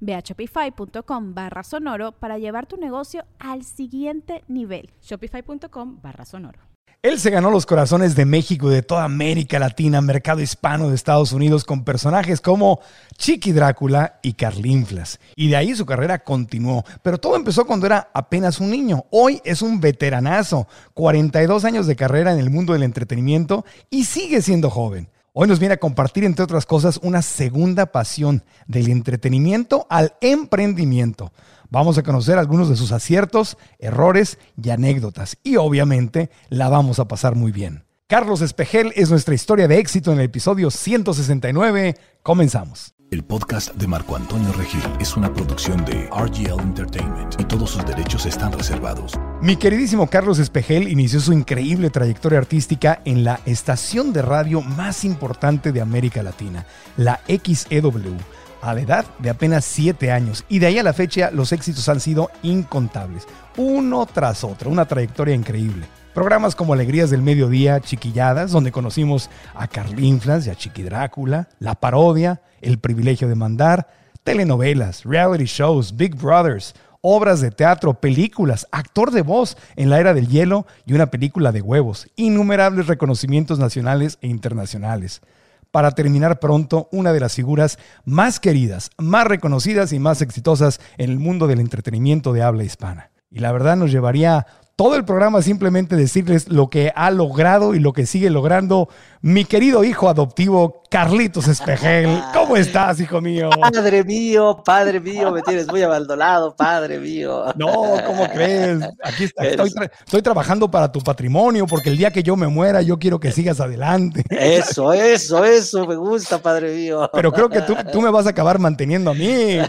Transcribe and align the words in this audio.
Ve 0.00 0.14
a 0.14 0.20
shopify.com 0.20 1.34
barra 1.34 1.62
sonoro 1.62 2.12
para 2.12 2.38
llevar 2.38 2.66
tu 2.66 2.76
negocio 2.76 3.24
al 3.38 3.64
siguiente 3.64 4.44
nivel. 4.48 4.90
Shopify.com 5.02 6.00
barra 6.02 6.24
sonoro. 6.24 6.68
Él 7.00 7.20
se 7.20 7.30
ganó 7.30 7.52
los 7.52 7.64
corazones 7.64 8.16
de 8.16 8.24
México 8.24 8.72
y 8.72 8.74
de 8.74 8.82
toda 8.82 9.04
América 9.04 9.60
Latina, 9.60 10.00
mercado 10.00 10.40
hispano 10.40 10.88
de 10.88 10.96
Estados 10.96 11.32
Unidos, 11.32 11.62
con 11.62 11.84
personajes 11.84 12.40
como 12.40 12.80
Chiqui 13.16 13.52
Drácula 13.52 14.18
y 14.20 14.32
Carlinflas. 14.32 15.20
Y 15.36 15.48
de 15.48 15.54
ahí 15.54 15.76
su 15.76 15.86
carrera 15.86 16.18
continuó. 16.18 16.84
Pero 17.04 17.18
todo 17.18 17.36
empezó 17.36 17.66
cuando 17.66 17.86
era 17.86 18.10
apenas 18.12 18.58
un 18.58 18.70
niño. 18.70 19.04
Hoy 19.10 19.40
es 19.44 19.62
un 19.62 19.78
veteranazo, 19.78 20.66
42 20.94 21.64
años 21.64 21.86
de 21.86 21.94
carrera 21.94 22.32
en 22.32 22.40
el 22.40 22.50
mundo 22.50 22.72
del 22.72 22.82
entretenimiento 22.82 23.64
y 23.90 24.02
sigue 24.02 24.42
siendo 24.42 24.68
joven. 24.68 25.08
Hoy 25.40 25.46
nos 25.46 25.60
viene 25.60 25.74
a 25.74 25.78
compartir, 25.78 26.24
entre 26.24 26.42
otras 26.42 26.66
cosas, 26.66 26.98
una 27.00 27.22
segunda 27.22 27.92
pasión 27.92 28.42
del 28.66 28.90
entretenimiento 28.90 29.86
al 29.88 30.14
emprendimiento. 30.20 31.32
Vamos 31.70 31.96
a 31.96 32.02
conocer 32.02 32.38
algunos 32.38 32.68
de 32.68 32.74
sus 32.74 32.90
aciertos, 32.90 33.56
errores 33.78 34.40
y 34.60 34.70
anécdotas. 34.70 35.38
Y 35.44 35.54
obviamente 35.54 36.28
la 36.48 36.68
vamos 36.68 36.98
a 36.98 37.06
pasar 37.06 37.36
muy 37.36 37.52
bien. 37.52 37.84
Carlos 38.08 38.40
Espejel 38.40 38.92
es 38.96 39.10
nuestra 39.10 39.36
historia 39.36 39.68
de 39.68 39.78
éxito 39.78 40.10
en 40.10 40.18
el 40.18 40.24
episodio 40.24 40.72
169. 40.72 41.94
Comenzamos. 42.24 42.97
El 43.10 43.24
podcast 43.24 43.74
de 43.74 43.86
Marco 43.86 44.16
Antonio 44.16 44.52
Regil 44.52 44.82
es 45.00 45.16
una 45.16 45.32
producción 45.32 45.82
de 45.86 46.10
RGL 46.10 46.60
Entertainment 46.60 47.40
y 47.40 47.44
todos 47.44 47.70
sus 47.70 47.86
derechos 47.86 48.26
están 48.26 48.52
reservados. 48.52 49.18
Mi 49.40 49.56
queridísimo 49.56 50.10
Carlos 50.10 50.38
Espejel 50.38 50.88
inició 50.88 51.18
su 51.20 51.32
increíble 51.32 51.88
trayectoria 51.88 52.38
artística 52.38 53.00
en 53.06 53.24
la 53.24 53.40
estación 53.46 54.12
de 54.12 54.20
radio 54.20 54.60
más 54.60 55.06
importante 55.06 55.72
de 55.72 55.80
América 55.80 56.22
Latina, 56.22 56.66
la 56.98 57.20
XEW, 57.26 58.14
a 58.60 58.74
la 58.74 58.80
edad 58.82 59.06
de 59.20 59.30
apenas 59.30 59.64
7 59.64 60.12
años. 60.12 60.44
Y 60.50 60.58
de 60.58 60.66
ahí 60.66 60.78
a 60.78 60.82
la 60.82 60.92
fecha 60.92 61.30
los 61.30 61.52
éxitos 61.52 61.88
han 61.88 62.00
sido 62.00 62.30
incontables, 62.42 63.26
uno 63.56 64.04
tras 64.04 64.44
otro, 64.44 64.68
una 64.68 64.84
trayectoria 64.84 65.34
increíble. 65.34 65.86
Programas 66.18 66.56
como 66.56 66.72
Alegrías 66.72 67.10
del 67.10 67.22
Mediodía, 67.22 67.78
Chiquilladas, 67.78 68.50
donde 68.50 68.72
conocimos 68.72 69.30
a 69.54 69.68
Carlinflas 69.68 70.44
y 70.44 70.50
a 70.50 70.56
Chiqui 70.56 70.82
Drácula, 70.82 71.48
La 71.60 71.76
Parodia, 71.76 72.42
El 72.60 72.80
Privilegio 72.80 73.28
de 73.28 73.36
Mandar, 73.36 73.86
telenovelas, 74.24 75.04
reality 75.04 75.44
shows, 75.44 75.96
Big 75.96 76.16
Brothers, 76.16 76.74
obras 77.02 77.40
de 77.40 77.52
teatro, 77.52 77.94
películas, 78.00 78.66
actor 78.72 79.12
de 79.12 79.22
voz 79.22 79.56
en 79.76 79.90
la 79.90 80.00
era 80.00 80.12
del 80.12 80.26
hielo 80.26 80.66
y 80.86 80.94
una 80.94 81.06
película 81.06 81.52
de 81.52 81.62
huevos, 81.62 82.08
innumerables 82.16 82.88
reconocimientos 82.88 83.60
nacionales 83.60 84.18
e 84.20 84.26
internacionales. 84.26 85.22
Para 85.70 85.92
terminar 85.92 86.40
pronto, 86.40 86.88
una 86.90 87.12
de 87.12 87.20
las 87.20 87.36
figuras 87.36 87.78
más 88.04 88.40
queridas, 88.40 88.90
más 88.98 89.24
reconocidas 89.24 89.92
y 89.92 90.00
más 90.00 90.20
exitosas 90.20 90.80
en 90.96 91.10
el 91.10 91.20
mundo 91.20 91.46
del 91.46 91.60
entretenimiento 91.60 92.32
de 92.32 92.42
habla 92.42 92.64
hispana. 92.64 93.12
Y 93.30 93.38
la 93.38 93.52
verdad 93.52 93.76
nos 93.76 93.92
llevaría 93.92 94.46
todo 94.78 94.94
el 94.94 95.04
programa 95.04 95.42
simplemente 95.42 95.96
decirles 95.96 96.46
lo 96.46 96.70
que 96.70 96.92
ha 96.94 97.10
logrado 97.10 97.74
y 97.74 97.80
lo 97.80 97.92
que 97.92 98.06
sigue 98.06 98.30
logrando 98.30 98.88
mi 99.22 99.44
querido 99.44 99.82
hijo 99.82 100.08
adoptivo 100.08 100.84
Carlitos 100.88 101.48
Espejel. 101.48 102.22
¿Cómo 102.32 102.56
estás, 102.56 103.00
hijo 103.00 103.20
mío? 103.20 103.50
Padre 103.50 104.02
mío, 104.04 104.62
padre 104.64 105.00
mío, 105.00 105.30
me 105.32 105.42
tienes 105.42 105.68
muy 105.68 105.82
abandonado, 105.82 106.54
padre 106.56 106.98
mío. 106.98 107.44
No, 107.56 107.96
¿cómo 108.06 108.26
crees? 108.32 108.80
Aquí 109.02 109.24
está, 109.24 109.44
estoy, 109.44 109.72
estoy, 110.06 110.22
trabajando 110.22 110.70
para 110.70 110.90
tu 110.90 111.00
patrimonio 111.00 111.66
porque 111.66 111.90
el 111.90 111.98
día 111.98 112.10
que 112.10 112.22
yo 112.22 112.36
me 112.36 112.48
muera 112.48 112.80
yo 112.82 112.98
quiero 112.98 113.20
que 113.20 113.32
sigas 113.32 113.60
adelante. 113.60 114.24
Eso, 114.30 114.92
eso, 114.92 115.44
eso, 115.44 115.86
me 115.86 115.96
gusta, 115.96 116.38
padre 116.38 116.74
mío. 116.74 117.10
Pero 117.12 117.32
creo 117.32 117.48
que 117.48 117.60
tú, 117.62 117.74
tú 117.92 118.00
me 118.00 118.10
vas 118.10 118.26
a 118.26 118.30
acabar 118.30 118.58
manteniendo 118.58 119.10
a 119.10 119.14
mí. 119.14 119.58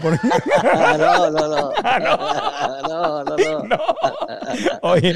No, 1.00 1.30
no, 1.30 1.48
no. 1.48 1.72
No, 2.88 3.24
no, 3.24 3.36
no. 3.36 3.64
no. 3.64 3.78
Oye, 4.82 5.14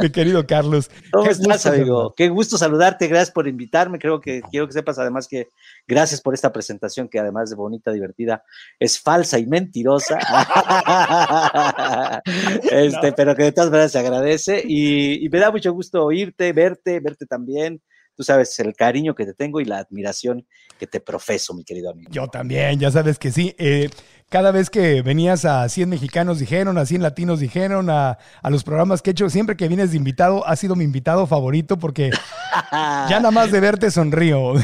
mi, 0.00 0.10
querido 0.10 0.46
Carlos. 0.46 0.90
¿Cómo 1.12 1.30
estás, 1.30 1.66
amigo? 1.66 2.14
Qué 2.16 2.28
gusto 2.28 2.58
saludarte, 2.58 3.06
gracias 3.06 3.30
por 3.30 3.48
invitarme. 3.48 3.98
Creo 3.98 4.20
que 4.20 4.42
quiero 4.50 4.66
que 4.66 4.72
sepas 4.72 4.98
además 4.98 5.25
que 5.28 5.48
gracias 5.86 6.20
por 6.20 6.34
esta 6.34 6.52
presentación 6.52 7.08
que 7.08 7.18
además 7.18 7.50
de 7.50 7.56
bonita, 7.56 7.92
divertida, 7.92 8.44
es 8.78 9.00
falsa 9.00 9.38
y 9.38 9.46
mentirosa. 9.46 10.18
este, 12.70 13.12
pero 13.12 13.34
que 13.34 13.44
de 13.44 13.52
todas 13.52 13.70
maneras 13.70 13.92
se 13.92 13.98
agradece 13.98 14.62
y, 14.64 15.24
y 15.24 15.28
me 15.28 15.38
da 15.38 15.50
mucho 15.50 15.72
gusto 15.72 16.04
oírte, 16.04 16.52
verte, 16.52 17.00
verte 17.00 17.26
también 17.26 17.80
tú 18.16 18.22
sabes 18.22 18.58
el 18.58 18.74
cariño 18.74 19.14
que 19.14 19.26
te 19.26 19.34
tengo 19.34 19.60
y 19.60 19.64
la 19.64 19.78
admiración 19.78 20.46
que 20.78 20.86
te 20.86 21.00
profeso, 21.00 21.54
mi 21.54 21.64
querido 21.64 21.90
amigo. 21.90 22.10
Yo 22.10 22.26
también, 22.28 22.80
ya 22.80 22.90
sabes 22.90 23.18
que 23.18 23.30
sí. 23.30 23.54
Eh, 23.58 23.90
cada 24.28 24.50
vez 24.50 24.70
que 24.70 25.02
venías 25.02 25.44
a 25.44 25.68
100 25.68 25.88
mexicanos 25.88 26.38
dijeron, 26.38 26.78
a 26.78 26.86
100 26.86 27.02
latinos 27.02 27.38
dijeron, 27.38 27.88
a, 27.90 28.18
los 28.48 28.64
programas 28.64 29.02
que 29.02 29.10
he 29.10 29.12
hecho, 29.12 29.30
siempre 29.30 29.56
que 29.56 29.68
vienes 29.68 29.92
de 29.92 29.98
invitado, 29.98 30.46
has 30.46 30.58
sido 30.58 30.74
mi 30.74 30.84
invitado 30.84 31.26
favorito 31.26 31.78
porque 31.78 32.10
ya 32.72 33.18
nada 33.18 33.30
más 33.30 33.52
de 33.52 33.60
verte 33.60 33.90
sonrío. 33.90 34.54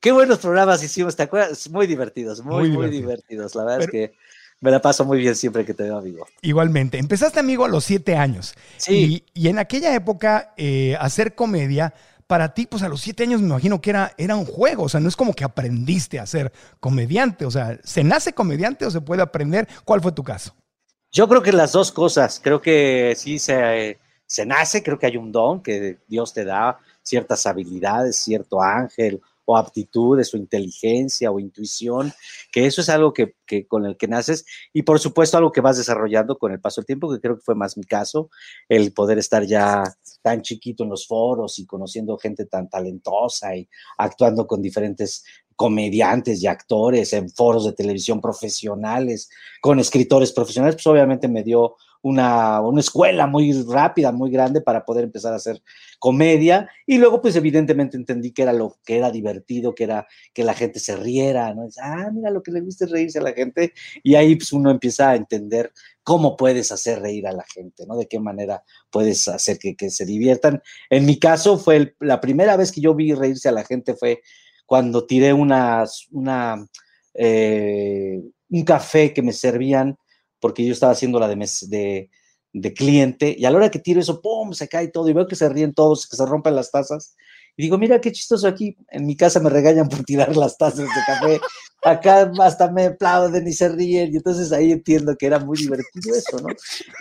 qué 0.00 0.12
buenos 0.12 0.38
programas 0.38 0.82
hicimos, 0.82 1.14
¿te 1.14 1.24
acuerdas? 1.24 1.68
Muy 1.70 1.86
divertidos, 1.86 2.42
muy, 2.42 2.70
muy, 2.70 2.90
divertidos. 2.90 3.54
La 3.54 3.64
verdad 3.64 3.82
es 3.82 3.90
que 3.90 4.14
me 4.60 4.70
la 4.70 4.80
paso 4.80 5.04
muy 5.04 5.18
bien 5.18 5.34
siempre 5.34 5.64
que 5.64 5.74
te 5.74 5.82
veo 5.82 5.98
amigo. 5.98 6.26
Igualmente, 6.40 6.98
empezaste 6.98 7.40
amigo 7.40 7.64
a 7.64 7.68
los 7.68 7.84
siete 7.84 8.16
años. 8.16 8.54
Sí. 8.76 9.24
Y, 9.34 9.48
en 9.48 9.58
aquella 9.58 9.94
época, 9.94 10.54
eh, 10.56 10.96
hacer 11.00 11.34
comedia 11.34 11.94
para 12.32 12.54
ti, 12.54 12.64
pues 12.64 12.82
a 12.82 12.88
los 12.88 13.02
siete 13.02 13.24
años 13.24 13.42
me 13.42 13.48
imagino 13.48 13.78
que 13.82 13.90
era, 13.90 14.14
era 14.16 14.36
un 14.36 14.46
juego, 14.46 14.84
o 14.84 14.88
sea, 14.88 15.00
no 15.00 15.08
es 15.10 15.16
como 15.16 15.34
que 15.34 15.44
aprendiste 15.44 16.18
a 16.18 16.24
ser 16.24 16.50
comediante, 16.80 17.44
o 17.44 17.50
sea, 17.50 17.78
¿se 17.84 18.02
nace 18.02 18.32
comediante 18.32 18.86
o 18.86 18.90
se 18.90 19.02
puede 19.02 19.20
aprender? 19.20 19.68
¿Cuál 19.84 20.00
fue 20.00 20.12
tu 20.12 20.24
caso? 20.24 20.56
Yo 21.10 21.28
creo 21.28 21.42
que 21.42 21.52
las 21.52 21.72
dos 21.72 21.92
cosas, 21.92 22.40
creo 22.42 22.62
que 22.62 23.12
sí 23.18 23.38
se, 23.38 23.98
se 24.24 24.46
nace, 24.46 24.82
creo 24.82 24.98
que 24.98 25.04
hay 25.04 25.18
un 25.18 25.30
don 25.30 25.62
que 25.62 25.98
Dios 26.08 26.32
te 26.32 26.46
da, 26.46 26.78
ciertas 27.02 27.44
habilidades, 27.44 28.16
cierto 28.16 28.62
ángel 28.62 29.20
o 29.44 29.56
aptitudes 29.56 30.32
o 30.34 30.36
inteligencia 30.36 31.30
o 31.30 31.40
intuición, 31.40 32.12
que 32.50 32.66
eso 32.66 32.80
es 32.80 32.88
algo 32.88 33.12
que, 33.12 33.34
con 33.68 33.86
el 33.86 33.96
que 33.96 34.08
naces 34.08 34.44
y 34.72 34.82
por 34.82 34.98
supuesto 34.98 35.36
algo 35.36 35.52
que 35.52 35.60
vas 35.60 35.76
desarrollando 35.76 36.38
con 36.38 36.52
el 36.52 36.60
paso 36.60 36.80
del 36.80 36.86
tiempo, 36.86 37.12
que 37.12 37.20
creo 37.20 37.36
que 37.36 37.42
fue 37.42 37.54
más 37.54 37.76
mi 37.76 37.84
caso, 37.84 38.30
el 38.68 38.92
poder 38.92 39.18
estar 39.18 39.44
ya 39.44 39.82
tan 40.22 40.42
chiquito 40.42 40.84
en 40.84 40.90
los 40.90 41.06
foros 41.06 41.58
y 41.58 41.66
conociendo 41.66 42.16
gente 42.16 42.46
tan 42.46 42.68
talentosa 42.68 43.56
y 43.56 43.68
actuando 43.98 44.46
con 44.46 44.62
diferentes 44.62 45.24
comediantes 45.62 46.42
y 46.42 46.48
actores 46.48 47.12
en 47.12 47.30
foros 47.30 47.64
de 47.64 47.72
televisión 47.72 48.20
profesionales, 48.20 49.30
con 49.60 49.78
escritores 49.78 50.32
profesionales, 50.32 50.74
pues 50.74 50.88
obviamente 50.88 51.28
me 51.28 51.44
dio 51.44 51.76
una, 52.02 52.60
una, 52.60 52.80
escuela 52.80 53.28
muy 53.28 53.52
rápida, 53.62 54.10
muy 54.10 54.28
grande 54.32 54.60
para 54.60 54.84
poder 54.84 55.04
empezar 55.04 55.32
a 55.32 55.36
hacer 55.36 55.62
comedia. 56.00 56.68
Y 56.84 56.98
luego, 56.98 57.22
pues 57.22 57.36
evidentemente 57.36 57.96
entendí 57.96 58.32
que 58.32 58.42
era 58.42 58.52
lo 58.52 58.76
que 58.84 58.96
era 58.96 59.12
divertido, 59.12 59.72
que 59.72 59.84
era 59.84 60.08
que 60.34 60.42
la 60.42 60.52
gente 60.52 60.80
se 60.80 60.96
riera, 60.96 61.54
¿no? 61.54 61.68
ah, 61.80 62.10
mira, 62.12 62.30
lo 62.30 62.42
que 62.42 62.50
le 62.50 62.60
gusta 62.60 62.86
es 62.86 62.90
reírse 62.90 63.20
a 63.20 63.22
la 63.22 63.32
gente. 63.32 63.72
Y 64.02 64.16
ahí 64.16 64.34
pues 64.34 64.52
uno 64.52 64.68
empieza 64.72 65.10
a 65.10 65.14
entender 65.14 65.70
cómo 66.02 66.36
puedes 66.36 66.72
hacer 66.72 67.00
reír 67.00 67.28
a 67.28 67.32
la 67.32 67.44
gente, 67.44 67.86
¿no? 67.86 67.96
De 67.96 68.08
qué 68.08 68.18
manera 68.18 68.64
puedes 68.90 69.28
hacer 69.28 69.60
que, 69.60 69.76
que 69.76 69.90
se 69.90 70.04
diviertan. 70.04 70.60
En 70.90 71.06
mi 71.06 71.20
caso 71.20 71.56
fue 71.56 71.94
la 72.00 72.20
primera 72.20 72.56
vez 72.56 72.72
que 72.72 72.80
yo 72.80 72.96
vi 72.96 73.14
reírse 73.14 73.48
a 73.48 73.52
la 73.52 73.62
gente 73.62 73.94
fue 73.94 74.22
cuando 74.66 75.06
tiré 75.06 75.32
una, 75.32 75.84
eh, 77.14 78.20
un 78.48 78.64
café 78.64 79.12
que 79.12 79.22
me 79.22 79.32
servían 79.32 79.96
porque 80.42 80.66
yo 80.66 80.72
estaba 80.72 80.92
haciendo 80.92 81.20
la 81.20 81.28
de, 81.28 82.10
de 82.52 82.74
cliente, 82.74 83.34
y 83.38 83.44
a 83.44 83.50
la 83.50 83.58
hora 83.58 83.70
que 83.70 83.78
tiro 83.78 84.00
eso, 84.00 84.20
¡pum! 84.20 84.52
se 84.52 84.68
cae 84.68 84.88
todo, 84.88 85.08
y 85.08 85.12
veo 85.12 85.28
que 85.28 85.36
se 85.36 85.48
ríen 85.48 85.72
todos, 85.72 86.08
que 86.08 86.16
se 86.16 86.26
rompen 86.26 86.56
las 86.56 86.72
tazas, 86.72 87.14
y 87.56 87.62
digo, 87.62 87.78
mira 87.78 88.00
qué 88.00 88.10
chistoso 88.10 88.48
aquí, 88.48 88.76
en 88.88 89.06
mi 89.06 89.16
casa 89.16 89.38
me 89.38 89.50
regañan 89.50 89.88
por 89.88 90.02
tirar 90.02 90.36
las 90.36 90.58
tazas 90.58 90.80
de 90.80 91.02
café, 91.06 91.40
acá 91.84 92.32
hasta 92.40 92.72
me 92.72 92.86
aplauden 92.86 93.46
y 93.46 93.52
se 93.52 93.68
ríen, 93.68 94.12
y 94.12 94.16
entonces 94.16 94.50
ahí 94.50 94.72
entiendo 94.72 95.14
que 95.16 95.26
era 95.26 95.38
muy 95.38 95.56
divertido 95.58 96.12
eso, 96.12 96.38
¿no? 96.38 96.48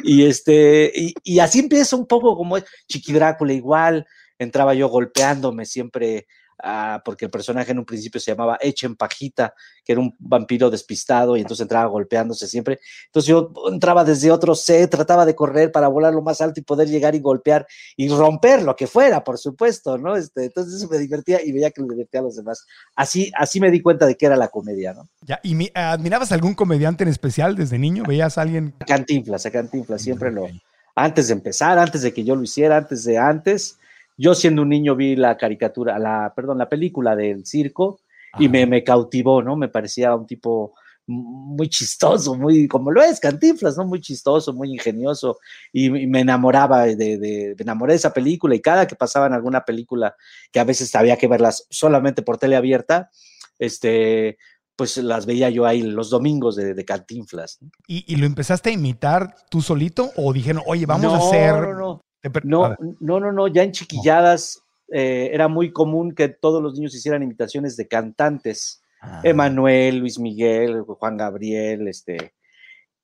Y, 0.04 0.26
este, 0.26 0.92
y, 0.94 1.14
y 1.24 1.40
así 1.40 1.60
empieza 1.60 1.96
un 1.96 2.06
poco 2.06 2.38
como 2.38 2.58
Chiqui 2.88 3.12
Drácula 3.12 3.54
igual, 3.54 4.06
entraba 4.38 4.76
yo 4.76 4.88
golpeándome 4.88 5.66
siempre 5.66 6.28
Ah, 6.64 7.02
porque 7.04 7.26
el 7.26 7.32
personaje 7.32 7.72
en 7.72 7.80
un 7.80 7.86
principio 7.86 8.20
se 8.22 8.32
llamaba 8.32 8.58
Echen 8.62 8.96
Pajita, 8.96 9.56
que 9.84 9.94
era 9.94 10.02
un 10.02 10.16
vampiro 10.20 10.70
despistado 10.70 11.36
y 11.36 11.42
entonces 11.42 11.64
entraba 11.64 11.88
golpeándose 11.88 12.48
siempre. 12.48 12.80
Entonces 13.08 13.28
yo 13.28 13.52
entraba 13.72 14.04
desde 14.04 14.32
otro 14.32 14.54
set, 14.54 14.90
trataba 14.90 15.26
de 15.26 15.34
correr 15.34 15.72
para 15.72 15.88
volar 15.88 16.14
lo 16.14 16.22
más 16.22 16.40
alto 16.40 16.60
y 16.60 16.64
poder 16.64 16.88
llegar 16.88 17.16
y 17.16 17.20
golpear 17.20 17.66
y 17.98 18.10
romper 18.10 18.62
lo 18.62 18.76
que 18.76 18.86
fuera, 18.86 19.24
por 19.24 19.38
supuesto, 19.40 19.98
¿no? 19.98 20.16
Este, 20.16 20.46
entonces 20.46 20.76
eso 20.76 20.88
me 20.88 21.00
divertía 21.00 21.44
y 21.44 21.52
veía 21.52 21.72
que 21.72 21.82
me 21.82 21.88
divertía 21.90 22.20
a 22.20 22.24
los 22.24 22.36
demás. 22.36 22.66
Así, 22.96 23.32
así 23.36 23.60
me 23.60 23.72
di 23.72 23.82
cuenta 23.82 24.06
de 24.06 24.16
que 24.16 24.28
era 24.28 24.36
la 24.36 24.50
comedia, 24.50 24.94
¿no? 24.94 25.10
Ya, 25.22 25.40
¿y 25.44 25.72
admirabas 25.74 26.32
algún 26.32 26.54
comediante 26.54 27.04
en 27.04 27.10
especial 27.10 27.56
desde 27.56 27.80
niño? 27.80 28.04
¿Veías 28.08 28.38
a 28.38 28.42
alguien? 28.42 28.76
A 28.80 28.86
Cantinflas, 28.86 29.46
a 29.46 29.52
Cantinflas, 29.52 30.02
siempre 30.02 30.32
lo... 30.32 30.48
Antes 30.94 31.28
de 31.30 31.34
empezar, 31.34 31.80
antes 31.80 32.02
de 32.02 32.14
que 32.14 32.24
yo 32.24 32.36
lo 32.36 32.44
hiciera, 32.44 32.76
antes 32.76 33.06
de 33.06 33.18
antes, 33.18 33.78
yo 34.22 34.36
siendo 34.36 34.62
un 34.62 34.70
niño 34.70 34.96
vi 34.96 35.16
la 35.16 35.36
caricatura, 35.36 35.98
la, 35.98 36.32
perdón, 36.36 36.60
la 36.60 36.70
película 36.70 37.16
del 37.16 37.44
circo 37.44 38.02
y 38.38 38.48
me, 38.50 38.68
me, 38.68 38.84
cautivó, 38.84 39.42
¿no? 39.42 39.56
Me 39.56 39.68
parecía 39.68 40.16
un 40.16 40.28
tipo 40.28 40.76
muy 41.08 41.68
chistoso, 41.68 42.36
muy, 42.36 42.68
como 42.68 42.92
lo 42.92 43.02
es 43.02 43.20
Cantinflas, 43.20 43.78
¿no? 43.78 43.86
Muy 43.86 44.00
chistoso, 44.00 44.54
muy 44.54 44.72
ingenioso 44.72 45.40
y, 45.74 45.90
me 45.90 46.20
enamoraba 46.20 46.84
de, 46.86 46.96
de, 46.96 47.56
me 47.58 47.64
enamoré 47.64 47.94
de 47.94 47.98
esa 47.98 48.14
película 48.14 48.54
y 48.54 48.62
cada 48.62 48.86
que 48.86 48.96
pasaba 48.96 49.26
en 49.26 49.34
alguna 49.34 49.66
película 49.66 50.16
que 50.52 50.60
a 50.60 50.66
veces 50.66 50.94
había 50.94 51.18
que 51.18 51.28
verlas 51.28 51.66
solamente 51.72 52.22
por 52.22 52.38
tele 52.38 52.56
abierta, 52.56 53.10
este, 53.58 54.38
pues 54.76 54.98
las 54.98 55.26
veía 55.26 55.50
yo 55.50 55.66
ahí 55.66 55.82
los 55.82 56.12
domingos 56.12 56.56
de, 56.56 56.76
de 56.76 56.86
Cantinflas. 56.86 57.58
¿Y, 57.88 58.06
¿Y, 58.08 58.18
lo 58.18 58.28
empezaste 58.28 58.70
a 58.70 58.74
imitar 58.74 59.36
tú 59.50 59.64
solito 59.64 60.12
o 60.16 60.32
dijeron, 60.32 60.62
oye, 60.68 60.86
vamos 60.86 61.12
a 61.12 61.18
hacer... 61.18 61.56
No, 61.56 61.74
no. 61.74 62.02
No, 62.44 62.76
no, 63.00 63.20
no, 63.20 63.32
no, 63.32 63.48
ya 63.48 63.64
en 63.64 63.72
chiquilladas 63.72 64.62
eh, 64.92 65.30
era 65.34 65.48
muy 65.48 65.72
común 65.72 66.14
que 66.14 66.30
todos 66.30 66.62
los 66.62 66.76
niños 66.76 66.94
hicieran 66.94 67.24
imitaciones 67.24 67.78
de 67.78 67.88
cantantes. 67.88 68.84
Ah. 69.02 69.22
Emanuel, 69.24 69.98
Luis 69.98 70.20
Miguel, 70.20 70.82
Juan 70.82 71.18
Gabriel, 71.18 71.88
este. 71.88 72.34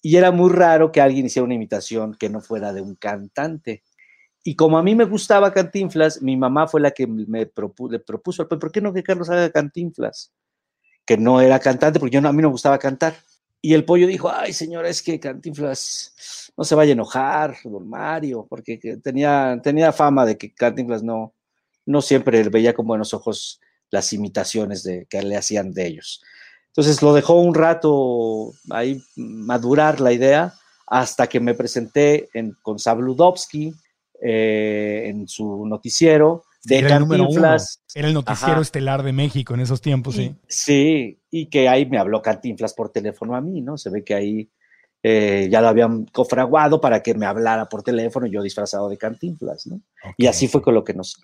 Y 0.01 0.15
era 0.17 0.31
muy 0.31 0.51
raro 0.51 0.91
que 0.91 1.01
alguien 1.01 1.25
hiciera 1.25 1.45
una 1.45 1.55
imitación 1.55 2.13
que 2.13 2.29
no 2.29 2.41
fuera 2.41 2.71
de 2.71 2.81
un 2.81 2.95
cantante. 2.95 3.83
Y 4.43 4.55
como 4.55 4.77
a 4.77 4.83
mí 4.83 4.95
me 4.95 5.05
gustaba 5.05 5.51
Cantinflas, 5.51 6.21
mi 6.21 6.37
mamá 6.37 6.67
fue 6.67 6.79
la 6.79 6.91
que 6.91 7.05
me 7.07 7.39
le 7.41 7.99
propuso, 7.99 8.47
¿por 8.47 8.71
qué 8.71 8.79
no 8.79 8.93
que 8.93 9.03
Carlos 9.03 9.29
haga 9.29 9.49
Cantinflas? 9.49 10.31
Que 11.05 11.17
no 11.17 11.41
era 11.41 11.59
cantante, 11.59 11.99
porque 11.99 12.13
yo 12.13 12.21
no, 12.21 12.29
a 12.29 12.31
mí 12.31 12.41
no 12.41 12.49
me 12.49 12.53
gustaba 12.53 12.77
cantar. 12.77 13.15
Y 13.62 13.74
el 13.74 13.86
pollo 13.86 14.07
dijo, 14.07 14.31
ay 14.31 14.54
señora, 14.54 14.89
es 14.89 15.01
que 15.01 15.19
Cantinflas 15.19 16.51
no 16.56 16.63
se 16.63 16.75
vaya 16.75 16.92
a 16.92 16.94
enojar, 16.94 17.57
don 17.63 17.88
Mario, 17.88 18.45
porque 18.50 18.77
tenía, 19.04 19.59
tenía 19.63 19.92
fama 19.92 20.25
de 20.25 20.38
que 20.38 20.54
Cantinflas 20.54 21.04
no, 21.04 21.33
no 21.86 22.01
siempre 22.01 22.44
veía 22.50 22.74
con 22.74 22.88
buenos 22.88 23.13
ojos 23.13 23.59
las 23.89 24.13
imitaciones 24.13 24.83
de, 24.83 25.06
que 25.09 25.21
le 25.24 25.38
hacían 25.38 25.74
de 25.74 25.88
ellos. 25.88 26.21
Entonces 26.68 27.01
lo 27.01 27.13
dejó 27.13 27.36
un 27.36 27.56
rato 27.56 28.54
ahí 28.69 29.01
madurar 29.15 30.00
la 30.00 30.13
idea 30.13 30.54
hasta 30.86 31.27
que 31.27 31.39
me 31.39 31.56
presenté 31.56 32.30
en, 32.33 32.56
con 32.62 32.77
Sabludovsky 32.77 33.74
eh, 34.21 35.04
en 35.07 35.27
su 35.27 35.65
noticiero 35.65 36.44
de 36.63 36.80
era 36.80 36.89
Cantinflas. 36.89 37.81
El 37.94 38.00
era 38.00 38.07
el 38.09 38.13
noticiero 38.13 38.62
estelar 38.62 39.04
de 39.04 39.13
México 39.13 39.54
en 39.54 39.62
esos 39.62 39.81
tiempos, 39.81 40.15
sí. 40.15 40.36
Sí, 40.48 41.19
y 41.30 41.48
que 41.48 41.69
ahí 41.69 41.86
me 41.86 41.98
habló 41.98 42.21
Cantinflas 42.21 42.74
por 42.74 42.92
teléfono 42.92 43.36
a 43.36 43.42
mí, 43.42 43.62
¿no? 43.62 43.77
Se 43.77 43.89
ve 43.89 44.04
que 44.04 44.13
ahí 44.13 44.50
eh, 45.04 45.48
ya 45.51 45.62
lo 45.62 45.68
habían 45.68 46.06
cofraguado 46.06 46.81
para 46.81 47.01
que 47.01 47.13
me 47.13 47.25
hablara 47.25 47.69
por 47.69 47.83
teléfono, 47.83 48.27
yo 48.27 48.42
disfrazado 48.42 48.89
de 48.89 48.98
Cantinflas, 48.98 49.68
¿no? 49.68 49.81
Y 50.18 50.27
así 50.27 50.48
fue 50.48 50.62
con 50.62 50.74
lo 50.74 50.83
que 50.83 50.94
nos... 50.94 51.15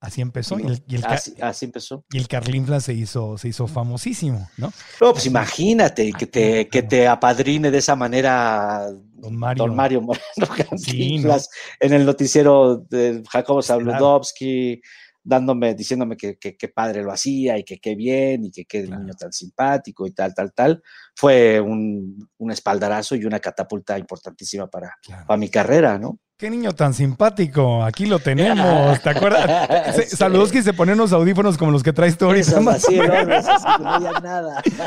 Así 0.00 0.20
empezó. 0.20 0.60
Y 0.60 0.94
el, 0.94 1.04
así, 1.40 1.64
empezó. 1.64 2.04
Y 2.12 2.18
el 2.18 2.28
Carlinflas 2.28 2.84
se 2.84 2.94
hizo, 2.94 3.36
se 3.36 3.48
hizo 3.48 3.66
famosísimo, 3.66 4.48
¿no? 4.56 4.72
No, 5.00 5.12
pues 5.12 5.26
imagínate 5.26 6.12
que 6.12 6.26
te, 6.26 6.68
que 6.68 6.84
te 6.84 7.08
apadrine 7.08 7.72
de 7.72 7.78
esa 7.78 7.96
manera 7.96 8.88
Don 9.18 9.36
Mario, 9.36 9.64
Don 9.64 9.76
Mario 9.76 10.00
Moreno 10.00 10.24
Cantinflas 10.68 11.50
en 11.80 11.92
el 11.92 12.06
noticiero 12.06 12.76
de 12.76 13.22
Jacobo 13.28 13.62
Zabludovsky, 13.62 14.80
dándome, 15.22 15.74
diciéndome 15.74 16.16
que, 16.16 16.38
que, 16.38 16.68
padre 16.68 17.02
lo 17.02 17.12
hacía 17.12 17.58
y 17.58 17.64
que 17.64 17.78
qué 17.78 17.94
bien 17.94 18.46
y 18.46 18.50
que 18.50 18.64
qué 18.64 18.82
niño 18.84 19.14
tan 19.18 19.32
simpático 19.32 20.06
y 20.06 20.12
tal, 20.12 20.34
tal, 20.34 20.52
tal, 20.52 20.82
fue 21.14 21.60
un, 21.60 22.28
un 22.38 22.50
espaldarazo 22.50 23.14
y 23.14 23.24
una 23.24 23.40
catapulta 23.40 23.98
importantísima 23.98 24.68
para, 24.68 24.96
para 25.26 25.36
mi 25.36 25.50
carrera, 25.50 25.98
¿no? 25.98 26.18
Qué 26.40 26.50
niño 26.50 26.72
tan 26.72 26.94
simpático, 26.94 27.82
aquí 27.82 28.06
lo 28.06 28.20
tenemos, 28.20 29.02
¿te 29.02 29.10
acuerdas? 29.10 29.96
Saludos 30.16 30.52
que 30.52 30.62
se 30.62 30.72
ponen 30.72 30.94
unos 30.94 31.12
audífonos 31.12 31.58
como 31.58 31.72
los 31.72 31.82
que 31.82 31.92
traes 31.92 32.16
tú 32.16 32.26
ahorita. 32.26 32.60
así, 32.70 32.96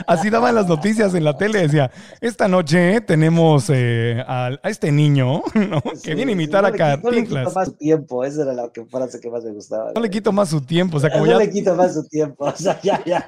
así 0.08 0.30
daban 0.30 0.56
las 0.56 0.68
noticias 0.68 1.14
en 1.14 1.26
la 1.26 1.36
tele, 1.36 1.60
decía, 1.60 1.92
esta 2.22 2.48
noche 2.48 3.02
tenemos 3.02 3.66
eh, 3.68 4.24
a, 4.26 4.52
este 4.64 4.94
niño 4.94 5.44
que 6.04 6.16
viene 6.16 6.32
a 6.32 6.36
imitar 6.36 6.64
a 6.64 6.72
Cantinflas. 6.72 7.04
No 7.04 7.12
le 7.12 7.26
quito 7.26 7.52
más 7.54 7.78
tiempo, 7.78 8.24
esa 8.24 8.44
era 8.44 8.54
la 8.54 8.72
frase 8.90 9.20
que 9.20 9.30
más 9.30 9.44
me 9.44 9.52
gustaba. 9.52 9.92
No 9.94 10.00
le 10.00 10.10
quito 10.10 10.32
más 10.32 10.48
su 10.48 10.62
tiempo, 10.62 10.96
o 10.96 11.00
sea, 11.02 11.12
como 11.12 11.26
no 11.26 11.34
ya... 11.34 11.38
le 11.38 11.50
quito 11.50 11.76
más 11.76 11.94
su 11.96 12.06
tiempo, 12.06 12.46
o 12.46 12.56
sea, 12.56 12.80
ya, 12.82 13.04
ya. 13.04 13.26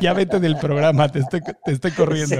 ya 0.00 0.12
vete 0.14 0.40
del 0.40 0.56
programa, 0.56 1.10
te 1.10 1.18
estoy, 1.18 1.42
te 1.62 1.72
estoy 1.72 1.90
corriendo. 1.90 2.36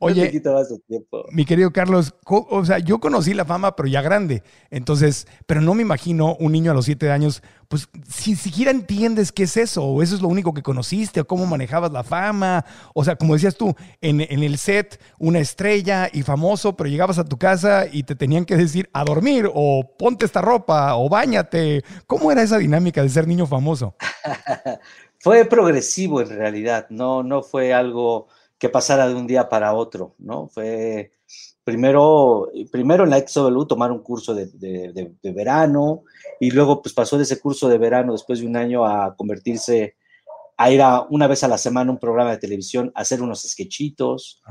Oye, 0.00 0.16
no 0.16 0.24
le 0.24 0.30
quito 0.32 0.52
más 0.52 0.66
su 0.66 0.80
tiempo. 0.80 1.26
Mi 1.30 1.44
querido 1.44 1.72
Carlos, 1.72 2.12
o 2.26 2.64
sea, 2.64 2.80
yo 2.80 2.98
conocí 2.98 3.34
la 3.34 3.44
fama, 3.44 3.76
pero 3.76 3.88
ya 3.88 4.02
grande. 4.02 4.42
Entonces, 4.70 5.26
pero 5.46 5.60
no 5.60 5.74
me 5.74 5.82
imagino 5.82 6.36
un 6.36 6.52
niño 6.52 6.70
a 6.70 6.74
los 6.74 6.84
siete 6.84 7.10
años, 7.10 7.42
pues 7.68 7.88
si 8.08 8.34
siquiera 8.36 8.70
entiendes 8.70 9.32
qué 9.32 9.44
es 9.44 9.56
eso, 9.56 9.84
o 9.84 10.02
eso 10.02 10.14
es 10.14 10.22
lo 10.22 10.28
único 10.28 10.54
que 10.54 10.62
conociste, 10.62 11.20
o 11.20 11.26
cómo 11.26 11.46
manejabas 11.46 11.92
la 11.92 12.04
fama. 12.04 12.64
O 12.94 13.04
sea, 13.04 13.16
como 13.16 13.34
decías 13.34 13.56
tú, 13.56 13.74
en, 14.00 14.20
el 14.20 14.58
set, 14.58 15.00
una 15.18 15.38
estrella 15.38 16.08
y 16.12 16.22
famoso, 16.22 16.76
pero 16.76 16.90
llegabas 16.90 17.18
a 17.18 17.24
tu 17.24 17.38
casa 17.38 17.86
y 17.90 18.02
te 18.02 18.14
tenían 18.14 18.44
que 18.44 18.56
decir 18.56 18.88
a 18.92 19.04
dormir, 19.04 19.50
o 19.52 19.94
ponte 19.98 20.24
esta 20.24 20.40
ropa, 20.40 20.96
o 20.96 21.08
bañate. 21.08 21.84
¿Cómo 22.06 22.30
era 22.32 22.42
esa 22.42 22.58
dinámica 22.58 23.02
de 23.02 23.08
ser 23.08 23.26
niño 23.26 23.46
famoso? 23.46 23.94
fue 25.18 25.44
progresivo 25.44 26.20
en 26.20 26.28
realidad, 26.28 26.86
no, 26.90 27.22
no 27.22 27.42
fue 27.42 27.74
algo 27.74 28.28
que 28.58 28.68
pasara 28.68 29.08
de 29.08 29.14
un 29.14 29.26
día 29.26 29.48
para 29.48 29.72
otro, 29.72 30.14
¿no? 30.18 30.48
Fue 30.48 31.12
primero, 31.68 32.48
primero 32.72 33.04
en 33.04 33.10
la 33.10 33.18
XW 33.18 33.64
tomar 33.66 33.92
un 33.92 33.98
curso 33.98 34.34
de, 34.34 34.46
de, 34.46 35.32
verano 35.32 36.04
y 36.40 36.50
luego 36.50 36.80
pues 36.80 36.94
pasó 36.94 37.18
de 37.18 37.24
ese 37.24 37.38
curso 37.38 37.68
de 37.68 37.76
verano 37.76 38.12
después 38.12 38.40
de 38.40 38.46
un 38.46 38.56
año 38.56 38.86
a 38.86 39.14
convertirse 39.14 39.96
a 40.56 40.70
ir 40.70 40.80
a 40.80 41.02
una 41.10 41.26
vez 41.26 41.44
a 41.44 41.48
la 41.48 41.58
semana 41.58 41.90
a 41.90 41.92
un 41.92 41.98
programa 41.98 42.30
de 42.30 42.38
televisión 42.38 42.90
a 42.94 43.02
hacer 43.02 43.20
unos 43.20 43.42
sketchitos. 43.42 44.42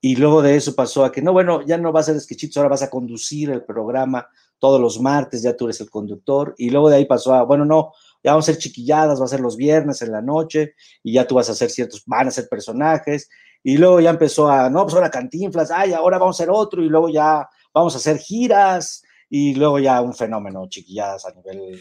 Y 0.00 0.14
luego 0.14 0.42
de 0.42 0.54
eso 0.54 0.76
pasó 0.76 1.04
a 1.04 1.10
que 1.10 1.20
no, 1.20 1.32
bueno, 1.32 1.66
ya 1.66 1.76
no 1.76 1.90
vas 1.90 2.06
a 2.06 2.12
hacer 2.12 2.22
sketchitos, 2.22 2.56
ahora 2.56 2.70
vas 2.70 2.82
a 2.82 2.90
conducir 2.90 3.50
el 3.50 3.64
programa 3.64 4.28
todos 4.60 4.80
los 4.80 5.00
martes, 5.00 5.42
ya 5.42 5.56
tú 5.56 5.64
eres 5.64 5.80
el 5.80 5.90
conductor. 5.90 6.54
Y 6.56 6.70
luego 6.70 6.88
de 6.88 6.98
ahí 6.98 7.04
pasó 7.04 7.34
a, 7.34 7.42
bueno, 7.42 7.64
no, 7.64 7.92
ya 8.22 8.30
vamos 8.30 8.48
a 8.48 8.52
hacer 8.52 8.62
chiquilladas, 8.62 9.20
va 9.20 9.24
a 9.24 9.28
ser 9.28 9.40
los 9.40 9.56
viernes 9.56 10.02
en 10.02 10.12
la 10.12 10.22
noche 10.22 10.74
y 11.02 11.14
ya 11.14 11.26
tú 11.26 11.34
vas 11.34 11.48
a 11.48 11.52
hacer 11.52 11.68
ciertos, 11.68 12.04
van 12.06 12.28
a 12.28 12.30
ser 12.30 12.48
personajes 12.48 13.28
y 13.62 13.76
luego 13.76 14.00
ya 14.00 14.10
empezó 14.10 14.48
a, 14.48 14.70
no, 14.70 14.84
pues 14.84 14.94
ahora 14.94 15.10
cantinflas, 15.10 15.70
ay, 15.70 15.92
ahora 15.92 16.18
vamos 16.18 16.38
a 16.38 16.42
hacer 16.42 16.52
otro, 16.52 16.82
y 16.82 16.88
luego 16.88 17.08
ya 17.08 17.48
vamos 17.74 17.94
a 17.94 17.98
hacer 17.98 18.18
giras, 18.18 19.02
y 19.28 19.54
luego 19.54 19.78
ya 19.78 20.00
un 20.00 20.14
fenómeno, 20.14 20.68
chiquilladas 20.68 21.26
a 21.26 21.32
nivel 21.32 21.80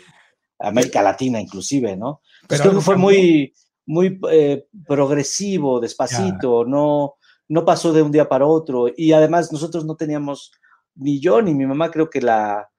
América 0.60 1.02
Latina 1.02 1.40
inclusive, 1.40 1.96
¿no? 1.96 2.22
Pero 2.48 2.64
creo 2.64 2.76
que 2.76 2.82
fue 2.82 2.98
muy, 2.98 3.54
muy 3.86 4.20
eh, 4.30 4.68
progresivo, 4.86 5.80
despacito, 5.80 6.66
no, 6.66 7.16
no 7.48 7.66
pasó 7.66 7.94
de 7.94 8.02
un 8.02 8.12
día 8.12 8.28
para 8.28 8.46
otro, 8.46 8.88
y 8.96 9.14
además 9.14 9.52
nosotros 9.52 9.86
no 9.86 9.96
teníamos, 9.96 10.52
ni 10.96 11.20
yo 11.20 11.42
ni 11.42 11.54
mi 11.54 11.66
mamá 11.66 11.90
creo 11.90 12.10
que 12.10 12.22
la, 12.22 12.70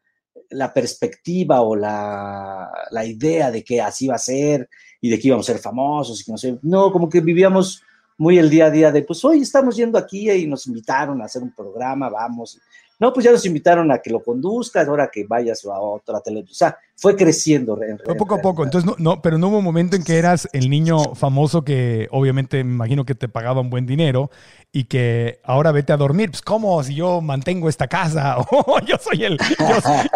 la 0.50 0.72
perspectiva 0.72 1.62
o 1.62 1.74
la, 1.74 2.70
la, 2.90 3.04
idea 3.04 3.50
de 3.50 3.64
que 3.64 3.80
así 3.80 4.06
iba 4.06 4.14
a 4.14 4.18
ser 4.18 4.68
y 5.00 5.08
de 5.08 5.18
que 5.18 5.28
íbamos 5.28 5.48
a 5.48 5.52
ser 5.52 5.62
famosos 5.62 6.20
y 6.20 6.24
que 6.24 6.32
no 6.32 6.38
sé, 6.38 6.58
no, 6.62 6.92
como 6.92 7.08
que 7.08 7.20
vivíamos 7.20 7.82
muy 8.20 8.38
el 8.38 8.50
día 8.50 8.66
a 8.66 8.70
día 8.70 8.92
de, 8.92 9.02
pues 9.02 9.24
hoy 9.24 9.40
estamos 9.40 9.74
yendo 9.74 9.96
aquí 9.96 10.30
y 10.30 10.46
nos 10.46 10.66
invitaron 10.66 11.22
a 11.22 11.24
hacer 11.24 11.42
un 11.42 11.52
programa, 11.52 12.10
vamos. 12.10 12.60
No, 13.00 13.14
pues 13.14 13.24
ya 13.24 13.32
nos 13.32 13.46
invitaron 13.46 13.90
a 13.90 13.98
que 13.98 14.10
lo 14.10 14.22
conduzcas, 14.22 14.86
ahora 14.86 15.10
que 15.10 15.24
vayas 15.24 15.64
a 15.64 15.80
otra 15.80 16.20
televisión. 16.20 16.52
O 16.52 16.54
sea, 16.54 16.78
fue 16.94 17.16
creciendo. 17.16 17.82
En, 17.82 17.98
fue 17.98 18.14
poco 18.14 18.34
a 18.34 18.42
poco. 18.42 18.62
Entonces, 18.62 18.86
no, 18.86 18.94
no, 18.98 19.22
pero 19.22 19.38
no 19.38 19.48
hubo 19.48 19.58
un 19.58 19.64
momento 19.64 19.96
en 19.96 20.04
que 20.04 20.18
eras 20.18 20.46
el 20.52 20.68
niño 20.68 21.14
famoso 21.14 21.64
que 21.64 22.08
obviamente 22.10 22.62
me 22.62 22.74
imagino 22.74 23.06
que 23.06 23.14
te 23.14 23.26
pagaban 23.26 23.70
buen 23.70 23.86
dinero 23.86 24.30
y 24.70 24.84
que 24.84 25.40
ahora 25.44 25.72
vete 25.72 25.94
a 25.94 25.96
dormir. 25.96 26.28
Pues, 26.30 26.42
¿cómo 26.42 26.82
si 26.82 26.94
yo 26.94 27.22
mantengo 27.22 27.70
esta 27.70 27.88
casa? 27.88 28.36
Oh, 28.52 28.78
yo 28.80 28.96
soy 28.98 29.24
el, 29.24 29.38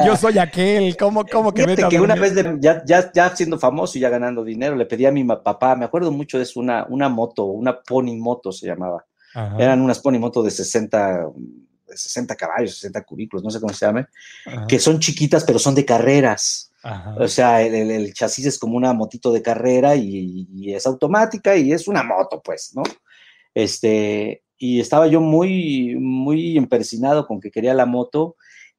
yo, 0.04 0.16
soy 0.16 0.38
aquel. 0.38 0.96
¿Cómo, 0.98 1.24
cómo 1.24 1.54
que 1.54 1.64
vete 1.64 1.84
a 1.84 1.88
que 1.88 1.96
dormir? 1.96 2.18
una 2.18 2.20
vez, 2.20 2.60
ya, 2.60 2.84
ya, 2.84 3.10
ya 3.12 3.34
siendo 3.34 3.58
famoso 3.58 3.96
y 3.96 4.02
ya 4.02 4.10
ganando 4.10 4.44
dinero, 4.44 4.76
le 4.76 4.84
pedí 4.84 5.06
a 5.06 5.12
mi 5.12 5.24
papá, 5.24 5.74
me 5.74 5.86
acuerdo 5.86 6.12
mucho 6.12 6.36
de 6.36 6.42
eso, 6.42 6.60
una, 6.60 6.84
una 6.88 7.08
moto, 7.08 7.44
una 7.46 7.80
pony 7.80 8.16
moto 8.16 8.52
se 8.52 8.66
llamaba. 8.66 9.06
Ajá. 9.34 9.56
Eran 9.58 9.80
unas 9.80 10.00
pony 10.00 10.18
moto 10.18 10.42
de 10.42 10.50
60 10.50 11.18
de 11.18 11.24
60 11.86 12.34
caballos, 12.36 12.76
60 12.76 13.02
cubículos, 13.02 13.44
no 13.44 13.50
sé 13.50 13.60
cómo 13.60 13.72
se 13.72 13.86
llame, 13.86 14.06
Ajá. 14.46 14.66
que 14.66 14.78
son 14.78 14.98
chiquitas, 14.98 15.44
pero 15.44 15.58
son 15.58 15.74
de 15.74 15.84
carreras. 15.84 16.70
Ajá. 16.82 17.16
O 17.18 17.28
sea, 17.28 17.62
el, 17.62 17.74
el, 17.74 17.90
el, 17.90 18.12
chasis 18.12 18.46
es 18.46 18.58
como 18.58 18.76
una 18.76 18.92
motito 18.92 19.32
de 19.32 19.40
carrera 19.40 19.96
y, 19.96 20.46
y, 20.52 20.74
es 20.74 20.86
automática 20.86 21.56
y 21.56 21.72
es 21.72 21.88
una 21.88 22.02
moto, 22.02 22.42
pues, 22.44 22.72
¿no? 22.74 22.82
Este, 23.54 24.42
y 24.58 24.80
estaba 24.80 25.06
yo 25.06 25.20
muy, 25.20 25.96
muy 25.96 26.58
empersinado 26.58 27.26
con 27.26 27.40
que 27.40 27.50
quería 27.50 27.74
la 27.74 27.86
moto 27.86 28.36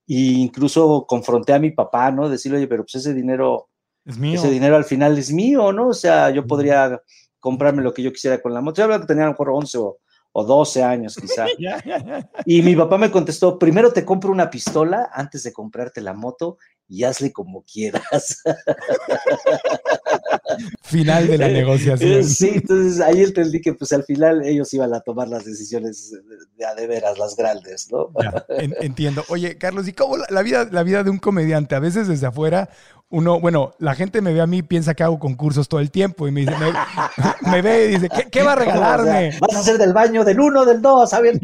e 0.08 0.14
incluso 0.14 1.06
confronté 1.08 1.54
a 1.54 1.60
mi 1.60 1.72
papá, 1.72 2.12
¿no? 2.12 2.30
Decirle, 2.30 2.58
oye, 2.58 2.68
pero 2.68 2.84
pues 2.84 2.96
ese 2.96 3.14
dinero, 3.14 3.70
es 4.06 4.18
mío. 4.18 4.36
ese 4.36 4.52
dinero 4.52 4.76
al 4.76 4.86
final 4.86 5.18
es 5.18 5.32
mío, 5.32 5.72
¿no? 5.72 5.88
O 5.90 5.94
sea, 5.94 6.30
yo 6.30 6.46
podría 6.46 7.02
comprarme 7.40 7.84
lo 7.84 7.94
que 7.94 8.04
yo 8.04 8.12
quisiera 8.12 8.42
con 8.42 8.54
la 8.54 8.62
moto. 8.62 8.78
Yo 8.78 8.84
hablaba 8.84 9.02
que 9.02 9.08
tenía 9.08 9.24
a 9.24 9.28
lo 9.28 9.34
mejor 9.34 9.50
11 9.50 9.78
o, 9.80 9.98
o 10.38 10.44
12 10.44 10.84
años 10.84 11.16
quizá. 11.16 11.46
y 12.46 12.62
mi 12.62 12.76
papá 12.76 12.98
me 12.98 13.10
contestó, 13.10 13.58
primero 13.58 13.94
te 13.94 14.04
compro 14.04 14.34
una 14.34 14.50
pistola 14.50 15.10
antes 15.14 15.44
de 15.44 15.54
comprarte 15.54 16.02
la 16.02 16.14
moto 16.14 16.58
y 16.90 17.06
hazle 17.06 17.32
como 17.32 17.64
quieras. 17.64 18.44
Final 20.86 21.28
de 21.28 21.38
la 21.38 21.48
negociación. 21.50 22.24
Sí, 22.24 22.52
entonces 22.54 23.02
ahí 23.02 23.24
entendí 23.24 23.60
que 23.60 23.74
pues 23.74 23.92
al 23.92 24.04
final 24.04 24.46
ellos 24.46 24.72
iban 24.74 24.94
a 24.94 25.00
tomar 25.00 25.28
las 25.28 25.44
decisiones 25.44 26.14
de 26.58 26.66
a 26.66 26.76
de 26.76 26.86
veras, 26.86 27.18
las 27.18 27.36
grandes, 27.36 27.88
¿no? 27.92 28.10
Ya, 28.22 28.46
en, 28.50 28.76
entiendo. 28.82 29.24
Oye, 29.30 29.58
Carlos, 29.58 29.88
¿y 29.88 29.94
cómo 29.94 30.18
la, 30.18 30.28
la, 30.30 30.44
vida, 30.44 30.68
la 30.72 30.84
vida 30.84 31.04
de 31.04 31.10
un 31.10 31.18
comediante? 31.18 31.76
A 31.76 31.80
veces 31.80 32.08
desde 32.08 32.28
afuera 32.28 32.70
uno, 33.10 33.40
bueno, 33.40 33.74
la 33.78 33.94
gente 33.94 34.20
me 34.22 34.34
ve 34.34 34.42
a 34.42 34.48
mí, 34.48 34.64
piensa 34.64 34.96
que 34.96 35.04
hago 35.04 35.20
concursos 35.20 35.70
todo 35.70 35.80
el 35.80 35.92
tiempo 35.92 36.28
y 36.28 36.32
me 36.32 36.42
dice, 36.42 36.54
me, 36.58 36.74
me 37.52 37.62
ve 37.62 37.86
y 37.86 37.88
dice, 37.92 38.10
¿qué, 38.10 38.30
¿qué, 38.30 38.42
va 38.44 38.54
a 38.54 38.56
regalarme? 38.56 39.30
O 39.30 39.32
sea, 39.32 39.40
vas 39.42 39.56
a 39.56 39.60
hacer 39.60 39.78
del 39.78 39.94
baño 39.94 40.26
del 40.26 40.40
uno, 40.40 40.66
del 40.66 40.82
dos, 40.82 41.14
a 41.14 41.22
ver. 41.22 41.40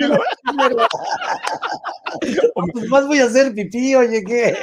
pues 2.73 2.89
más 2.89 3.07
voy 3.07 3.19
a 3.19 3.25
hacer 3.25 3.53
pipí, 3.53 3.95
oye, 3.95 4.23
¿qué? 4.23 4.57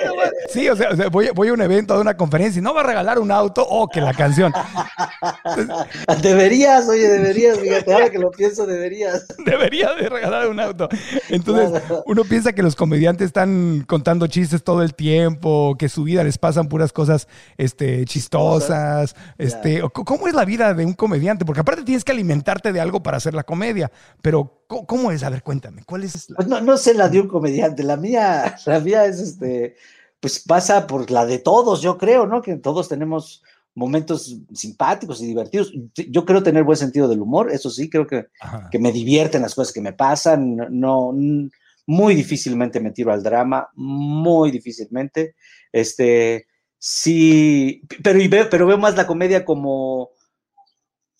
Sí, 0.50 0.68
o 0.68 0.76
sea, 0.76 0.90
o 0.90 0.96
sea 0.96 1.08
voy, 1.08 1.30
voy, 1.34 1.48
a 1.48 1.52
un 1.52 1.62
evento, 1.62 1.94
a 1.94 2.00
una 2.00 2.16
conferencia 2.16 2.58
y 2.58 2.62
no 2.62 2.74
va 2.74 2.80
a 2.80 2.84
regalar 2.84 3.18
un 3.20 3.30
auto 3.30 3.62
o 3.62 3.84
oh, 3.84 3.88
que 3.88 4.00
la 4.00 4.12
canción. 4.12 4.52
Deberías, 6.22 6.88
oye, 6.88 7.08
deberías, 7.08 7.58
fíjate, 7.58 7.92
ahora 7.92 8.10
que 8.10 8.18
lo 8.18 8.30
pienso, 8.30 8.66
deberías. 8.66 9.26
Debería 9.44 9.94
de 9.94 10.08
regalar 10.08 10.48
un 10.48 10.60
auto. 10.60 10.88
Entonces, 11.28 11.70
claro. 11.70 12.02
uno 12.06 12.24
piensa 12.24 12.52
que 12.52 12.62
los 12.62 12.76
comediantes 12.76 13.26
están 13.26 13.84
contando 13.86 14.26
chistes 14.26 14.62
todo 14.62 14.82
el 14.82 14.94
tiempo, 14.94 15.76
que 15.78 15.88
su 15.88 16.04
vida 16.04 16.24
les 16.24 16.38
pasan 16.38 16.68
puras 16.68 16.92
cosas 16.92 17.28
este, 17.56 18.04
chistosas. 18.04 19.14
Este, 19.38 19.82
¿Cómo 19.92 20.28
es 20.28 20.34
la 20.34 20.44
vida 20.44 20.74
de 20.74 20.84
un 20.84 20.94
comediante? 20.94 21.44
Porque 21.44 21.60
aparte 21.60 21.82
tienes 21.82 22.04
que 22.04 22.12
alimentarte 22.12 22.72
de 22.72 22.80
algo 22.80 23.02
para 23.02 23.16
hacer 23.16 23.34
la 23.34 23.44
comedia, 23.44 23.90
pero 24.22 24.62
¿cómo 24.66 25.10
es? 25.10 25.22
A 25.22 25.30
ver, 25.30 25.42
cuéntame, 25.42 25.82
¿cuál 25.84 26.04
es? 26.04 26.30
La... 26.30 26.36
Pues 26.36 26.48
no, 26.48 26.60
no 26.60 26.76
sé 26.76 26.94
la 26.94 27.08
de 27.08 27.20
un 27.20 27.28
comediante, 27.28 27.82
la 27.82 27.96
mía, 27.96 28.56
la 28.66 28.80
mía 28.80 29.04
es 29.06 29.20
este, 29.20 29.76
pues 30.20 30.40
pasa 30.40 30.86
por 30.86 31.10
la 31.10 31.26
de 31.26 31.38
todos, 31.38 31.80
yo 31.80 31.98
creo, 31.98 32.26
¿no? 32.26 32.42
Que 32.42 32.56
todos 32.56 32.88
tenemos 32.88 33.42
momentos 33.78 34.36
simpáticos 34.52 35.22
y 35.22 35.26
divertidos. 35.26 35.72
Yo 35.94 36.24
creo 36.24 36.42
tener 36.42 36.64
buen 36.64 36.76
sentido 36.76 37.08
del 37.08 37.22
humor, 37.22 37.52
eso 37.52 37.70
sí, 37.70 37.88
creo 37.88 38.06
que, 38.06 38.26
que 38.70 38.78
me 38.78 38.92
divierten 38.92 39.42
las 39.42 39.54
cosas 39.54 39.72
que 39.72 39.80
me 39.80 39.92
pasan, 39.92 40.56
no, 40.56 41.12
no, 41.12 41.48
muy 41.86 42.14
difícilmente 42.14 42.80
me 42.80 42.90
tiro 42.90 43.12
al 43.12 43.22
drama, 43.22 43.68
muy 43.74 44.50
difícilmente. 44.50 45.36
Este, 45.72 46.46
sí, 46.76 47.82
pero, 48.02 48.20
y 48.20 48.26
veo, 48.26 48.50
pero 48.50 48.66
veo 48.66 48.78
más 48.78 48.96
la 48.96 49.06
comedia 49.06 49.44
como, 49.44 50.10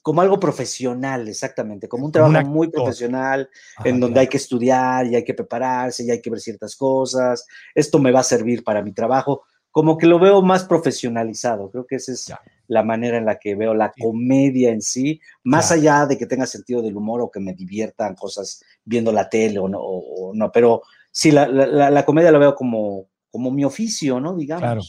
como 0.02 0.20
algo 0.20 0.40
profesional, 0.40 1.28
exactamente, 1.28 1.88
como 1.88 2.06
un 2.06 2.12
trabajo 2.12 2.48
muy 2.48 2.70
profesional, 2.70 3.48
Ajá, 3.76 3.88
en 3.88 4.00
donde 4.00 4.20
hay 4.20 4.26
que 4.26 4.36
estudiar 4.36 5.06
y 5.06 5.14
hay 5.14 5.24
que 5.24 5.34
prepararse 5.34 6.04
y 6.04 6.10
hay 6.10 6.20
que 6.20 6.30
ver 6.30 6.40
ciertas 6.40 6.74
cosas. 6.74 7.46
Esto 7.72 8.00
me 8.00 8.10
va 8.10 8.20
a 8.20 8.24
servir 8.24 8.64
para 8.64 8.82
mi 8.82 8.92
trabajo. 8.92 9.44
Como 9.78 9.96
que 9.96 10.08
lo 10.08 10.18
veo 10.18 10.42
más 10.42 10.64
profesionalizado. 10.64 11.70
Creo 11.70 11.86
que 11.86 11.94
esa 11.94 12.10
es 12.10 12.26
ya. 12.26 12.40
la 12.66 12.82
manera 12.82 13.16
en 13.16 13.24
la 13.24 13.38
que 13.38 13.54
veo 13.54 13.74
la 13.74 13.92
comedia 13.96 14.70
en 14.70 14.82
sí, 14.82 15.20
más 15.44 15.68
ya. 15.68 15.76
allá 15.76 16.06
de 16.06 16.18
que 16.18 16.26
tenga 16.26 16.46
sentido 16.46 16.82
del 16.82 16.96
humor 16.96 17.20
o 17.20 17.30
que 17.30 17.38
me 17.38 17.54
diviertan 17.54 18.16
cosas 18.16 18.60
viendo 18.84 19.12
la 19.12 19.28
tele 19.28 19.60
o 19.60 19.68
no, 19.68 19.78
o, 19.78 20.30
o 20.30 20.34
no. 20.34 20.50
pero 20.50 20.82
sí, 21.12 21.30
la, 21.30 21.46
la, 21.46 21.90
la, 21.90 22.04
comedia 22.04 22.32
la 22.32 22.38
veo 22.38 22.56
como, 22.56 23.06
como 23.30 23.52
mi 23.52 23.64
oficio, 23.64 24.18
¿no? 24.18 24.34
Digamos. 24.34 24.62
Claro. 24.62 24.82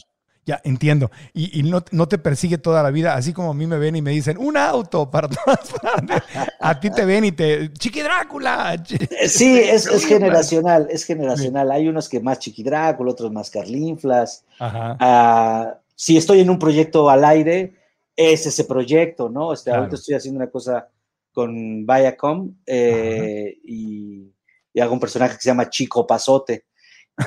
Ya, 0.46 0.60
entiendo. 0.64 1.10
Y, 1.34 1.60
y 1.60 1.62
no, 1.62 1.84
no, 1.92 2.08
te 2.08 2.16
persigue 2.16 2.56
toda 2.56 2.82
la 2.82 2.90
vida, 2.90 3.14
así 3.14 3.32
como 3.32 3.50
a 3.50 3.54
mí 3.54 3.66
me 3.66 3.78
ven 3.78 3.94
y 3.96 4.02
me 4.02 4.10
dicen, 4.10 4.38
un 4.38 4.56
auto 4.56 5.10
para 5.10 5.28
todas 5.28 5.70
partes. 5.82 6.22
A 6.58 6.80
ti 6.80 6.90
te 6.90 7.04
ven 7.04 7.26
y 7.26 7.32
te, 7.32 7.72
Chiqui 7.72 8.00
Drácula. 8.00 8.82
Sí, 9.28 9.58
es, 9.62 9.86
es 9.86 10.04
generacional, 10.06 10.88
es 10.90 11.04
generacional. 11.04 11.70
Hay 11.70 11.88
unos 11.88 12.08
que 12.08 12.20
más 12.20 12.38
Chiqui 12.38 12.62
Drácula, 12.62 13.12
otros 13.12 13.30
más 13.30 13.50
Carlinflas. 13.50 14.44
Uh, 14.58 15.74
si 15.94 16.16
estoy 16.16 16.40
en 16.40 16.48
un 16.48 16.58
proyecto 16.58 17.10
al 17.10 17.24
aire, 17.24 17.74
es 18.16 18.46
ese 18.46 18.64
proyecto, 18.64 19.28
¿no? 19.28 19.52
Este, 19.52 19.70
claro. 19.70 19.82
Ahorita 19.82 19.96
estoy 19.96 20.14
haciendo 20.14 20.38
una 20.38 20.50
cosa 20.50 20.88
con 21.32 21.86
Viacom 21.86 22.54
eh, 22.66 23.58
y, 23.62 24.32
y 24.72 24.80
hago 24.80 24.94
un 24.94 25.00
personaje 25.00 25.36
que 25.36 25.42
se 25.42 25.50
llama 25.50 25.68
Chico 25.68 26.06
Pasote 26.06 26.64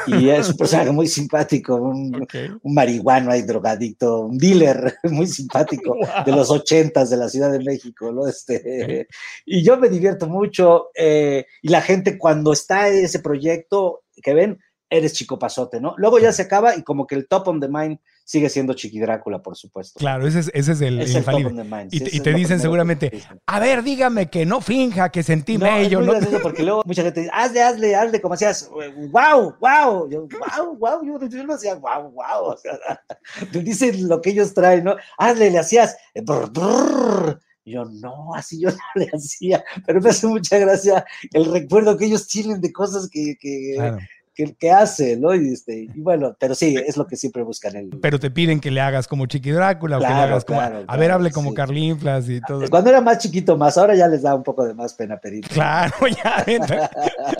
y 0.08 0.30
es 0.30 0.50
un 0.50 0.58
personaje 0.58 0.92
muy 0.92 1.08
simpático, 1.08 1.76
un, 1.76 2.24
okay. 2.24 2.50
un 2.62 2.74
marihuano 2.74 3.32
ahí 3.32 3.42
drogadicto, 3.42 4.22
un 4.22 4.38
dealer 4.38 4.96
muy 5.04 5.28
simpático 5.28 5.96
wow. 5.96 6.26
de 6.26 6.32
los 6.32 6.50
ochentas 6.50 7.10
de 7.10 7.18
la 7.18 7.30
Ciudad 7.30 7.52
de 7.52 7.60
México, 7.60 8.12
¿no? 8.12 8.28
Este, 8.28 8.58
okay. 8.84 9.06
Y 9.46 9.64
yo 9.64 9.78
me 9.78 9.90
divierto 9.90 10.28
mucho 10.28 10.90
eh, 10.96 11.46
y 11.62 11.70
la 11.70 11.82
gente 11.82 12.18
cuando 12.18 12.54
está 12.54 12.90
en 12.90 13.06
ese 13.06 13.20
proyecto, 13.20 14.04
que 14.22 14.34
ven, 14.34 14.60
eres 14.90 15.14
chico 15.14 15.40
pasote, 15.40 15.82
¿no? 15.82 15.96
Luego 15.98 16.20
ya 16.20 16.32
se 16.32 16.44
acaba 16.44 16.76
y 16.76 16.84
como 16.84 17.08
que 17.08 17.16
el 17.16 17.28
top 17.28 17.48
of 17.48 17.60
the 17.60 17.68
mind 17.68 18.00
sigue 18.24 18.50
siendo 18.50 18.74
Chiqui 18.74 19.00
Drácula, 19.00 19.42
por 19.42 19.56
supuesto. 19.56 20.00
Claro, 20.00 20.26
ese 20.28 20.40
es, 20.40 20.52
ese 20.54 20.72
es 20.72 20.82
el, 20.82 21.02
es 21.02 21.12
el 21.12 21.18
infalible. 21.18 21.66
Y, 21.92 22.00
sí, 22.00 22.06
y 22.14 22.20
te 22.22 22.34
dicen 22.34 22.60
seguramente, 22.60 23.12
a 23.46 23.60
ver, 23.60 23.84
dígame 23.84 24.30
que 24.30 24.46
no 24.46 24.62
finja 24.62 25.10
que 25.10 25.24
sentí 25.24 25.58
no, 25.58 25.66
mello. 25.66 26.00
Es 26.02 26.24
muy 26.24 26.34
¿no? 26.34 26.40
porque 26.40 26.64
luego 26.64 26.84
mucha 26.86 27.04
gente 27.04 27.22
dice, 27.22 27.32
hazle, 27.34 27.62
hazle, 27.62 27.96
hazle, 27.96 28.22
como 28.22 28.36
hacías, 28.36 28.70
wow, 29.12 29.56
wow. 29.60 30.10
Yo, 30.10 30.28
wow, 30.28 30.78
wow, 30.78 31.06
yo, 31.06 31.28
yo 31.28 31.44
no 31.44 31.54
hacía 31.54 31.76
wow, 31.76 32.12
wow. 32.12 32.54
O 32.54 32.58
sea, 32.58 32.78
te 33.52 33.60
dicen 33.60 34.08
lo 34.08 34.22
que 34.22 34.32
ellos 34.32 34.54
traen, 34.54 34.86
¿no? 34.86 34.96
Hazle, 35.18 35.52
le 35.52 35.60
hacías, 35.60 35.98
brr, 36.16 36.50
brr. 36.52 37.40
Yo 37.66 37.86
no, 37.86 38.36
así 38.36 38.60
yo 38.60 38.70
no 38.72 38.78
le 38.96 39.10
hacía, 39.14 39.64
pero 39.86 40.02
me 40.02 40.10
hace 40.10 40.28
mucha 40.28 40.58
gracia 40.58 41.06
el 41.32 41.46
recuerdo 41.46 41.98
que 41.98 42.06
ellos 42.06 42.28
tienen 42.28 42.60
de 42.60 42.74
cosas 42.74 43.10
que, 43.10 43.38
que, 43.40 43.76
claro 43.76 44.00
que, 44.34 44.56
que, 44.56 44.72
hace, 44.72 45.18
¿no? 45.18 45.34
Y, 45.36 45.54
este, 45.54 45.88
y 45.94 46.00
bueno, 46.02 46.36
pero 46.40 46.56
sí, 46.56 46.76
es 46.76 46.98
lo 46.98 47.08
que 47.08 47.16
siempre 47.16 47.44
buscan. 47.44 47.76
El... 47.76 47.90
Pero 48.02 48.20
te 48.20 48.32
piden 48.32 48.60
que 48.60 48.72
le 48.72 48.82
hagas 48.82 49.08
como 49.08 49.26
Chiqui 49.26 49.52
Drácula, 49.52 49.98
claro, 49.98 50.14
o 50.14 50.16
que 50.16 50.22
le 50.22 50.32
hagas 50.32 50.46
como, 50.46 50.60
claro, 50.60 50.78
a 50.78 50.86
claro, 50.86 51.00
ver, 51.00 51.12
hable 51.12 51.32
como 51.32 51.50
sí. 51.50 51.56
Carlinflas 51.56 52.30
y 52.30 52.42
todo. 52.42 52.70
Cuando 52.70 52.90
era 52.90 53.02
más 53.02 53.20
chiquito 53.20 53.58
más, 53.58 53.78
ahora 53.78 53.96
ya 53.96 54.08
les 54.08 54.22
da 54.22 54.36
un 54.36 54.44
poco 54.44 54.66
de 54.66 54.74
más 54.74 54.94
pena 54.94 55.18
pedir. 55.18 55.48
Claro, 55.48 55.94
ya, 56.24 56.46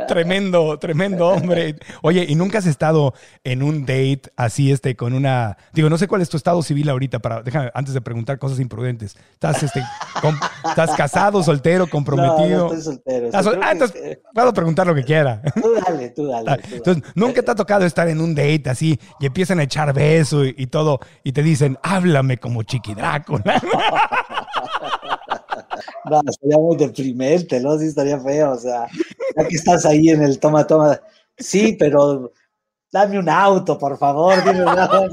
tremendo, 0.08 0.78
tremendo 0.80 1.30
hombre. 1.30 1.76
Oye, 2.02 2.26
¿y 2.28 2.36
nunca 2.36 2.60
has 2.60 2.66
estado 2.66 3.14
en 3.44 3.64
un 3.64 3.82
date 3.82 4.24
así, 4.36 4.72
este, 4.72 4.96
con 4.96 5.14
una, 5.14 5.58
digo, 5.74 5.90
no 5.90 5.98
sé 5.98 6.08
cuál 6.08 6.22
es 6.22 6.30
tu 6.30 6.38
estado 6.38 6.62
civil 6.62 6.90
ahorita, 6.90 7.20
para, 7.20 7.42
déjame, 7.42 7.72
antes 7.74 7.94
de 7.94 8.02
preguntar 8.02 8.40
cosas 8.40 8.60
imprudentes. 8.60 9.16
¿Estás, 9.34 9.64
este, 9.64 9.84
con, 10.22 10.36
¿estás 10.68 10.92
casado, 10.96 11.42
soltero, 11.44 11.88
comprometido? 11.88 12.66
No, 12.66 12.74
no 12.74 12.78
estoy 12.78 12.82
soltero. 12.82 13.26
¿Estás 13.28 13.46
sol 13.46 13.60
ah, 13.62 13.72
entonces, 13.72 14.20
puedo 14.34 14.54
preguntar 14.54 14.88
lo 14.88 14.96
que 14.96 15.04
quiera. 15.04 15.42
Tú 15.56 15.74
dale, 15.86 16.10
tú 16.10 16.28
dale. 16.28 16.62
Tú 16.83 16.83
entonces, 16.86 17.14
nunca 17.16 17.42
te 17.42 17.52
ha 17.52 17.56
tocado 17.56 17.86
estar 17.86 18.08
en 18.08 18.20
un 18.20 18.36
date 18.36 18.70
así 18.70 19.00
y 19.20 19.26
empiezan 19.26 19.60
a 19.60 19.64
echar 19.64 19.94
beso 19.94 20.46
y, 20.46 20.54
y 20.58 20.68
todo 20.68 21.00
y 21.24 21.32
te 21.32 21.42
dicen, 21.42 21.78
háblame 21.82 22.38
como 22.38 22.64
Chiqui 22.64 22.94
Drácula. 22.94 23.44
No, 26.06 26.22
estaría 26.28 26.58
muy 26.58 26.76
deprimente, 26.76 27.60
¿no? 27.60 27.78
Sí, 27.78 27.86
estaría 27.86 28.20
feo, 28.20 28.52
o 28.52 28.58
sea, 28.58 28.88
ya 29.38 29.48
que 29.48 29.56
estás 29.56 29.86
ahí 29.86 30.10
en 30.10 30.22
el 30.22 30.40
toma, 30.40 30.68
toma, 30.68 31.00
sí, 31.38 31.76
pero 31.80 32.34
dame 32.92 33.20
un 33.20 33.30
auto, 33.30 33.78
por 33.78 33.98
favor, 33.98 34.44
dime 34.44 34.64
un 34.64 34.80
auto. 34.80 35.08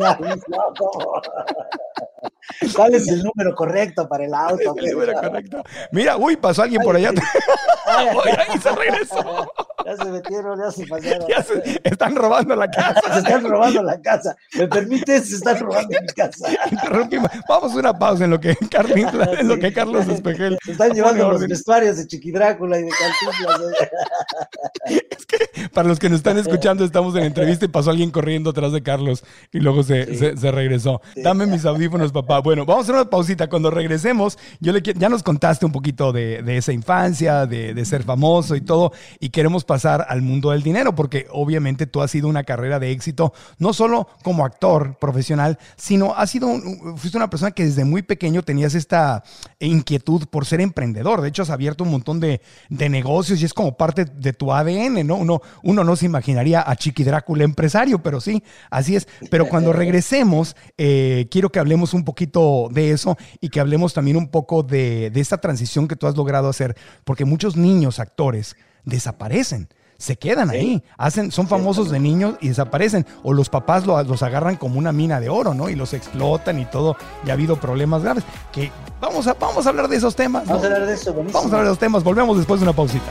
¿Cuál 2.75 2.95
es 2.95 3.09
el 3.09 3.23
número 3.23 3.55
correcto 3.55 4.09
para 4.09 4.25
el 4.25 4.35
auto? 4.35 4.75
El 4.77 4.93
número 4.93 5.13
correcto. 5.15 5.63
Mira, 5.93 6.17
uy, 6.17 6.37
pasó 6.37 6.63
alguien 6.63 6.83
por 6.83 6.97
allá. 6.97 7.13
Ay, 7.87 8.59
se 8.61 8.71
regresó. 8.71 9.51
Ya 9.91 10.05
se 10.05 10.11
metieron, 10.11 10.59
ya 10.59 10.71
se 10.71 10.87
pasaron. 10.87 11.27
Ya 11.29 11.43
se- 11.43 11.81
están 11.85 12.15
robando 12.15 12.55
la 12.57 12.71
casa. 12.71 13.01
Se 13.13 13.19
están 13.19 13.45
robando 13.45 13.83
la 13.83 14.01
casa. 14.01 14.37
¿Me 14.57 14.69
permites? 14.69 15.29
Se 15.31 15.35
están 15.37 15.59
robando 15.59 15.89
mi 16.01 16.07
casa. 16.09 16.49
Interrumpimos. 16.71 17.29
Vamos 17.49 17.73
a 17.73 17.77
una 17.77 17.93
pausa 17.99 18.25
en 18.25 18.31
lo 18.31 18.41
que, 18.41 18.55
Carlin- 18.57 19.09
en 19.41 19.49
lo 19.49 19.59
que 19.59 19.73
Carlos 19.73 20.07
Espejel. 20.09 20.59
Se 20.65 20.73
están 20.73 20.93
llevando 20.93 21.31
los 21.33 21.47
vestuarios 21.47 21.97
de 21.97 22.07
Chiqui 22.07 22.31
Drácula 22.31 22.79
y 22.79 22.83
de 22.85 22.91
Cantinflas. 22.91 23.61
¿eh? 24.91 25.69
Para 25.73 25.89
los 25.89 25.99
que 25.99 26.09
nos 26.09 26.19
están 26.19 26.39
escuchando, 26.39 26.85
estamos 26.85 27.15
en 27.17 27.25
entrevista 27.25 27.65
y 27.65 27.69
pasó 27.69 27.91
alguien 27.91 28.11
corriendo 28.11 28.51
atrás 28.51 28.73
de 28.73 28.83
Carlos 28.83 29.25
y 29.53 29.59
luego 29.61 29.83
se, 29.83 30.07
Sí. 30.07 30.17
se- 30.17 30.37
se 30.37 30.51
regresó. 30.51 31.01
Sí. 31.15 31.23
Dame 31.23 31.47
mis 31.47 31.65
audífonos, 31.65 32.13
papá. 32.13 32.41
Bueno, 32.41 32.65
vamos 32.65 32.83
a 32.83 32.85
hacer 32.85 32.95
una 32.95 33.11
pausita. 33.11 33.49
Cuando 33.49 33.71
regresemos, 33.71 34.39
yo 34.61 34.73
le 34.73 34.81
ya 34.83 35.09
nos 35.09 35.23
contaste 35.23 35.67
un 35.67 35.73
poquito 35.73 36.13
de, 36.13 36.43
de 36.43 36.57
esa 36.57 36.73
infancia, 36.73 37.47
de, 37.47 37.75
de 37.75 37.85
ser 37.85 38.03
famoso 38.03 38.55
y 38.57 38.61
todo, 38.61 38.93
y 39.19 39.31
queremos 39.31 39.65
pasar 39.65 39.80
al 39.85 40.23
mundo 40.23 40.51
del 40.51 40.63
dinero, 40.63 40.95
porque 40.95 41.27
obviamente 41.31 41.87
tú 41.87 42.03
has 42.03 42.11
sido 42.11 42.29
una 42.29 42.45
carrera 42.45 42.79
de 42.79 42.91
éxito, 42.91 43.33
no 43.59 43.73
solo 43.73 44.09
como 44.23 44.45
actor 44.45 44.97
profesional, 44.99 45.59
sino 45.77 46.15
has 46.15 46.31
sido 46.31 46.47
un- 46.49 46.97
fuiste 46.97 47.17
una 47.19 47.31
persona 47.31 47.51
que 47.53 47.65
desde 47.65 47.85
muy 47.85 48.03
pequeño 48.03 48.43
tenías 48.43 48.75
esta 48.75 49.23
inquietud 49.59 50.27
por 50.31 50.47
ser 50.47 50.61
emprendedor. 50.61 51.21
De 51.21 51.29
hecho, 51.29 51.43
has 51.43 51.51
abierto 51.51 51.85
un 51.85 51.91
montón 51.91 52.21
de, 52.21 52.41
de 52.69 52.89
negocios 52.89 53.41
y 53.41 53.45
es 53.45 53.55
como 53.55 53.77
parte 53.77 54.05
de 54.05 54.33
tu 54.33 54.53
ADN, 54.53 55.07
¿no? 55.07 55.17
Uno, 55.17 55.41
uno 55.63 55.85
no 55.85 55.97
se 55.97 56.07
imaginaría 56.07 56.63
a 56.67 56.77
Chiqui 56.77 57.05
Drácula 57.05 57.45
empresario, 57.45 58.03
pero 58.03 58.21
sí, 58.21 58.43
así 58.71 58.97
es. 58.97 59.09
Pero 59.31 59.49
cuando 59.49 59.73
regresemos, 59.73 60.57
eh, 60.79 61.27
quiero 61.31 61.51
que 61.51 61.59
hablemos 61.59 61.95
un 61.95 62.05
poquito 62.05 62.69
de 62.71 62.91
eso 62.93 63.17
y 63.41 63.49
que 63.49 63.61
hablemos 63.61 63.93
también 63.95 64.17
un 64.17 64.29
poco 64.29 64.63
de, 64.63 65.11
de 65.11 65.21
esta 65.21 65.39
transición 65.39 65.89
que 65.89 65.97
tú 65.97 66.07
has 66.07 66.17
logrado 66.17 66.49
hacer, 66.49 66.77
porque 67.05 67.25
muchos 67.25 67.57
niños 67.57 67.99
actores 67.99 68.57
desaparecen. 68.85 69.69
Se 69.99 70.17
quedan 70.17 70.49
ahí, 70.49 70.83
hacen, 70.97 71.31
son 71.31 71.47
famosos 71.47 71.91
de 71.91 72.01
niños 72.01 72.37
y 72.41 72.49
desaparecen. 72.49 73.07
O 73.23 73.35
los 73.35 73.51
papás 73.51 73.85
lo- 73.87 74.03
los 74.03 74.23
agarran 74.23 74.57
como 74.57 74.79
una 74.79 74.93
mina 74.93 75.21
de 75.21 75.29
oro, 75.29 75.53
¿no? 75.53 75.69
Y 75.69 75.75
los 75.77 75.93
explotan 75.93 76.59
y 76.59 76.65
todo. 76.65 76.97
Y 77.27 77.29
ha 77.31 77.35
habido 77.35 77.57
problemas 77.61 78.03
graves. 78.03 78.25
Que 78.51 78.73
vamos 78.99 79.27
a, 79.27 79.35
vamos 79.35 79.67
a 79.67 79.69
hablar 79.69 79.89
de 79.89 79.97
esos 79.97 80.17
temas. 80.17 80.45
¿no? 80.47 80.55
Vamos 80.55 80.63
a 80.65 80.67
hablar 80.69 80.87
de 80.89 80.95
eso, 80.95 81.13
buenísimo. 81.13 81.39
Vamos 81.39 81.53
a 81.53 81.57
hablar 81.57 81.65
de 81.67 81.71
los 81.73 81.79
temas. 81.79 82.03
Volvemos 82.03 82.39
después 82.39 82.61
de 82.61 82.65
una 82.65 82.73
pausita. 82.75 83.11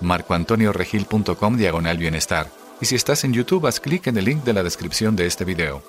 marcoantonioregil.com 0.00 1.56
diagonal 1.56 1.98
bienestar. 1.98 2.48
Y 2.80 2.86
si 2.86 2.94
estás 2.94 3.24
en 3.24 3.32
YouTube, 3.32 3.66
haz 3.66 3.80
clic 3.80 4.06
en 4.06 4.18
el 4.18 4.24
link 4.24 4.44
de 4.44 4.52
la 4.52 4.62
descripción 4.62 5.16
de 5.16 5.26
este 5.26 5.44
video. 5.44 5.82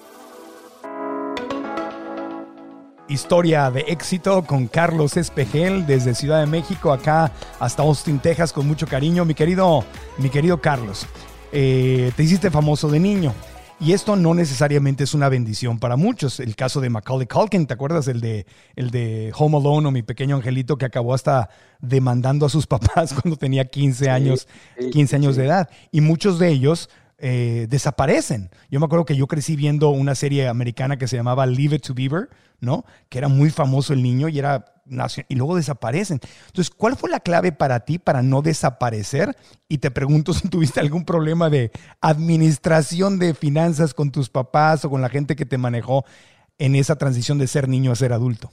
Historia 3.07 3.71
de 3.71 3.81
éxito 3.87 4.43
con 4.43 4.67
Carlos 4.67 5.17
Espejel 5.17 5.87
desde 5.87 6.13
Ciudad 6.13 6.41
de 6.41 6.45
México 6.45 6.91
acá 6.91 7.31
hasta 7.59 7.81
Austin, 7.81 8.19
Texas 8.19 8.53
con 8.53 8.67
mucho 8.67 8.85
cariño. 8.85 9.25
Mi 9.25 9.33
querido, 9.33 9.83
mi 10.19 10.29
querido 10.29 10.61
Carlos, 10.61 11.07
eh, 11.51 12.11
te 12.15 12.23
hiciste 12.23 12.51
famoso 12.51 12.87
de 12.87 12.99
niño. 12.99 13.33
Y 13.81 13.93
esto 13.93 14.17
no 14.17 14.33
necesariamente 14.33 15.05
es 15.05 15.13
una 15.13 15.29
bendición 15.29 15.79
para 15.79 15.95
muchos. 15.95 16.41
El 16.41 16.57
caso 16.57 16.81
de 16.81 16.89
Macaulay 16.89 17.27
Culkin, 17.27 17.65
¿te 17.65 17.73
acuerdas? 17.73 18.09
El 18.09 18.19
de, 18.19 18.45
el 18.75 18.91
de 18.91 19.31
Home 19.37 19.57
Alone 19.57 19.87
o 19.87 19.91
Mi 19.91 20.03
Pequeño 20.03 20.35
Angelito 20.35 20.77
que 20.77 20.85
acabó 20.85 21.13
hasta 21.13 21.49
demandando 21.79 22.45
a 22.45 22.49
sus 22.49 22.67
papás 22.67 23.13
cuando 23.13 23.37
tenía 23.37 23.63
15 23.65 24.09
años, 24.09 24.49
sí, 24.77 24.89
15 24.89 25.15
años 25.15 25.35
de 25.37 25.45
edad. 25.45 25.69
Y 25.91 26.01
muchos 26.01 26.39
de 26.39 26.49
ellos 26.49 26.89
eh, 27.19 27.67
desaparecen. 27.69 28.49
Yo 28.69 28.81
me 28.81 28.85
acuerdo 28.85 29.05
que 29.05 29.15
yo 29.15 29.27
crecí 29.27 29.55
viendo 29.55 29.89
una 29.89 30.13
serie 30.13 30.49
americana 30.49 30.97
que 30.97 31.07
se 31.07 31.15
llamaba 31.15 31.45
Leave 31.45 31.77
It 31.77 31.87
to 31.87 31.93
Beaver, 31.93 32.29
¿no? 32.59 32.83
Que 33.07 33.17
era 33.17 33.29
muy 33.29 33.49
famoso 33.49 33.93
el 33.93 34.03
niño 34.03 34.27
y 34.27 34.39
era 34.39 34.73
y 35.27 35.35
luego 35.35 35.55
desaparecen. 35.55 36.19
Entonces, 36.47 36.73
¿cuál 36.75 36.95
fue 36.95 37.09
la 37.09 37.19
clave 37.19 37.51
para 37.51 37.81
ti 37.81 37.99
para 37.99 38.21
no 38.21 38.41
desaparecer? 38.41 39.35
Y 39.67 39.77
te 39.77 39.91
pregunto 39.91 40.33
si 40.33 40.47
tuviste 40.47 40.79
algún 40.79 41.05
problema 41.05 41.49
de 41.49 41.71
administración 42.01 43.19
de 43.19 43.33
finanzas 43.33 43.93
con 43.93 44.11
tus 44.11 44.29
papás 44.29 44.85
o 44.85 44.89
con 44.89 45.01
la 45.01 45.09
gente 45.09 45.35
que 45.35 45.45
te 45.45 45.57
manejó 45.57 46.05
en 46.57 46.75
esa 46.75 46.97
transición 46.97 47.37
de 47.37 47.47
ser 47.47 47.67
niño 47.67 47.91
a 47.91 47.95
ser 47.95 48.13
adulto. 48.13 48.51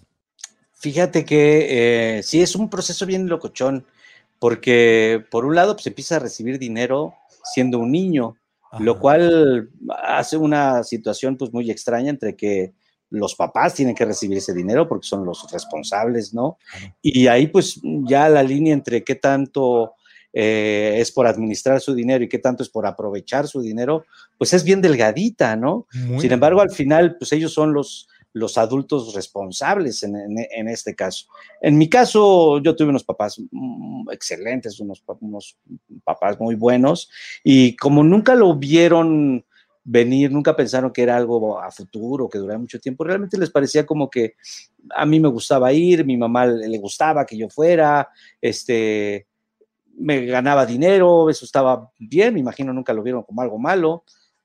Fíjate 0.73 1.25
que 1.25 2.19
eh, 2.19 2.23
sí 2.23 2.43
es 2.43 2.55
un 2.55 2.71
proceso 2.71 3.07
bien 3.07 3.29
locochón, 3.29 3.87
porque 4.39 5.25
por 5.31 5.45
un 5.45 5.55
lado 5.55 5.75
pues 5.75 5.87
empieza 5.87 6.17
a 6.17 6.21
recibir 6.21 6.59
dinero 6.59 7.15
siendo 7.55 7.79
un 7.79 7.91
niño, 7.91 8.37
lo 8.79 8.99
cual 8.99 9.71
hace 10.05 10.37
una 10.37 10.85
situación 10.85 11.37
pues 11.37 11.53
muy 11.53 11.71
extraña 11.71 12.11
entre 12.11 12.37
que 12.37 12.75
los 13.11 13.35
papás 13.35 13.75
tienen 13.75 13.95
que 13.95 14.05
recibir 14.05 14.39
ese 14.39 14.53
dinero 14.53 14.89
porque 14.89 15.07
son 15.07 15.25
los 15.25 15.51
responsables, 15.53 16.35
¿no? 16.35 16.59
Y 17.03 17.27
ahí 17.29 17.47
pues 17.47 17.81
ya 17.83 18.29
la 18.29 18.43
línea 18.43 18.73
entre 18.75 19.05
qué 19.05 19.15
tanto 19.15 19.95
eh, 20.33 20.97
es 21.01 21.13
por 21.13 21.27
administrar 21.27 21.81
su 21.81 21.95
dinero 21.95 22.25
y 22.25 22.29
qué 22.29 22.39
tanto 22.39 22.63
es 22.63 22.69
por 22.69 22.87
aprovechar 22.87 23.47
su 23.49 23.61
dinero, 23.63 24.05
pues 24.37 24.53
es 24.53 24.65
bien 24.65 24.83
delgadita, 24.83 25.57
¿no? 25.57 25.87
Muy 25.95 26.21
Sin 26.21 26.33
embargo, 26.33 26.61
al 26.61 26.71
final, 26.71 27.17
pues 27.17 27.33
ellos 27.33 27.55
son 27.55 27.73
los, 27.73 28.09
los 28.35 28.59
adultos 28.59 29.15
responsables 29.15 30.03
en, 30.03 30.15
en- 30.17 30.47
en 30.51 30.69
este 30.69 30.95
caso. 30.95 31.27
En 31.63 31.79
mi 31.79 31.89
caso, 31.89 32.59
yo 32.61 32.77
tuve 32.77 32.91
unos 32.91 33.05
papás 33.05 33.41
mm, 33.51 34.11
excelentes, 34.11 34.79
unos, 34.79 35.03
unos 35.21 35.57
papás 36.05 36.39
muy 36.39 36.55
buenos, 36.55 37.09
y 37.43 37.75
como 37.77 38.05
nunca 38.05 38.35
lo 38.35 38.55
vieron 38.57 39.47
venir, 39.89 40.33
nunca 40.33 40.57
pensaron 40.57 40.93
que 40.93 41.03
era 41.03 41.17
algo 41.17 41.61
a 41.61 41.71
futuro, 41.71 42.29
que 42.29 42.39
durara 42.39 42.59
mucho 42.59 42.81
tiempo, 42.81 43.05
realmente 43.05 43.39
les 43.39 43.51
parecía 43.51 43.87
como 43.87 44.11
que 44.11 44.35
a 44.91 45.07
mí 45.07 45.21
me 45.21 45.29
gustaba 45.29 45.73
ir, 45.73 46.05
mi 46.05 46.17
mamá 46.17 46.47
le 46.47 46.79
gustaba 46.79 47.25
que 47.25 47.39
yo 47.39 47.49
fuera, 47.49 48.09
este, 48.41 49.29
me 49.97 50.27
ganaba 50.27 50.67
dinero, 50.67 51.31
eso 51.31 51.45
estaba 51.45 51.93
bien, 52.01 52.35
me 52.35 52.41
imagino 52.41 52.73
nunca 52.73 52.93
lo 52.93 53.05
vieron 53.05 53.23
como 53.23 53.43
algo 53.43 53.59
malo, 53.59 54.03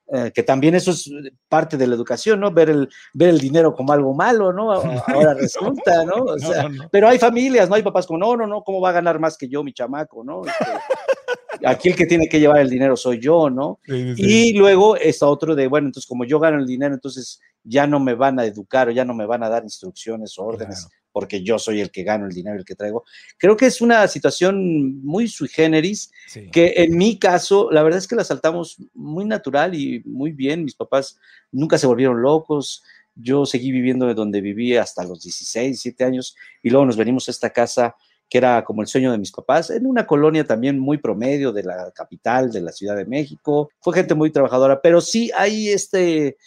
eh, 0.08 0.30
que 0.34 0.42
también 0.42 0.74
eso 0.74 0.90
es 0.90 1.10
parte 1.48 1.76
de 1.76 1.86
la 1.86 1.94
educación, 1.94 2.40
¿no? 2.40 2.50
Ver 2.50 2.70
el, 2.70 2.88
ver 3.14 3.30
el 3.30 3.38
dinero 3.38 3.74
como 3.74 3.92
algo 3.92 4.14
malo, 4.14 4.52
¿no? 4.52 4.72
Ahora 5.06 5.34
resulta, 5.34 6.04
¿no? 6.04 6.24
O 6.24 6.38
sea, 6.38 6.64
No, 6.64 6.68
no. 6.68 6.88
Pero 6.90 7.08
hay 7.08 7.18
familias, 7.18 7.68
¿no? 7.68 7.76
Hay 7.76 7.82
papás 7.82 8.06
como, 8.06 8.18
no, 8.18 8.36
no, 8.36 8.46
no, 8.46 8.62
¿cómo 8.62 8.80
va 8.80 8.90
a 8.90 8.92
ganar 8.92 9.18
más 9.18 9.36
que 9.38 9.48
yo, 9.48 9.62
mi 9.62 9.72
chamaco, 9.72 10.22
¿no? 10.24 10.42
Este, 10.44 10.64
aquí 11.66 11.88
el 11.88 11.96
que 11.96 12.06
tiene 12.06 12.28
que 12.28 12.40
llevar 12.40 12.60
el 12.60 12.70
dinero 12.70 12.96
soy 12.96 13.20
yo, 13.20 13.48
¿no? 13.48 13.78
Sí, 13.84 14.14
sí, 14.14 14.16
sí. 14.16 14.48
Y 14.48 14.58
luego 14.58 14.96
está 14.96 15.26
otro 15.26 15.54
de, 15.54 15.68
bueno, 15.68 15.88
entonces 15.88 16.08
como 16.08 16.24
yo 16.24 16.38
gano 16.38 16.58
el 16.58 16.66
dinero, 16.66 16.94
entonces 16.94 17.40
ya 17.64 17.86
no 17.86 18.00
me 18.00 18.14
van 18.14 18.38
a 18.38 18.44
educar 18.44 18.88
o 18.88 18.92
ya 18.92 19.04
no 19.04 19.14
me 19.14 19.26
van 19.26 19.42
a 19.42 19.48
dar 19.48 19.62
instrucciones 19.62 20.38
o 20.38 20.44
órdenes 20.44 20.86
Claro. 20.86 21.01
Porque 21.12 21.42
yo 21.42 21.58
soy 21.58 21.80
el 21.80 21.90
que 21.90 22.02
gano 22.02 22.26
el 22.26 22.32
dinero, 22.32 22.56
el 22.58 22.64
que 22.64 22.74
traigo. 22.74 23.04
Creo 23.38 23.56
que 23.56 23.66
es 23.66 23.80
una 23.80 24.08
situación 24.08 25.02
muy 25.04 25.28
sui 25.28 25.48
generis 25.48 26.10
Sí. 26.26 26.50
que 26.50 26.74
en 26.76 26.96
mi 26.96 27.18
caso, 27.18 27.70
la 27.70 27.82
verdad 27.82 27.98
es 27.98 28.08
que 28.08 28.16
la 28.16 28.24
saltamos 28.24 28.78
muy 28.94 29.24
natural 29.24 29.74
y 29.74 30.02
muy 30.04 30.32
bien. 30.32 30.64
Mis 30.64 30.74
papás 30.74 31.18
nunca 31.50 31.78
se 31.78 31.86
volvieron 31.86 32.22
locos. 32.22 32.82
Yo 33.14 33.44
seguí 33.44 33.70
viviendo 33.70 34.06
de 34.06 34.14
donde 34.14 34.40
viví 34.40 34.74
hasta 34.76 35.04
los 35.04 35.22
16, 35.22 35.68
17 35.82 36.04
años 36.04 36.34
y 36.62 36.70
luego 36.70 36.86
nos 36.86 36.96
venimos 36.96 37.28
a 37.28 37.30
esta 37.30 37.50
casa 37.50 37.94
que 38.30 38.38
era 38.38 38.64
como 38.64 38.80
el 38.80 38.88
sueño 38.88 39.12
de 39.12 39.18
mis 39.18 39.30
papás, 39.30 39.68
en 39.68 39.84
una 39.84 40.06
colonia 40.06 40.44
también 40.46 40.78
muy 40.78 40.96
promedio 40.96 41.52
de 41.52 41.64
la 41.64 41.90
capital, 41.94 42.50
de 42.50 42.62
la 42.62 42.72
Ciudad 42.72 42.96
de 42.96 43.04
México. 43.04 43.68
Fue 43.78 43.92
gente 43.92 44.14
muy 44.14 44.30
trabajadora, 44.30 44.80
pero 44.80 45.02
sí 45.02 45.30
hay 45.36 45.68
este, 45.68 46.38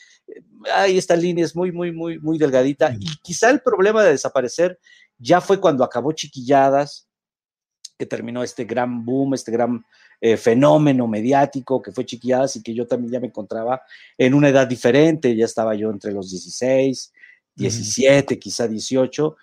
hay 0.74 0.98
esta 0.98 1.16
línea 1.16 1.46
es 1.46 1.56
muy, 1.56 1.72
muy, 1.72 1.92
muy, 1.92 2.20
muy 2.20 2.38
delgadita. 2.38 2.96
Y 3.00 3.06
quizá 3.22 3.50
el 3.50 3.62
problema 3.62 4.04
de 4.04 4.12
desaparecer 4.12 4.80
ya 5.18 5.42
fue 5.42 5.60
cuando 5.60 5.84
acabó 5.84 6.12
Chiquilladas, 6.12 7.08
que 7.98 8.06
terminó 8.06 8.44
este 8.44 8.66
gran 8.66 9.06
boom, 9.06 9.34
este 9.34 9.52
gran 9.52 9.84
eh, 10.20 10.38
fenómeno 10.38 11.08
mediático 11.08 11.82
que 11.82 11.92
fue 11.92 12.06
Chiquilladas 12.06 12.56
y 12.58 12.64
que 12.64 12.74
yo 12.74 12.88
también 12.88 13.14
ya 13.14 13.20
me 13.20 13.28
encontraba 13.28 13.82
en 14.18 14.34
una 14.34 14.50
edad 14.50 14.68
diferente, 14.68 15.36
ya 15.36 15.46
estaba 15.46 15.76
yo 15.76 15.90
entre 15.92 16.12
los 16.12 16.30
16, 16.30 17.14
17, 17.56 18.38
quizá 18.38 18.68
18, 18.68 19.36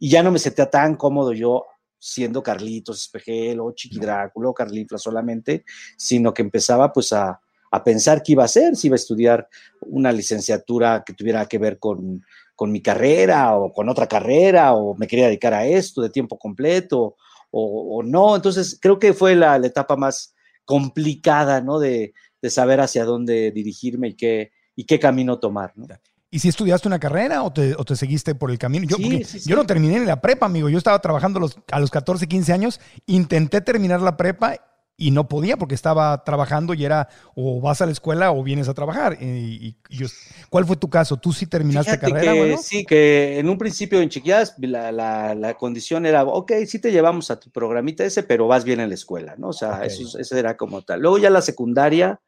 y 0.00 0.10
ya 0.10 0.22
no 0.22 0.32
me 0.32 0.38
sentía 0.38 0.68
tan 0.68 0.96
cómodo 0.96 1.32
yo 1.32 1.66
siendo 1.98 2.42
Carlitos 2.42 3.02
Espejel 3.02 3.60
o 3.60 3.72
Chiqui 3.72 3.98
Drácula 3.98 4.48
o 4.48 4.54
Carlifla 4.54 4.98
solamente, 4.98 5.64
sino 5.96 6.32
que 6.32 6.42
empezaba 6.42 6.92
pues 6.92 7.12
a, 7.12 7.40
a 7.70 7.84
pensar 7.84 8.22
qué 8.22 8.32
iba 8.32 8.42
a 8.42 8.46
hacer, 8.46 8.76
si 8.76 8.88
iba 8.88 8.94
a 8.94 8.96
estudiar 8.96 9.48
una 9.80 10.12
licenciatura 10.12 11.02
que 11.04 11.14
tuviera 11.14 11.46
que 11.46 11.58
ver 11.58 11.78
con, 11.78 12.24
con 12.56 12.72
mi 12.72 12.82
carrera 12.82 13.56
o 13.56 13.72
con 13.72 13.88
otra 13.88 14.06
carrera, 14.06 14.74
o 14.74 14.94
me 14.94 15.06
quería 15.06 15.26
dedicar 15.26 15.54
a 15.54 15.66
esto 15.66 16.02
de 16.02 16.10
tiempo 16.10 16.38
completo, 16.38 17.16
o, 17.50 17.98
o 17.98 18.02
no. 18.02 18.36
Entonces, 18.36 18.78
creo 18.80 18.98
que 18.98 19.14
fue 19.14 19.34
la, 19.36 19.58
la 19.58 19.66
etapa 19.66 19.96
más 19.96 20.34
complicada, 20.64 21.60
¿no? 21.60 21.78
De, 21.78 22.12
de, 22.42 22.50
saber 22.50 22.80
hacia 22.80 23.04
dónde 23.04 23.50
dirigirme 23.50 24.08
y 24.08 24.14
qué, 24.14 24.52
y 24.74 24.84
qué 24.84 24.98
camino 24.98 25.38
tomar, 25.38 25.72
¿no? 25.76 25.86
¿Y 26.32 26.38
si 26.38 26.48
estudiaste 26.48 26.86
una 26.86 27.00
carrera 27.00 27.42
o 27.42 27.52
te, 27.52 27.74
o 27.74 27.84
te 27.84 27.96
seguiste 27.96 28.36
por 28.36 28.52
el 28.52 28.58
camino? 28.58 28.86
Yo, 28.86 28.96
sí, 28.96 29.24
sí, 29.24 29.40
sí. 29.40 29.50
yo 29.50 29.56
no 29.56 29.66
terminé 29.66 29.96
en 29.96 30.06
la 30.06 30.20
prepa, 30.20 30.46
amigo. 30.46 30.68
Yo 30.68 30.78
estaba 30.78 31.00
trabajando 31.00 31.40
los, 31.40 31.58
a 31.72 31.80
los 31.80 31.90
14, 31.90 32.28
15 32.28 32.52
años. 32.52 32.80
Intenté 33.06 33.60
terminar 33.60 34.00
la 34.00 34.16
prepa 34.16 34.54
y 35.00 35.10
no 35.12 35.26
podía 35.28 35.56
porque 35.56 35.74
estaba 35.74 36.22
trabajando 36.24 36.74
y 36.74 36.84
era 36.84 37.08
o 37.34 37.58
vas 37.58 37.80
a 37.80 37.86
la 37.86 37.92
escuela 37.92 38.32
o 38.32 38.44
vienes 38.44 38.68
a 38.68 38.74
trabajar. 38.74 39.16
Y, 39.18 39.74
y 39.88 39.96
yo, 39.96 40.06
¿Cuál 40.50 40.66
fue 40.66 40.76
tu 40.76 40.90
caso? 40.90 41.16
¿Tú 41.16 41.32
sí 41.32 41.46
terminaste 41.46 41.92
Fíjate 41.92 42.12
carrera? 42.12 42.32
Que, 42.34 42.38
bueno? 42.38 42.58
Sí, 42.58 42.84
que 42.84 43.38
en 43.38 43.48
un 43.48 43.56
principio 43.56 44.00
en 44.02 44.10
Chiquillas 44.10 44.54
la, 44.58 44.92
la, 44.92 45.34
la, 45.34 45.54
condición 45.54 46.04
era, 46.04 46.22
ok, 46.24 46.52
sí 46.66 46.78
te 46.78 46.92
llevamos 46.92 47.30
a 47.30 47.40
tu 47.40 47.50
programita 47.50 48.04
ese, 48.04 48.24
pero 48.24 48.46
vas 48.46 48.64
bien 48.64 48.80
en 48.80 48.90
la 48.90 48.94
escuela, 48.94 49.36
¿no? 49.38 49.48
O 49.48 49.52
sea, 49.54 49.76
okay. 49.76 49.86
eso, 49.86 50.18
eso 50.18 50.36
era 50.36 50.58
como 50.58 50.82
tal. 50.82 51.00
Luego 51.00 51.16
ya 51.16 51.30
la 51.30 51.40
secundaria, 51.40 52.20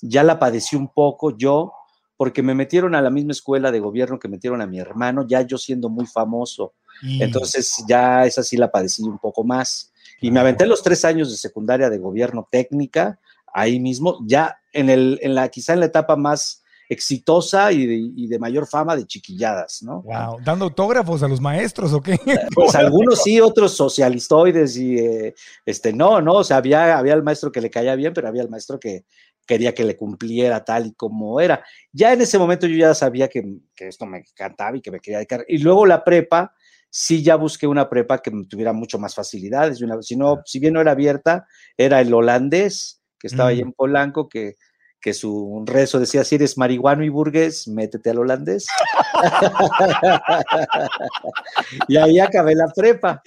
ya 0.00 0.22
la 0.22 0.38
padecí 0.38 0.76
un 0.76 0.92
poco 0.92 1.36
yo, 1.36 1.72
porque 2.16 2.44
me 2.44 2.54
metieron 2.54 2.94
a 2.94 3.02
la 3.02 3.10
misma 3.10 3.32
escuela 3.32 3.72
de 3.72 3.80
gobierno 3.80 4.20
que 4.20 4.28
metieron 4.28 4.60
a 4.60 4.66
mi 4.68 4.78
hermano, 4.78 5.26
ya 5.26 5.42
yo 5.42 5.58
siendo 5.58 5.88
muy 5.88 6.06
famoso. 6.06 6.74
Y... 7.02 7.22
Entonces 7.24 7.82
ya 7.88 8.24
esa 8.24 8.44
sí 8.44 8.56
la 8.56 8.70
padecí 8.70 9.02
un 9.02 9.18
poco 9.18 9.42
más. 9.42 9.89
Y 10.20 10.30
me 10.30 10.40
aventé 10.40 10.66
los 10.66 10.82
tres 10.82 11.04
años 11.04 11.30
de 11.30 11.36
secundaria 11.36 11.90
de 11.90 11.98
gobierno 11.98 12.48
técnica, 12.50 13.18
ahí 13.52 13.80
mismo, 13.80 14.18
ya 14.26 14.58
en, 14.72 14.90
el, 14.90 15.18
en 15.22 15.34
la, 15.34 15.48
quizá 15.48 15.72
en 15.72 15.80
la 15.80 15.86
etapa 15.86 16.16
más 16.16 16.62
exitosa 16.90 17.70
y 17.70 17.86
de, 17.86 17.94
y 18.16 18.26
de, 18.26 18.38
mayor 18.40 18.66
fama 18.66 18.96
de 18.96 19.06
chiquilladas, 19.06 19.80
¿no? 19.82 20.02
Wow, 20.02 20.38
dando 20.44 20.64
autógrafos 20.64 21.22
a 21.22 21.28
los 21.28 21.40
maestros 21.40 21.92
o 21.92 22.00
qué? 22.00 22.18
Pues 22.52 22.74
algunos 22.74 23.22
sí, 23.22 23.40
otros 23.40 23.76
socialistoides 23.76 24.76
y 24.76 24.98
eh, 24.98 25.34
este 25.64 25.92
no, 25.92 26.20
no, 26.20 26.34
o 26.34 26.44
sea, 26.44 26.56
había, 26.56 26.98
había 26.98 27.14
el 27.14 27.22
maestro 27.22 27.52
que 27.52 27.60
le 27.60 27.70
caía 27.70 27.94
bien, 27.94 28.12
pero 28.12 28.26
había 28.26 28.42
el 28.42 28.48
maestro 28.48 28.80
que 28.80 29.04
quería 29.46 29.72
que 29.72 29.84
le 29.84 29.96
cumpliera 29.96 30.64
tal 30.64 30.86
y 30.86 30.92
como 30.94 31.40
era. 31.40 31.64
Ya 31.92 32.12
en 32.12 32.22
ese 32.22 32.38
momento 32.38 32.66
yo 32.66 32.76
ya 32.76 32.94
sabía 32.94 33.28
que, 33.28 33.44
que 33.74 33.86
esto 33.86 34.04
me 34.04 34.18
encantaba 34.18 34.76
y 34.76 34.80
que 34.80 34.90
me 34.90 34.98
quería 34.98 35.18
dedicar. 35.18 35.44
Y 35.48 35.58
luego 35.58 35.86
la 35.86 36.02
prepa, 36.02 36.54
sí 36.90 37.22
ya 37.22 37.36
busqué 37.36 37.66
una 37.66 37.88
prepa 37.88 38.18
que 38.18 38.30
tuviera 38.48 38.72
mucho 38.72 38.98
más 38.98 39.14
facilidades. 39.14 39.78
Si, 40.02 40.16
no, 40.16 40.40
si 40.44 40.58
bien 40.58 40.74
no 40.74 40.80
era 40.80 40.92
abierta, 40.92 41.46
era 41.76 42.00
el 42.00 42.12
holandés, 42.12 43.00
que 43.18 43.28
estaba 43.28 43.50
mm. 43.50 43.52
ahí 43.52 43.60
en 43.60 43.72
Polanco, 43.72 44.28
que, 44.28 44.56
que 45.00 45.14
su 45.14 45.64
rezo 45.66 45.98
decía, 45.98 46.24
si 46.24 46.34
eres 46.34 46.58
marihuano 46.58 47.04
y 47.04 47.08
burgués, 47.08 47.66
métete 47.68 48.10
al 48.10 48.18
holandés. 48.18 48.66
y 51.88 51.96
ahí 51.96 52.20
acabé 52.20 52.54
la 52.54 52.66
prepa. 52.74 53.22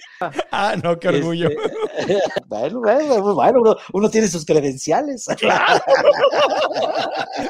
Ah, 0.52 0.76
no, 0.82 0.98
qué 0.98 1.08
orgullo. 1.08 1.48
Este, 1.48 2.18
bueno, 2.46 2.80
bueno, 2.80 3.34
bueno 3.34 3.60
uno, 3.60 3.76
uno, 3.92 4.10
tiene 4.10 4.28
sus 4.28 4.44
credenciales. 4.44 5.26
Claro. 5.44 5.82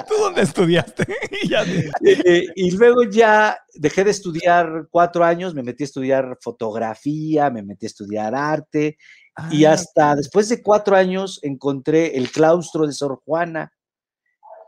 ¿Tú 0.09 0.15
dónde 0.19 0.43
estudiaste? 0.43 1.07
y, 1.43 2.67
y 2.67 2.71
luego 2.73 3.05
ya 3.05 3.57
dejé 3.75 4.05
de 4.05 4.11
estudiar 4.11 4.89
cuatro 4.91 5.25
años, 5.25 5.55
me 5.55 5.63
metí 5.63 5.85
a 5.85 5.87
estudiar 5.87 6.39
fotografía, 6.41 7.51
me 7.51 7.63
metí 7.63 7.87
a 7.87 7.89
estudiar 7.89 8.35
arte, 8.35 8.97
ah, 9.37 9.49
y 9.53 9.65
hasta 9.65 10.17
después 10.17 10.49
de 10.49 10.63
cuatro 10.63 10.97
años 10.97 11.41
encontré 11.43 12.17
el 12.17 12.31
claustro 12.31 12.87
de 12.87 12.93
Sor 12.93 13.21
Juana 13.25 13.73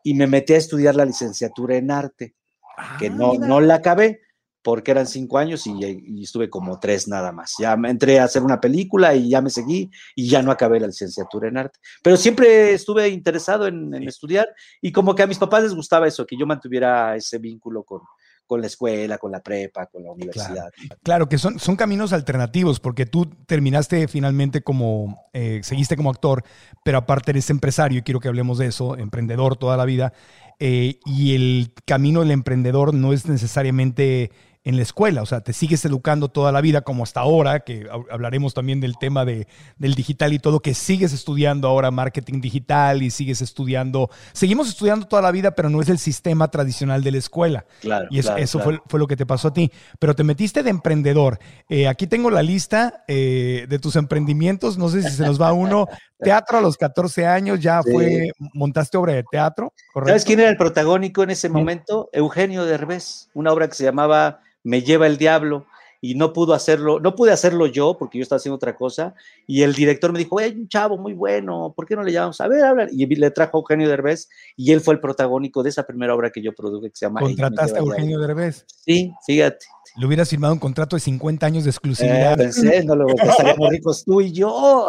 y 0.07 0.15
me 0.15 0.29
metí 0.29 0.53
a 0.53 0.59
estudiar 0.59 0.95
la 0.95 1.05
licenciatura 1.05 1.75
en 1.75 1.91
arte, 1.91 2.37
ah, 2.79 2.97
que 2.97 3.11
no, 3.11 3.35
no 3.35 3.61
la 3.61 3.75
acabé 3.75 4.21
porque 4.63 4.93
eran 4.93 5.09
cinco 5.09 5.37
años 5.37 5.67
y, 5.67 5.73
y, 5.85 6.23
estuve 6.23 6.49
como 6.49 6.79
tres 6.79 7.09
nada 7.09 7.33
más. 7.33 7.55
Ya 7.59 7.77
me 7.77 7.91
entré 7.91 8.21
a 8.21 8.25
hacer 8.25 8.45
una 8.45 8.61
película 8.61 9.17
y 9.17 9.31
ya 9.31 9.41
me 9.41 9.51
seguí 9.51 9.91
y 10.15 10.29
ya 10.29 10.43
no 10.43 10.53
acabé 10.53 10.79
la 10.79 10.87
licenciatura 10.87 11.49
en 11.49 11.57
arte. 11.57 11.81
Pero 12.05 12.17
siempre 12.17 12.73
estuve 12.73 13.09
interesado 13.09 13.67
en, 13.67 13.93
en 13.95 14.07
estudiar 14.07 14.49
y 14.81 14.93
como 14.93 15.13
que 15.13 15.25
a 15.25 15.27
mis 15.27 15.39
papás 15.39 15.65
les 15.65 15.75
gustaba 15.75 16.07
eso, 16.07 16.25
que 16.25 16.37
yo 16.37 16.47
mantuviera 16.47 17.17
ese 17.17 17.39
vínculo 17.39 17.83
con, 17.83 18.03
con 18.47 18.61
la 18.61 18.67
escuela, 18.67 19.19
con 19.19 19.33
la 19.33 19.41
prepa, 19.41 19.87
con 19.87 20.05
la 20.05 20.13
universidad. 20.13 20.71
Claro, 20.73 21.01
claro 21.03 21.29
que 21.29 21.39
son, 21.39 21.59
son 21.59 21.77
caminos 21.77 22.13
alternativos, 22.13 22.81
porque 22.81 23.07
tú 23.07 23.27
terminaste 23.47 24.09
finalmente 24.09 24.63
como, 24.63 25.27
eh, 25.33 25.61
seguiste 25.63 25.97
como 25.97 26.11
actor, 26.11 26.45
pero 26.85 26.99
aparte 26.99 27.33
eres 27.33 27.51
empresario, 27.51 27.99
y 27.99 28.03
quiero 28.03 28.21
que 28.21 28.29
hablemos 28.29 28.59
de 28.59 28.67
eso, 28.67 28.97
emprendedor 28.97 29.57
toda 29.57 29.77
la 29.77 29.85
vida, 29.85 30.13
eh, 30.59 31.01
y 31.05 31.35
el 31.35 31.73
camino 31.85 32.21
del 32.21 32.31
emprendedor 32.31 32.95
no 32.95 33.13
es 33.13 33.27
necesariamente 33.27 34.31
en 34.67 34.75
la 34.75 34.83
escuela, 34.83 35.23
o 35.23 35.27
sea, 35.27 35.43
te 35.43 35.53
sigues 35.53 35.85
educando 35.85 36.27
toda 36.27 36.51
la 36.51 36.61
vida 36.61 36.81
como 36.81 37.05
hasta 37.05 37.21
ahora, 37.21 37.61
que 37.61 37.87
hablaremos 38.11 38.53
también 38.53 38.81
del 38.81 38.99
tema 38.99 39.25
de, 39.25 39.47
del 39.79 39.95
digital 39.95 40.33
y 40.33 40.41
todo, 40.41 40.59
que 40.59 40.75
sigues 40.75 41.13
estudiando 41.13 41.69
ahora 41.69 41.93
marketing 41.93 42.41
digital 42.41 43.05
y 43.05 43.13
sigues 43.13 43.43
estudiando, 43.43 44.11
seguimos 44.33 44.69
estudiando 44.69 45.07
toda 45.07 45.23
la 45.23 45.31
vida, 45.31 45.53
pero 45.53 45.71
no 45.71 45.81
es 45.81 45.89
el 45.89 45.99
sistema 45.99 46.49
tradicional 46.49 47.05
de 47.05 47.13
la 47.13 47.19
escuela. 47.19 47.65
Claro. 47.81 48.09
Y 48.11 48.19
eso, 48.19 48.31
claro, 48.31 48.43
eso 48.43 48.59
claro. 48.59 48.79
Fue, 48.79 48.83
fue, 48.89 48.99
lo 48.99 49.07
que 49.07 49.17
te 49.17 49.25
pasó 49.25 49.49
a 49.49 49.53
ti, 49.53 49.71
pero 50.01 50.17
te 50.17 50.25
metiste 50.25 50.65
de 50.65 50.71
emprendedor. 50.71 51.39
Eh, 51.69 51.87
aquí 51.87 52.09
tengo 52.09 52.29
la 52.33 52.43
lista 52.43 53.05
eh, 53.07 53.67
de 53.69 53.79
tus 53.79 53.95
emprendimientos, 53.95 54.79
no 54.79 54.89
sé 54.89 55.05
si 55.05 55.11
se 55.11 55.25
nos 55.25 55.41
va 55.41 55.53
uno. 55.53 55.87
Teatro 56.19 56.59
a 56.59 56.61
los 56.61 56.77
14 56.77 57.27
años, 57.27 57.61
ya 57.61 57.83
sí. 57.83 57.93
fue, 57.93 58.31
montaste 58.55 58.97
obra 58.97 59.13
de 59.15 59.25
teatro. 59.31 59.73
¿correcto? 59.93 60.11
¿Sabes 60.11 60.25
quién 60.25 60.41
era 60.41 60.49
el 60.49 60.57
protagónico 60.57 61.23
en 61.23 61.31
ese 61.31 61.49
momento? 61.49 62.09
Eugenio 62.13 62.65
Derbez, 62.65 63.29
una 63.35 63.53
obra 63.53 63.69
que 63.69 63.75
se 63.75 63.85
llamaba 63.85 64.41
me 64.63 64.83
lleva 64.83 65.07
el 65.07 65.17
diablo 65.19 65.67
y 66.11 66.15
no 66.15 66.33
pudo 66.33 66.55
hacerlo, 66.55 67.01
no 67.01 67.15
pude 67.17 67.33
hacerlo 67.33 67.67
yo 67.67 67.97
porque 67.99 68.19
yo 68.19 68.23
estaba 68.23 68.37
haciendo 68.37 68.57
otra 68.57 68.77
cosa 68.77 69.15
y 69.47 69.63
el 69.63 69.75
director 69.75 70.13
me 70.13 70.21
dijo, 70.21 70.39
hay 70.39 70.53
un 70.53 70.69
chavo 70.69 70.97
muy 70.97 71.15
bueno, 71.15 71.73
¿por 71.75 71.87
qué 71.87 71.97
no 71.97 72.03
le 72.03 72.13
llamamos? 72.13 72.41
A 72.41 72.47
ver, 72.47 72.65
hablar. 72.65 72.89
Y 72.93 73.07
le 73.07 73.31
trajo 73.33 73.59
a 73.59 73.61
Eugenio 73.61 73.89
Derbez 73.89 74.29
y 74.57 74.73
él 74.73 74.81
fue 74.81 74.95
el 74.95 75.01
protagónico 75.01 75.63
de 75.63 75.71
esa 75.71 75.85
primera 75.85 76.15
obra 76.15 76.31
que 76.31 76.41
yo 76.41 76.55
produje 76.55 76.91
que 76.91 76.97
se 76.97 77.07
llama 77.07 77.21
¿Contrataste 77.21 77.79
a 77.79 77.81
Eugenio 77.81 78.21
Derbez? 78.21 78.65
Sí, 78.69 79.13
fíjate. 79.27 79.67
Le 79.97 80.07
hubieras 80.07 80.29
firmado 80.29 80.53
un 80.53 80.61
contrato 80.61 80.95
de 80.95 81.01
50 81.01 81.47
años 81.47 81.65
de 81.65 81.71
exclusividad. 81.71 82.35
Eh, 82.35 82.45
pensé, 82.45 82.85
no 82.85 82.95
lo 82.95 83.09
estaríamos 83.09 83.71
ricos 83.71 84.05
tú 84.05 84.21
y 84.21 84.31
yo. 84.31 84.89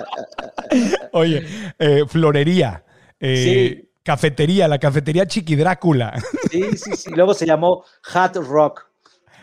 Oye, 1.12 1.44
eh, 1.78 2.04
florería. 2.06 2.84
Eh, 3.20 3.76
sí 3.76 3.88
cafetería, 4.08 4.66
la 4.68 4.78
cafetería 4.78 5.26
Chiqui 5.26 5.54
Drácula. 5.54 6.14
Sí, 6.50 6.62
sí, 6.78 6.92
sí. 6.96 7.10
Luego 7.10 7.34
se 7.34 7.44
llamó 7.44 7.84
Hot 8.04 8.36
Rock. 8.36 8.87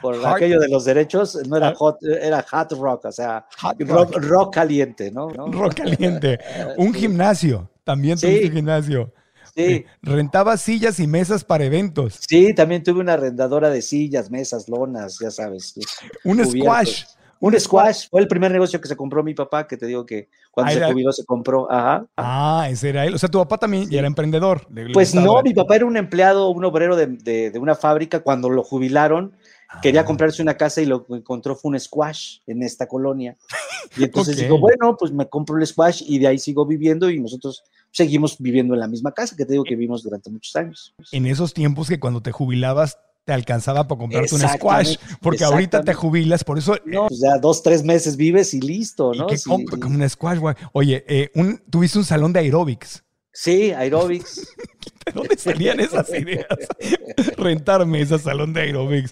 Por 0.06 0.18
Hot. 0.18 0.36
aquello 0.36 0.60
de 0.60 0.70
los 0.70 0.86
derechos, 0.86 1.36
no 1.48 1.58
era 1.58 1.74
hot, 1.74 1.98
era 2.04 2.46
hot 2.48 2.74
rock, 2.74 3.06
o 3.06 3.12
sea, 3.12 3.44
hot 3.60 3.76
rock. 3.80 3.90
Rock, 3.90 4.24
rock, 4.24 4.54
caliente, 4.54 5.10
¿no? 5.10 5.30
Rock 5.52 5.78
caliente. 5.78 6.38
Un 6.78 6.94
sí. 6.94 7.00
gimnasio, 7.00 7.72
también 7.84 8.16
sí. 8.16 8.28
tuve 8.28 8.46
un 8.46 8.52
gimnasio. 8.52 9.14
Sí. 9.56 9.84
Rentaba 10.04 10.58
sillas 10.58 11.00
y 11.00 11.08
mesas 11.08 11.44
para 11.44 11.64
eventos. 11.64 12.20
Sí, 12.30 12.54
también 12.54 12.84
tuve 12.84 13.00
una 13.00 13.14
arrendadora 13.14 13.72
de 13.72 13.82
sillas, 13.82 14.30
mesas, 14.30 14.70
lonas, 14.70 15.18
ya 15.20 15.32
sabes. 15.32 15.74
Un 16.24 16.38
cubiertos. 16.38 16.54
squash. 16.54 17.04
Un 17.40 17.60
squash 17.60 18.08
fue 18.08 18.22
el 18.22 18.28
primer 18.28 18.52
negocio 18.52 18.80
que 18.80 18.88
se 18.88 18.96
compró 18.96 19.24
mi 19.24 19.34
papá, 19.34 19.66
que 19.68 19.76
te 19.76 19.88
digo 19.88 20.06
que 20.06 20.30
cuando 20.52 20.72
ah, 20.72 20.76
se 20.76 20.86
jubiló 20.86 21.12
se 21.14 21.26
compró. 21.26 21.72
Ajá. 21.72 22.06
Ah, 22.16 22.68
ese 22.70 22.90
era 22.90 23.06
él. 23.06 23.16
O 23.16 23.18
sea, 23.18 23.28
tu 23.28 23.40
papá 23.40 23.58
también 23.58 23.88
sí. 23.88 23.98
era 23.98 24.06
emprendedor. 24.06 24.68
Pues 24.94 25.16
no, 25.16 25.42
mi 25.42 25.56
papá 25.56 25.78
era 25.78 25.88
un 25.88 25.98
empleado, 25.98 26.50
un 26.50 26.64
obrero 26.64 26.96
de, 26.96 27.08
de, 27.08 27.50
de 27.50 27.58
una 27.60 27.74
fábrica. 27.74 28.20
Cuando 28.20 28.50
lo 28.52 28.62
jubilaron. 28.62 29.34
Quería 29.82 30.06
comprarse 30.06 30.42
una 30.42 30.56
casa 30.56 30.82
y 30.82 30.86
lo 30.86 31.06
que 31.06 31.16
encontró 31.16 31.56
fue 31.56 31.72
un 31.72 31.80
squash 31.80 32.40
en 32.48 32.64
esta 32.64 32.88
colonia. 32.88 33.38
Y 33.98 34.04
entonces 34.04 34.36
okay. 34.36 34.46
digo, 34.46 34.60
bueno, 34.60 34.96
pues 34.98 35.12
me 35.12 35.28
compro 35.28 35.58
el 35.58 35.66
squash 35.66 36.04
y 36.06 36.20
de 36.20 36.28
ahí 36.28 36.40
sigo 36.40 36.66
viviendo 36.66 37.10
y 37.10 37.20
nosotros 37.20 37.64
seguimos 37.92 38.38
viviendo 38.40 38.74
en 38.74 38.82
la 38.82 38.88
misma 38.88 39.12
casa 39.12 39.36
que 39.36 39.46
te 39.46 39.54
digo 39.54 39.64
que 39.64 39.76
vivimos 39.76 40.04
durante 40.04 40.30
muchos 40.30 40.56
años. 40.56 40.94
En 41.12 41.26
esos 41.26 41.54
tiempos 41.54 41.88
que 41.88 42.00
cuando 42.00 42.22
te 42.22 42.32
jubilabas 42.32 42.98
te 43.26 43.34
alcanzaba 43.34 43.88
para 43.88 44.00
comprarte 44.00 44.36
un 44.36 44.42
squash, 44.42 44.98
porque 45.20 45.44
ahorita 45.44 45.82
te 45.82 45.96
jubilas, 45.96 46.44
por 46.44 46.60
eso... 46.60 46.78
No, 46.86 47.08
pues 47.08 47.20
ya 47.20 47.40
dos, 47.40 47.64
tres 47.64 47.84
meses 47.84 48.16
vives 48.16 48.54
y 48.54 48.62
listo, 48.62 49.14
¿no? 49.14 49.28
¿Y 49.32 49.38
sí, 49.38 49.50
compro 49.50 49.80
con 49.80 50.00
un 50.00 50.08
squash, 50.08 50.38
güey? 50.38 50.56
Oye, 50.74 51.04
eh, 51.08 51.32
un, 51.34 51.58
tuviste 51.70 51.98
un 51.98 52.06
salón 52.06 52.32
de 52.32 52.42
aeróbics. 52.42 53.04
Sí, 53.34 53.72
aeróbics. 53.72 54.48
¿De 55.06 55.12
dónde 55.12 55.38
salían 55.38 55.80
esas 55.80 56.08
ideas? 56.10 56.46
Rentar 57.38 57.86
mesas, 57.86 58.22
salón 58.22 58.54
de 58.54 58.62
aeróbics, 58.62 59.12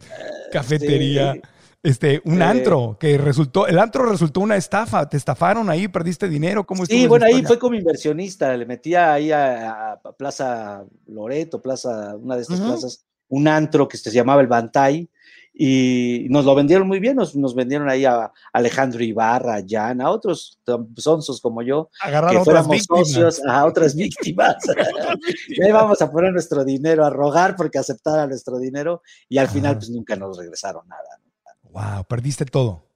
cafetería. 0.53 1.33
Sí. 1.33 1.41
Este, 1.85 2.21
un 2.23 2.41
Eh. 2.41 2.45
antro 2.45 2.95
que 2.97 3.17
resultó, 3.17 3.67
el 3.67 3.77
antro 3.77 4.05
resultó 4.05 4.39
una 4.39 4.55
estafa, 4.55 5.09
te 5.09 5.17
estafaron 5.17 5.69
ahí, 5.69 5.89
perdiste 5.89 6.29
dinero, 6.29 6.65
¿cómo 6.65 6.85
Sí, 6.85 7.07
bueno, 7.07 7.25
ahí 7.25 7.43
fue 7.43 7.59
como 7.59 7.75
inversionista, 7.75 8.55
le 8.55 8.65
metía 8.65 9.11
ahí 9.11 9.33
a, 9.33 9.91
a 9.91 10.11
Plaza 10.17 10.85
Loreto, 11.07 11.61
Plaza, 11.61 12.15
una 12.15 12.37
de 12.37 12.43
estas 12.43 12.61
plazas, 12.61 13.05
un 13.27 13.49
antro 13.49 13.87
que 13.89 13.97
se 13.97 14.11
llamaba 14.11 14.39
el 14.41 14.47
Bantay, 14.47 15.09
y 15.55 16.25
nos 16.29 16.45
lo 16.45 16.55
vendieron 16.55 16.87
muy 16.87 16.99
bien, 16.99 17.15
nos, 17.15 17.35
nos 17.35 17.53
vendieron 17.53 17.87
ahí 17.89 18.05
a 18.05 18.31
Alejandro 18.51 19.03
Ibarra, 19.03 19.57
a 19.57 19.63
Jan, 19.67 20.01
a 20.01 20.09
otros 20.09 20.59
sonsos 20.97 21.39
como 21.41 21.61
yo, 21.61 21.89
Agarraron 22.01 22.37
que 22.39 22.43
fuéramos 22.45 22.71
víctimas. 22.71 23.07
socios, 23.07 23.41
a 23.47 23.65
otras 23.65 23.95
víctimas. 23.95 24.55
y 25.49 25.61
ahí 25.63 25.71
vamos 25.71 26.01
a 26.01 26.11
poner 26.11 26.33
nuestro 26.33 26.63
dinero, 26.65 27.05
a 27.05 27.09
rogar 27.09 27.55
porque 27.55 27.77
aceptara 27.77 28.25
nuestro 28.27 28.57
dinero, 28.57 29.01
y 29.29 29.37
al 29.37 29.47
final 29.47 29.71
Ajá. 29.71 29.79
pues 29.79 29.89
nunca 29.91 30.15
nos 30.15 30.37
regresaron 30.37 30.87
nada. 30.87 31.19
Wow, 31.95 32.03
perdiste 32.05 32.45
todo. 32.45 32.87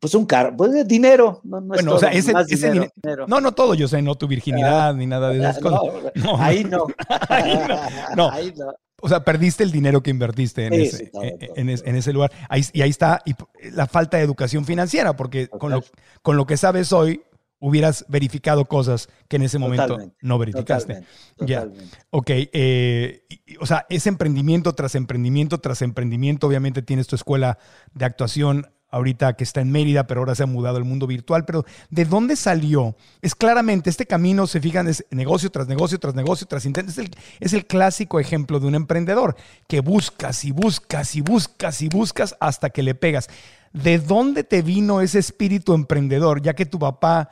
Pues 0.00 0.14
un 0.14 0.26
carro, 0.26 0.54
pues 0.56 0.86
dinero, 0.86 1.40
no, 1.44 1.60
no 1.60 1.74
es 1.74 1.80
Bueno, 1.82 1.94
o 1.94 1.98
sea, 1.98 2.10
ese- 2.10 2.32
dinero, 2.32 2.44
dine- 2.82 2.90
dinero. 3.02 3.26
No, 3.28 3.40
no 3.40 3.52
todo, 3.52 3.74
yo 3.74 3.86
sé, 3.88 4.02
no 4.02 4.14
tu 4.16 4.26
virginidad 4.26 4.94
ni 4.94 5.06
nada 5.06 5.30
de 5.30 5.38
esas 5.38 5.58
Ah, 5.58 5.60
cosas. 5.60 5.80
no, 6.16 6.22
No, 6.36 6.42
ahí 6.42 6.64
no. 6.64 6.86
Ahí 7.28 7.54
no, 7.68 8.14
no. 8.16 8.30
Ahí 8.30 8.52
no. 8.56 8.74
O 9.02 9.08
sea, 9.08 9.24
perdiste 9.24 9.62
el 9.62 9.70
dinero 9.72 10.02
que 10.02 10.10
invertiste 10.10 10.66
en, 10.66 10.72
Sí, 10.74 10.82
ese, 10.82 10.96
sí, 10.96 11.10
todo, 11.12 11.22
en- 11.22 11.38
todo, 11.38 11.54
en 11.86 11.96
ese 11.96 12.12
lugar. 12.12 12.32
Ahí, 12.48 12.64
y 12.72 12.80
ahí 12.82 12.90
está 12.90 13.20
y 13.26 13.34
la 13.70 13.86
falta 13.86 14.16
de 14.16 14.22
educación 14.22 14.64
financiera, 14.64 15.16
porque 15.16 15.48
con 15.48 15.70
lo, 15.70 15.84
con 16.22 16.36
lo 16.36 16.46
que 16.46 16.56
sabes 16.56 16.92
hoy, 16.92 17.22
hubieras 17.58 18.04
verificado 18.08 18.66
cosas 18.66 19.08
que 19.28 19.36
en 19.36 19.42
ese 19.42 19.58
momento 19.58 19.86
Totalmente, 19.86 20.16
no 20.20 20.38
verificaste. 20.38 20.94
Totalmente, 20.94 21.52
Ya. 21.52 21.60
totalmente. 21.62 21.96
Ok, 22.10 22.26
eh, 22.30 23.24
y, 23.46 23.56
o 23.58 23.66
sea, 23.66 23.86
es 23.88 24.06
emprendimiento 24.06 24.74
tras 24.74 24.94
emprendimiento 24.94 25.58
tras 25.58 25.80
emprendimiento. 25.82 26.46
Obviamente 26.46 26.82
tienes 26.82 27.06
tu 27.06 27.16
escuela 27.16 27.58
de 27.94 28.04
actuación 28.04 28.66
ahorita 28.90 29.34
que 29.34 29.44
está 29.44 29.60
en 29.60 29.70
Mérida, 29.70 30.06
pero 30.06 30.20
ahora 30.20 30.34
se 30.34 30.42
ha 30.42 30.46
mudado 30.46 30.76
al 30.76 30.84
mundo 30.84 31.06
virtual. 31.06 31.44
Pero 31.44 31.64
¿de 31.90 32.04
dónde 32.04 32.36
salió? 32.36 32.96
Es 33.22 33.34
claramente, 33.34 33.90
este 33.90 34.06
camino, 34.06 34.46
se 34.46 34.60
fijan, 34.60 34.88
es 34.88 35.04
negocio 35.10 35.50
tras 35.50 35.68
negocio, 35.68 35.98
tras 35.98 36.14
negocio, 36.14 36.46
tras 36.46 36.64
intento. 36.66 36.90
Es 36.90 36.98
el, 36.98 37.10
es 37.40 37.52
el 37.52 37.66
clásico 37.66 38.20
ejemplo 38.20 38.60
de 38.60 38.66
un 38.66 38.74
emprendedor 38.74 39.36
que 39.68 39.80
buscas 39.80 40.44
y 40.44 40.52
buscas 40.52 41.16
y 41.16 41.20
buscas 41.20 41.82
y 41.82 41.88
buscas 41.88 42.36
hasta 42.40 42.70
que 42.70 42.82
le 42.82 42.94
pegas. 42.94 43.28
¿De 43.72 43.98
dónde 43.98 44.44
te 44.44 44.62
vino 44.62 45.00
ese 45.00 45.18
espíritu 45.18 45.74
emprendedor, 45.74 46.40
ya 46.40 46.54
que 46.54 46.66
tu 46.66 46.78
papá 46.78 47.30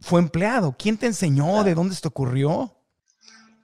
fue 0.00 0.20
empleado? 0.20 0.74
¿Quién 0.78 0.98
te 0.98 1.06
enseñó? 1.06 1.64
¿De 1.64 1.74
dónde 1.74 1.94
se 1.94 2.02
te 2.02 2.08
ocurrió? 2.08 2.74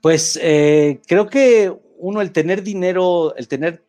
Pues 0.00 0.38
eh, 0.42 1.00
creo 1.06 1.28
que 1.28 1.72
uno, 1.98 2.20
el 2.20 2.32
tener 2.32 2.62
dinero, 2.62 3.34
el 3.36 3.48
tener 3.48 3.84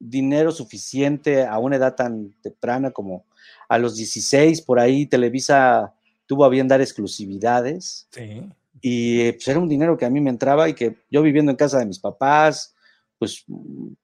dinero 0.00 0.50
suficiente 0.50 1.44
a 1.46 1.58
una 1.58 1.76
edad 1.76 1.94
tan 1.94 2.32
temprana 2.42 2.90
como 2.90 3.24
a 3.68 3.78
los 3.78 3.94
16, 3.96 4.62
por 4.62 4.80
ahí 4.80 5.06
Televisa 5.06 5.92
tuvo 6.26 6.44
a 6.44 6.48
bien 6.48 6.66
dar 6.66 6.80
exclusividades 6.80 8.08
Sí. 8.10 8.42
y 8.80 9.32
pues 9.32 9.46
era 9.46 9.60
un 9.60 9.68
dinero 9.68 9.96
que 9.98 10.06
a 10.06 10.10
mí 10.10 10.20
me 10.20 10.30
entraba 10.30 10.68
y 10.68 10.74
que 10.74 10.96
yo 11.10 11.22
viviendo 11.22 11.50
en 11.50 11.56
casa 11.56 11.78
de 11.78 11.86
mis 11.86 11.98
papás, 11.98 12.74
pues, 13.18 13.44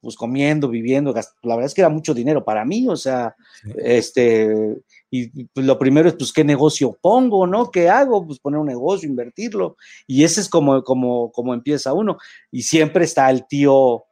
pues 0.03 0.15
comiendo, 0.15 0.69
viviendo, 0.69 1.15
la 1.15 1.55
verdad 1.57 1.65
es 1.65 1.73
que 1.73 1.81
era 1.81 1.89
mucho 1.89 2.13
dinero 2.13 2.45
para 2.45 2.67
mí, 2.67 2.87
o 2.87 2.97
sea, 2.97 3.35
Sí. 3.63 3.71
este, 3.79 4.77
y 5.11 5.45
pues, 5.47 5.65
lo 5.65 5.79
primero 5.79 6.09
es, 6.11 6.15
pues, 6.17 6.31
¿qué 6.33 6.45
negocio 6.45 6.95
pongo, 7.01 7.47
no? 7.47 7.71
¿Qué 7.71 7.89
hago? 7.89 8.27
Pues 8.27 8.39
poner 8.39 8.61
un 8.61 8.67
negocio, 8.67 9.09
invertirlo, 9.09 9.79
y 10.07 10.23
ese 10.25 10.43
es 10.43 10.49
como, 10.51 10.83
como, 10.85 11.33
como 11.33 11.55
empieza 11.55 11.95
uno, 11.95 12.19
y 12.51 12.63
siempre 12.63 13.05
está 13.07 13.31
el 13.31 13.47
tío 13.47 14.05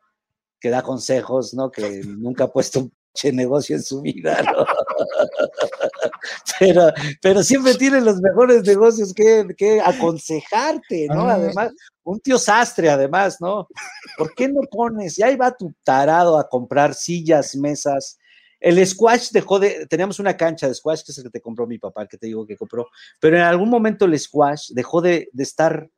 que 0.64 0.70
da 0.70 0.80
consejos, 0.80 1.52
¿no? 1.52 1.70
Que 1.70 2.00
nunca 2.06 2.44
ha 2.44 2.50
puesto 2.50 2.80
un 2.80 2.88
pinche 2.88 3.36
negocio 3.36 3.76
en 3.76 3.82
su 3.82 4.00
vida, 4.00 4.42
¿no? 4.42 4.64
pero, 6.58 6.90
pero 7.20 7.42
siempre 7.42 7.74
tiene 7.74 8.00
los 8.00 8.18
mejores 8.22 8.62
negocios 8.62 9.12
que, 9.12 9.46
que 9.58 9.82
aconsejarte, 9.82 11.06
¿no? 11.08 11.28
Ah. 11.28 11.34
Además, 11.34 11.70
un 12.02 12.18
tío 12.18 12.38
sastre, 12.38 12.88
además, 12.88 13.42
¿no? 13.42 13.68
¿Por 14.16 14.34
qué 14.34 14.48
no 14.48 14.62
pones? 14.62 15.18
Y 15.18 15.22
ahí 15.22 15.36
va 15.36 15.54
tu 15.54 15.70
tarado 15.84 16.38
a 16.38 16.48
comprar 16.48 16.94
sillas, 16.94 17.54
mesas. 17.56 18.18
El 18.58 18.86
squash 18.86 19.32
dejó 19.32 19.58
de, 19.58 19.86
teníamos 19.86 20.18
una 20.18 20.34
cancha 20.34 20.66
de 20.66 20.74
squash, 20.74 21.02
que 21.04 21.12
es 21.12 21.18
el 21.18 21.24
que 21.24 21.30
te 21.30 21.42
compró 21.42 21.66
mi 21.66 21.78
papá, 21.78 22.00
el 22.00 22.08
que 22.08 22.16
te 22.16 22.28
digo 22.28 22.46
que 22.46 22.56
compró, 22.56 22.88
pero 23.20 23.36
en 23.36 23.42
algún 23.42 23.68
momento 23.68 24.06
el 24.06 24.18
squash 24.18 24.70
dejó 24.70 25.02
de, 25.02 25.28
de 25.30 25.42
estar 25.42 25.90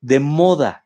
de 0.00 0.18
moda 0.18 0.84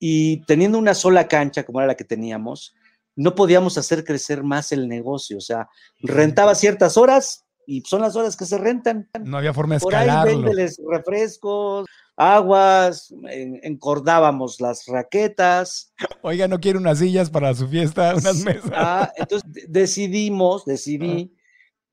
y 0.00 0.38
teniendo 0.46 0.78
una 0.78 0.94
sola 0.94 1.28
cancha, 1.28 1.62
como 1.64 1.78
era 1.80 1.86
la 1.88 1.94
que 1.94 2.04
teníamos, 2.04 2.74
no 3.14 3.34
podíamos 3.34 3.76
hacer 3.78 4.02
crecer 4.02 4.42
más 4.42 4.72
el 4.72 4.88
negocio, 4.88 5.36
o 5.38 5.40
sea, 5.42 5.68
rentaba 6.00 6.54
ciertas 6.54 6.96
horas 6.96 7.44
y 7.66 7.82
son 7.82 8.00
las 8.00 8.16
horas 8.16 8.36
que 8.36 8.46
se 8.46 8.56
rentan. 8.58 9.08
No 9.22 9.36
había 9.36 9.52
forma 9.54 9.74
de 9.74 9.80
Por 9.80 9.94
ahí 9.94 10.08
escalarlo. 10.08 10.42
véndeles 10.42 10.80
refrescos, 10.90 11.86
aguas, 12.16 13.12
en- 13.28 13.60
encordábamos 13.62 14.60
las 14.60 14.86
raquetas. 14.86 15.92
Oiga, 16.22 16.48
¿no 16.48 16.58
quiere 16.60 16.78
unas 16.78 16.98
sillas 16.98 17.28
para 17.30 17.52
su 17.54 17.68
fiesta, 17.68 18.14
unas 18.16 18.38
mesas? 18.44 18.70
Ah, 18.74 19.12
entonces 19.16 19.52
de- 19.52 19.66
decidimos, 19.68 20.64
decidí 20.64 21.34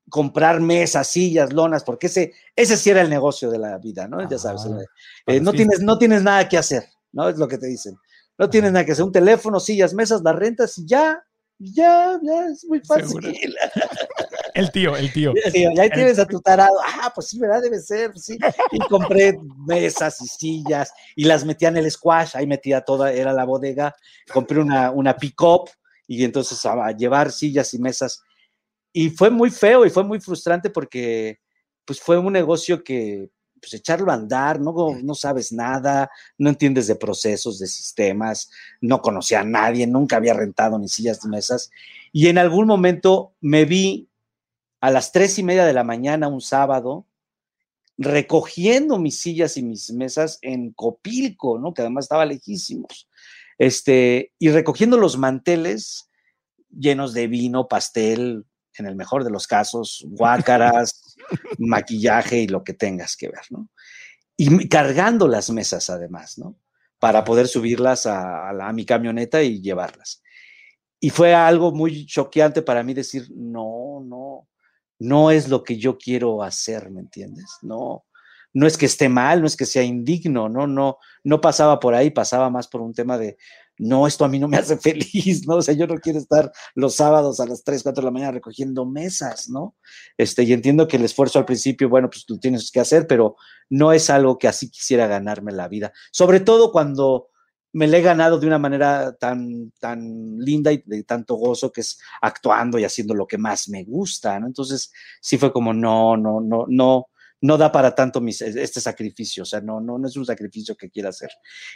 comprar 0.10 0.62
mesas, 0.62 1.08
sillas, 1.08 1.52
lonas, 1.52 1.84
porque 1.84 2.08
ese, 2.08 2.32
ese 2.56 2.78
sí 2.78 2.89
era 2.89 3.02
el 3.02 3.10
negocio 3.10 3.50
de 3.52 3.60
la 3.60 3.78
vida, 3.78 4.08
¿no? 4.08 4.28
ya 4.30 4.38
sabes, 4.38 4.62
Ah, 4.65 4.80
eh, 5.28 5.41
no, 5.41 5.52
tienes, 5.52 5.82
no 5.82 5.98
tienes 5.98 6.24
nada 6.24 6.48
que 6.48 6.58
hacer, 6.58 6.86
¿no? 7.17 7.27
Es 7.27 7.38
lo 7.38 7.47
que 7.47 7.58
te 7.58 7.65
dicen. 7.65 7.97
No 8.38 8.47
tienes 8.47 8.71
nada 8.71 8.86
que 8.86 8.91
hacer, 8.91 9.03
un 9.03 9.12
teléfono, 9.12 9.60
sillas, 9.60 9.93
mesas, 9.93 10.21
las 10.23 10.36
rentas 10.36 10.77
y 10.77 10.86
ya, 10.86 11.19
ya, 11.58 12.19
ya, 12.21 12.45
es 12.45 12.63
muy 12.65 12.80
fácil. 12.82 13.08
Seguro. 13.08 13.32
El 14.53 14.71
tío, 14.71 14.95
el 14.97 15.13
tío. 15.13 15.34
Sí, 15.51 15.67
y 15.71 15.80
ahí 15.80 15.89
tienes 15.91 16.17
a 16.17 16.25
tu 16.25 16.39
tarado. 16.41 16.75
Ah, 16.84 17.12
pues 17.13 17.27
sí, 17.27 17.38
¿verdad? 17.38 17.62
Debe 17.62 17.80
ser, 17.80 18.17
sí. 18.17 18.39
Y 18.71 18.80
compré 18.89 19.38
mesas 19.67 20.19
y 20.19 20.25
sillas 20.25 20.91
y 21.15 21.25
las 21.25 21.45
metía 21.45 21.67
en 21.67 21.77
el 21.77 21.91
squash. 21.91 22.32
Ahí 22.36 22.47
metía 22.47 22.82
toda, 22.82 23.13
era 23.13 23.34
la 23.34 23.45
bodega. 23.45 23.93
Compré 24.34 24.60
una, 24.60 24.89
una 24.89 25.15
pick-up 25.15 25.69
y 26.08 26.23
entonces 26.23 26.65
a, 26.65 26.88
a 26.88 26.91
llevar 26.91 27.32
sillas 27.32 27.71
y 27.75 27.77
mesas. 27.77 28.23
Y 28.91 29.12
fue 29.12 29.30
muy 29.30 29.51
feo 29.51 29.86
y 29.86 29.91
fue 29.91 30.03
muy 30.03 30.19
frustrante 30.19 30.71
porque 30.71 31.38
pues 31.86 32.01
fue 32.01 32.17
un 32.17 32.34
negocio 32.34 32.84
que 32.84 33.30
pues 33.69 33.82
echarlo 33.82 34.12
a 34.12 34.15
andar, 34.15 34.60
no, 34.60 34.73
no 35.03 35.15
sabes 35.15 35.51
nada, 35.51 36.10
no 36.38 36.49
entiendes 36.49 36.88
de 36.88 36.95
procesos, 36.95 37.60
de 37.60 37.67
sistemas, 37.67 38.49
no 38.82 39.01
conocía 39.01 39.41
a 39.41 39.45
nadie, 39.45 39.86
nunca 39.88 40.17
había 40.17 40.34
rentado 40.34 40.80
ni 40.80 40.88
sillas 40.88 41.23
ni 41.23 41.32
mesas. 41.32 41.69
Y 42.12 42.27
en 42.27 42.38
algún 42.38 42.67
momento 42.67 43.34
me 43.41 43.65
vi 43.65 44.10
a 44.80 44.91
las 44.91 45.12
tres 45.12 45.38
y 45.39 45.43
media 45.43 45.65
de 45.65 45.73
la 45.73 45.84
mañana 45.84 46.27
un 46.27 46.41
sábado 46.41 47.06
recogiendo 47.97 48.99
mis 48.99 49.19
sillas 49.19 49.58
y 49.58 49.63
mis 49.63 49.91
mesas 49.91 50.39
en 50.41 50.71
Copilco, 50.71 51.60
¿no? 51.60 51.73
Que 51.73 51.82
además 51.82 52.06
estaba 52.06 52.25
lejísimos. 52.25 53.10
Este, 53.58 54.34
y 54.39 54.49
recogiendo 54.49 54.97
los 54.97 55.17
manteles 55.17 56.10
llenos 56.69 57.13
de 57.13 57.27
vino, 57.27 57.67
pastel, 57.67 58.45
en 58.79 58.87
el 58.87 58.95
mejor 58.95 59.23
de 59.23 59.29
los 59.31 59.47
casos, 59.47 60.05
guácaras, 60.09 61.15
maquillaje 61.59 62.39
y 62.41 62.47
lo 62.47 62.63
que 62.63 62.73
tengas 62.73 63.15
que 63.15 63.27
ver, 63.29 63.41
¿no? 63.49 63.69
Y 64.37 64.67
cargando 64.69 65.27
las 65.27 65.49
mesas 65.49 65.89
además, 65.89 66.37
¿no? 66.37 66.55
Para 66.99 67.23
poder 67.23 67.47
subirlas 67.47 68.05
a, 68.05 68.49
a 68.49 68.53
la- 68.53 68.67
a 68.69 68.73
mi 68.73 68.85
camioneta 68.85 69.41
y 69.43 69.61
llevarlas. 69.61 70.21
Y 70.99 71.09
fue 71.11 71.33
algo 71.35 71.71
muy 71.71 72.05
choqueante 72.05 72.61
para 72.61 72.83
mí 72.83 72.93
decir, 72.93 73.27
no, 73.35 74.01
no, 74.05 74.47
no 74.99 75.31
es 75.31 75.47
lo 75.47 75.63
que 75.63 75.77
yo 75.77 75.97
quiero 75.97 76.41
hacer, 76.43 76.89
¿me 76.89 77.01
entiendes? 77.01 77.45
No, 77.61 78.05
no 78.53 78.65
es 78.65 78.77
que 78.77 78.87
esté 78.87 79.09
mal, 79.09 79.41
no 79.41 79.47
es 79.47 79.55
que 79.55 79.65
sea 79.67 79.83
indigno, 79.83 80.49
no, 80.49 80.65
no, 80.65 80.97
no 81.23 81.39
pasaba 81.41 81.79
por 81.79 81.93
ahí, 81.93 82.09
pasaba 82.09 82.49
más 82.49 82.67
por 82.67 82.81
un 82.81 82.93
tema 82.93 83.17
de, 83.19 83.37
no, 83.77 84.07
esto 84.07 84.25
a 84.25 84.27
mí 84.27 84.39
no 84.39 84.47
me 84.47 84.57
hace 84.57 84.77
feliz, 84.77 85.47
¿no? 85.47 85.55
O 85.57 85.61
sea, 85.61 85.73
yo 85.73 85.87
no 85.87 85.95
quiero 85.97 86.19
estar 86.19 86.51
los 86.75 86.95
sábados 86.95 87.39
a 87.39 87.45
las 87.45 87.63
3, 87.63 87.83
4 87.83 88.01
de 88.01 88.05
la 88.05 88.11
mañana 88.11 88.31
recogiendo 88.31 88.85
mesas, 88.85 89.49
¿no? 89.49 89.75
Este, 90.17 90.43
y 90.43 90.53
entiendo 90.53 90.87
que 90.87 90.97
el 90.97 91.05
esfuerzo 91.05 91.39
al 91.39 91.45
principio, 91.45 91.89
bueno, 91.89 92.09
pues 92.09 92.25
tú 92.25 92.37
tienes 92.37 92.71
que 92.71 92.79
hacer, 92.79 93.07
pero 93.07 93.35
no 93.69 93.93
es 93.93 94.09
algo 94.09 94.37
que 94.37 94.47
así 94.47 94.69
quisiera 94.69 95.07
ganarme 95.07 95.51
la 95.51 95.67
vida. 95.67 95.93
Sobre 96.11 96.39
todo 96.39 96.71
cuando 96.71 97.29
me 97.73 97.87
la 97.87 97.97
he 97.97 98.01
ganado 98.01 98.39
de 98.39 98.47
una 98.47 98.57
manera 98.57 99.15
tan, 99.17 99.71
tan 99.79 100.37
linda 100.39 100.71
y 100.71 100.81
de 100.85 101.03
tanto 101.03 101.35
gozo 101.35 101.71
que 101.71 101.81
es 101.81 101.99
actuando 102.21 102.79
y 102.79 102.85
haciendo 102.85 103.13
lo 103.13 103.27
que 103.27 103.37
más 103.37 103.69
me 103.69 103.83
gusta, 103.83 104.39
¿no? 104.39 104.47
Entonces, 104.47 104.91
sí 105.21 105.37
fue 105.37 105.51
como, 105.51 105.73
no, 105.73 106.17
no, 106.17 106.41
no, 106.41 106.65
no, 106.67 107.07
no 107.41 107.58
da 107.58 107.71
para 107.71 107.93
tanto 107.93 108.21
mis, 108.21 108.41
este 108.41 108.82
sacrificio, 108.82 109.43
o 109.43 109.45
sea, 109.45 109.62
no, 109.62 109.80
no, 109.80 109.97
no 109.97 110.08
es 110.08 110.15
un 110.15 110.26
sacrificio 110.26 110.76
que 110.76 110.89
quiera 110.89 111.10
hacer. 111.10 111.30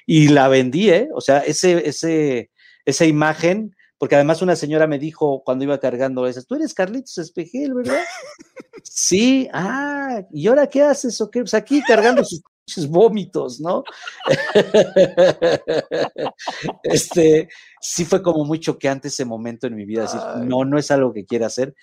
Y 0.06 0.30
la 0.30 0.48
vendí, 0.48 0.90
¿eh? 0.90 1.10
O 1.14 1.22
sea, 1.22 1.40
ese, 1.40 1.88
ese, 1.88 2.52
esa 2.86 3.06
imagen, 3.06 3.76
porque 3.98 4.16
además 4.16 4.42
una 4.42 4.56
señora 4.56 4.88
me 4.88 5.00
dijo 5.00 5.44
cuando 5.44 5.64
iba 5.64 5.80
cargando 5.80 6.26
esas, 6.26 6.48
tú 6.48 6.56
eres 6.56 6.74
Carlitos 6.74 7.18
Espejel, 7.18 7.74
¿verdad? 7.74 8.02
sí, 8.84 9.48
ah, 9.54 10.24
¿y 10.32 10.48
ahora 10.48 10.68
qué 10.68 10.82
haces? 10.82 11.22
¿O 11.22 11.30
qué? 11.30 11.42
Pues 11.42 11.54
aquí 11.54 11.82
cargando 11.88 12.24
sus 12.24 12.42
vómitos, 12.90 13.60
¿no? 13.60 13.84
este, 16.84 17.50
sí 17.80 18.06
fue 18.06 18.22
como 18.22 18.46
muy 18.46 18.60
choqueante 18.60 19.10
ese 19.10 19.26
momento 19.26 19.68
en 19.68 19.76
mi 19.76 19.86
vida, 19.86 20.04
decir, 20.04 20.20
no, 20.46 20.66
no 20.66 20.78
es 20.78 20.92
algo 20.92 21.14
que 21.14 21.26
quiera 21.26 21.48
hacer. 21.48 21.74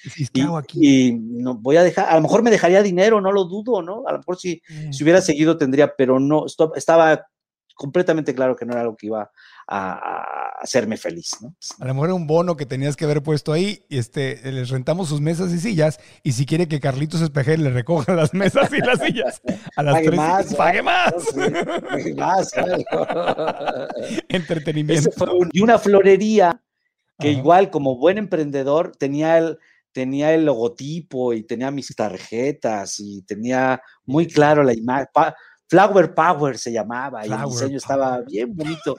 y, 0.75 1.13
no 1.15 1.55
voy 1.55 1.77
a 1.77 1.83
dejar, 1.83 2.09
a 2.09 2.15
lo 2.15 2.23
mejor 2.23 2.43
me 2.43 2.51
dejaría 2.51 2.83
dinero, 2.83 3.21
no 3.21 3.33
lo 3.33 3.45
dudo, 3.45 3.83
¿no? 3.83 4.05
A 4.07 4.13
lo 4.13 4.19
mejor 4.19 4.39
si, 4.39 4.63
si 4.91 5.03
hubiera 5.03 5.21
seguido 5.21 5.57
tendría, 5.57 5.95
pero 5.97 6.21
no, 6.21 6.45
estaba 6.75 7.27
completamente 7.75 8.35
claro 8.35 8.57
que 8.57 8.67
no 8.67 8.73
era 8.73 8.83
algo 8.83 8.97
que 8.97 9.07
iba 9.07 9.31
a, 9.69 10.25
hacerme 10.61 10.97
feliz. 10.97 11.37
¿no? 11.41 11.55
A 11.79 11.87
lo 11.87 11.95
mejor 11.95 12.09
era 12.09 12.15
un 12.15 12.27
bono 12.27 12.57
que 12.57 12.67
tenías 12.67 12.97
que 12.97 13.05
haber 13.05 13.23
puesto 13.23 13.53
ahí, 13.53 13.85
y 13.89 13.99
este, 13.99 14.41
les 14.51 14.71
rentamos 14.71 15.09
sus 15.09 15.21
mesas 15.21 15.53
y 15.53 15.59
sillas, 15.59 16.01
y 16.23 16.33
si 16.33 16.47
quiere 16.47 16.67
que 16.67 16.81
Carlitos 16.81 17.21
Espejel 17.21 17.63
le 17.63 17.71
recoja 17.71 18.15
las 18.15 18.35
mesas 18.35 18.73
y 18.73 18.79
las 18.79 18.99
sillas 18.99 19.41
a 19.77 19.83
las 19.83 19.95
pague 19.95 20.11
más, 20.11 20.55
pague 20.55 20.83
más. 20.83 21.13
pague 21.89 22.15
más. 22.15 22.53
Entretenimiento. 24.29 25.11
y 25.53 25.61
una 25.61 25.79
florería 25.79 26.61
que 27.19 27.31
igual 27.31 27.71
como 27.71 27.97
buen 27.97 28.19
emprendedor 28.19 28.97
tenía 28.97 29.39
el, 29.39 29.59
tenía 29.93 30.35
el 30.35 30.45
logotipo 30.45 31.33
y 31.35 31.43
tenía 31.43 31.71
mis 31.71 31.95
tarjetas 31.95 33.01
y 33.01 33.23
tenía 33.23 33.81
muy 34.05 34.27
claro 34.27 34.63
la 34.63 34.73
imagen. 34.73 35.09
Flower 35.69 36.15
Power 36.15 36.57
se 36.57 36.73
llamaba 36.73 37.27
y 37.27 37.31
el 37.31 37.45
diseño 37.45 37.77
estaba 37.77 38.21
bien 38.23 38.55
bonito, 38.55 38.97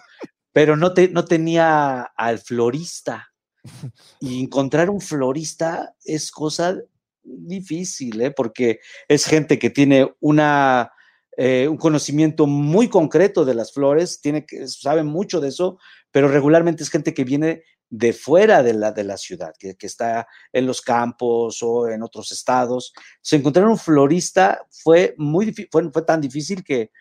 pero 0.52 0.76
no, 0.76 0.94
te, 0.94 1.10
no 1.10 1.26
tenía 1.26 2.02
al 2.02 2.40
florista. 2.40 3.32
Y 4.22 4.42
encontrar 4.44 4.90
un 4.90 5.02
florista 5.02 5.94
es 6.04 6.32
cosa 6.32 6.78
difícil, 7.24 8.22
¿eh? 8.22 8.32
porque 8.32 8.80
es 9.08 9.26
gente 9.26 9.60
que 9.60 9.70
tiene 9.70 10.14
una, 10.20 10.92
eh, 11.38 11.68
un 11.68 11.78
conocimiento 11.78 12.48
muy 12.48 12.90
concreto 12.90 13.46
de 13.46 13.54
las 13.54 13.72
flores, 13.74 14.22
tiene 14.22 14.46
que, 14.46 14.68
sabe 14.68 15.04
mucho 15.04 15.40
de 15.40 15.50
eso, 15.50 15.78
pero 16.12 16.28
regularmente 16.28 16.84
es 16.84 16.90
gente 16.90 17.14
que 17.14 17.24
viene 17.24 17.64
de 17.90 18.14
fuera 18.14 18.62
de 18.62 18.74
la, 18.74 18.92
de 18.92 19.04
la 19.04 19.18
ciudad, 19.18 19.54
que, 19.58 19.76
está 19.80 20.28
en 20.54 20.66
los 20.66 20.82
campos 20.82 21.60
o 21.62 21.88
en 21.88 22.04
otros 22.04 22.32
estados. 22.32 22.94
Se 23.22 23.36
encontrar 23.36 23.68
un 23.68 23.78
florista 23.78 24.66
fue 24.70 25.16
muy 25.18 25.54
fue, 25.72 25.92
fue 25.92 26.02
tan 26.04 26.22
difícil 26.22 26.64
que, 26.64 26.92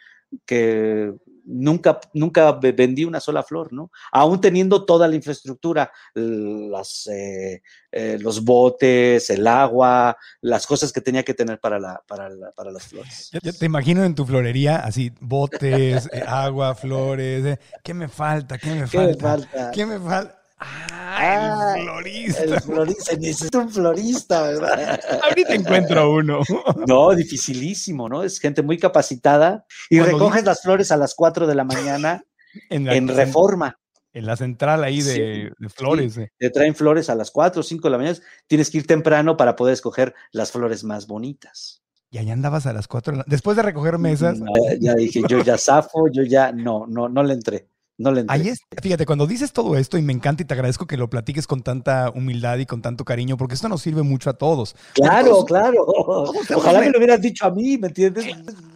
que 0.47 1.13
nunca, 1.49 1.99
nunca 2.13 2.53
vendí 2.53 3.05
una 3.05 3.21
sola 3.21 3.43
flor, 3.43 3.73
¿no? 3.73 3.91
Aún 4.13 4.41
teniendo 4.41 4.85
toda 4.85 5.09
la 5.09 5.17
infraestructura, 5.17 5.91
las, 6.15 7.07
eh, 7.07 7.63
eh, 7.91 8.19
los 8.21 8.45
botes, 8.45 9.31
el 9.31 9.47
agua, 9.47 10.17
las 10.43 10.67
cosas 10.67 10.93
que 10.93 11.01
tenía 11.01 11.23
que 11.23 11.35
tener 11.35 11.59
para, 11.59 11.81
la, 11.81 12.03
para, 12.07 12.29
para 12.55 12.71
las 12.71 12.87
flores. 12.87 13.31
Te 13.59 13.67
imagino 13.67 14.05
en 14.05 14.15
tu 14.15 14.27
florería 14.27 14.77
así, 14.77 15.11
botes, 15.21 16.09
eh, 16.13 16.23
agua, 16.27 16.75
flores, 16.75 17.59
¿qué 17.83 17.95
me 17.95 18.09
falta? 18.09 18.59
¿Qué 18.59 18.71
me 18.71 18.87
falta? 18.87 18.91
¿Qué 18.91 19.07
me 19.07 19.17
falta? 19.17 19.71
¿Qué 19.73 19.87
me 19.87 19.99
falta? 19.99 20.38
Ah, 20.61 21.75
el 21.77 21.85
florista. 21.85 22.43
El 22.43 22.61
florista, 22.61 23.17
necesito 23.17 23.59
un 23.61 23.71
florista, 23.71 24.43
¿verdad? 24.43 25.01
Ahorita 25.23 25.55
encuentro 25.55 26.13
uno. 26.13 26.41
No, 26.87 27.15
dificilísimo, 27.15 28.09
¿no? 28.09 28.23
Es 28.23 28.41
gente 28.41 28.63
muy 28.63 28.79
capacitada 28.79 29.65
y 29.89 30.01
recoges 30.01 30.45
las 30.45 30.63
flores 30.63 30.91
a 30.91 30.97
las 30.97 31.15
4 31.15 31.47
de 31.47 31.55
la 31.55 31.65
mañana 31.65 32.25
en, 32.71 33.09
reforma. 33.09 33.79
En 34.13 34.27
la 34.27 34.37
central 34.37 34.83
ahí 34.83 35.03
de, 35.03 35.53
flores. 35.69 36.19
Eh. 36.19 36.33
Te 36.39 36.51
traen 36.51 36.75
flores 36.75 37.09
a 37.09 37.15
las 37.15 37.31
4 37.31 37.61
o 37.61 37.63
5 37.63 37.89
de 37.89 37.91
la 37.91 37.99
mañana. 37.99 38.19
Tienes 38.47 38.71
que 38.71 38.79
ir 38.79 38.87
temprano 38.87 39.37
para 39.37 39.55
poder 39.55 39.75
escoger 39.75 40.15
las 40.33 40.51
flores 40.51 40.83
más 40.83 41.07
bonitas. 41.07 41.83
Y 42.11 42.19
allá 42.19 42.33
andabas 42.33 42.67
a 42.67 42.73
las 42.73 42.89
4 42.89 43.13
de 43.13 43.19
la... 43.19 43.25
Después 43.29 43.57
de 43.57 43.63
recoger 43.63 43.99
mesas. 43.99 44.39
ya 44.81 44.95
dije, 44.95 45.23
yo 45.29 45.43
ya 45.45 45.59
zafo, 45.59 46.09
yo 46.11 46.23
ya 46.23 46.53
no, 46.53 46.87
no, 46.87 47.09
no 47.09 47.23
le 47.23 47.35
entré. 47.35 47.69
No 47.99 48.13
le 48.13 48.25
Ahí 48.29 48.49
es, 48.49 48.61
fíjate, 48.81 49.05
cuando 49.07 49.27
dices 49.27 49.53
todo 49.53 49.77
esto 49.77 49.99
y 49.99 50.03
me 50.03 50.13
encanta 50.13 50.45
y 50.45 50.47
te 50.47 50.55
agradezco 50.55 50.87
que 50.87 50.97
lo 50.97 51.11
platiques 51.11 51.49
con 51.49 51.63
tanta 51.63 52.11
humildad 52.11 52.59
y 52.59 52.65
con 52.65 52.81
tanto 52.81 53.05
cariño, 53.05 53.37
porque 53.37 53.55
esto 53.55 53.69
nos 53.69 53.83
sirve 53.83 54.03
mucho 54.03 54.31
a 54.31 54.35
todos. 54.35 54.77
Claro, 54.95 55.45
claro. 55.45 55.85
Ojalá 55.85 56.79
me 56.81 56.91
lo 56.91 56.99
hubieras 56.99 57.21
dicho 57.21 57.45
a 57.45 57.51
mí, 57.51 57.77
¿me 57.77 57.89
entiendes? 57.89 58.27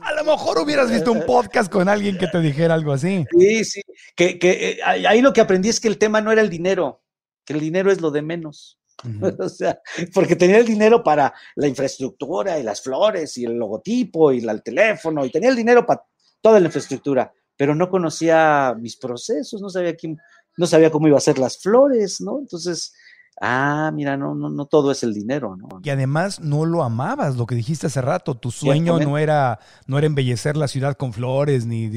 A 0.01 0.13
lo 0.15 0.25
mejor 0.25 0.59
hubieras 0.59 0.91
visto 0.91 1.13
un 1.13 1.25
podcast 1.25 1.71
con 1.71 1.89
alguien 1.89 2.19
que 2.19 2.27
te 2.27 2.41
dijera 2.41 2.75
algo 2.75 2.93
así. 2.93 3.25
Sí, 3.39 3.65
sí. 3.65 3.83
Que, 4.17 4.41
que 4.41 4.71
eh, 4.71 4.79
ahí 4.85 5.23
lo 5.23 5.33
que 5.33 5.41
aprendí 5.41 5.69
es 5.69 5.79
que 5.79 5.87
el 5.87 5.99
tema 5.99 6.21
no 6.21 6.33
era 6.33 6.43
el 6.43 6.51
dinero, 6.51 7.01
que 7.45 7.53
el 7.53 7.61
dinero 7.61 7.93
es 7.93 8.01
lo 8.01 8.11
de 8.11 8.23
menos. 8.23 8.81
o 9.39 9.49
sea, 9.49 9.81
porque 10.13 10.35
tenía 10.35 10.59
el 10.59 10.67
dinero 10.67 11.03
para 11.05 11.33
la 11.55 11.69
infraestructura 11.69 12.59
y 12.59 12.65
las 12.65 12.83
flores 12.83 13.37
y 13.39 13.45
el 13.45 13.55
logotipo 13.55 14.33
y 14.33 14.39
el 14.41 14.63
teléfono 14.63 15.25
y 15.25 15.31
tenía 15.31 15.51
el 15.51 15.57
dinero 15.57 15.87
para 15.87 16.03
toda 16.41 16.59
la 16.59 16.67
infraestructura 16.67 17.33
pero 17.62 17.77
no 17.77 17.88
conocía 17.88 18.75
mis 18.77 18.96
procesos, 18.96 19.61
no 19.62 19.68
sabía 19.68 19.94
quién, 19.94 20.18
no 20.57 20.66
sabía 20.66 20.90
cómo 20.90 21.07
iba 21.07 21.16
a 21.16 21.20
ser 21.20 21.38
las 21.38 21.59
flores, 21.59 22.20
¿no? 22.20 22.40
Entonces, 22.40 22.92
ah, 23.40 23.90
mira, 23.92 24.16
no, 24.16 24.35
no, 24.35 24.51
no 24.51 24.66
todo 24.66 24.92
es 24.92 25.03
el 25.03 25.14
dinero, 25.14 25.57
¿no? 25.57 25.68
Y 25.83 25.90
además 25.90 26.40
no 26.40 26.64
lo 26.64 26.83
amabas, 26.83 27.37
lo 27.37 27.47
que 27.47 27.55
dijiste 27.55 27.87
hace 27.87 28.01
rato, 28.01 28.37
tu 28.37 28.51
sueño 28.51 28.99
no 28.99 29.18
era, 29.18 29.59
no 29.87 29.99
era 29.99 30.07
embellecer 30.07 30.57
la 30.57 30.68
ciudad 30.68 30.97
con 30.97 31.12
flores, 31.12 31.66
ni, 31.66 31.90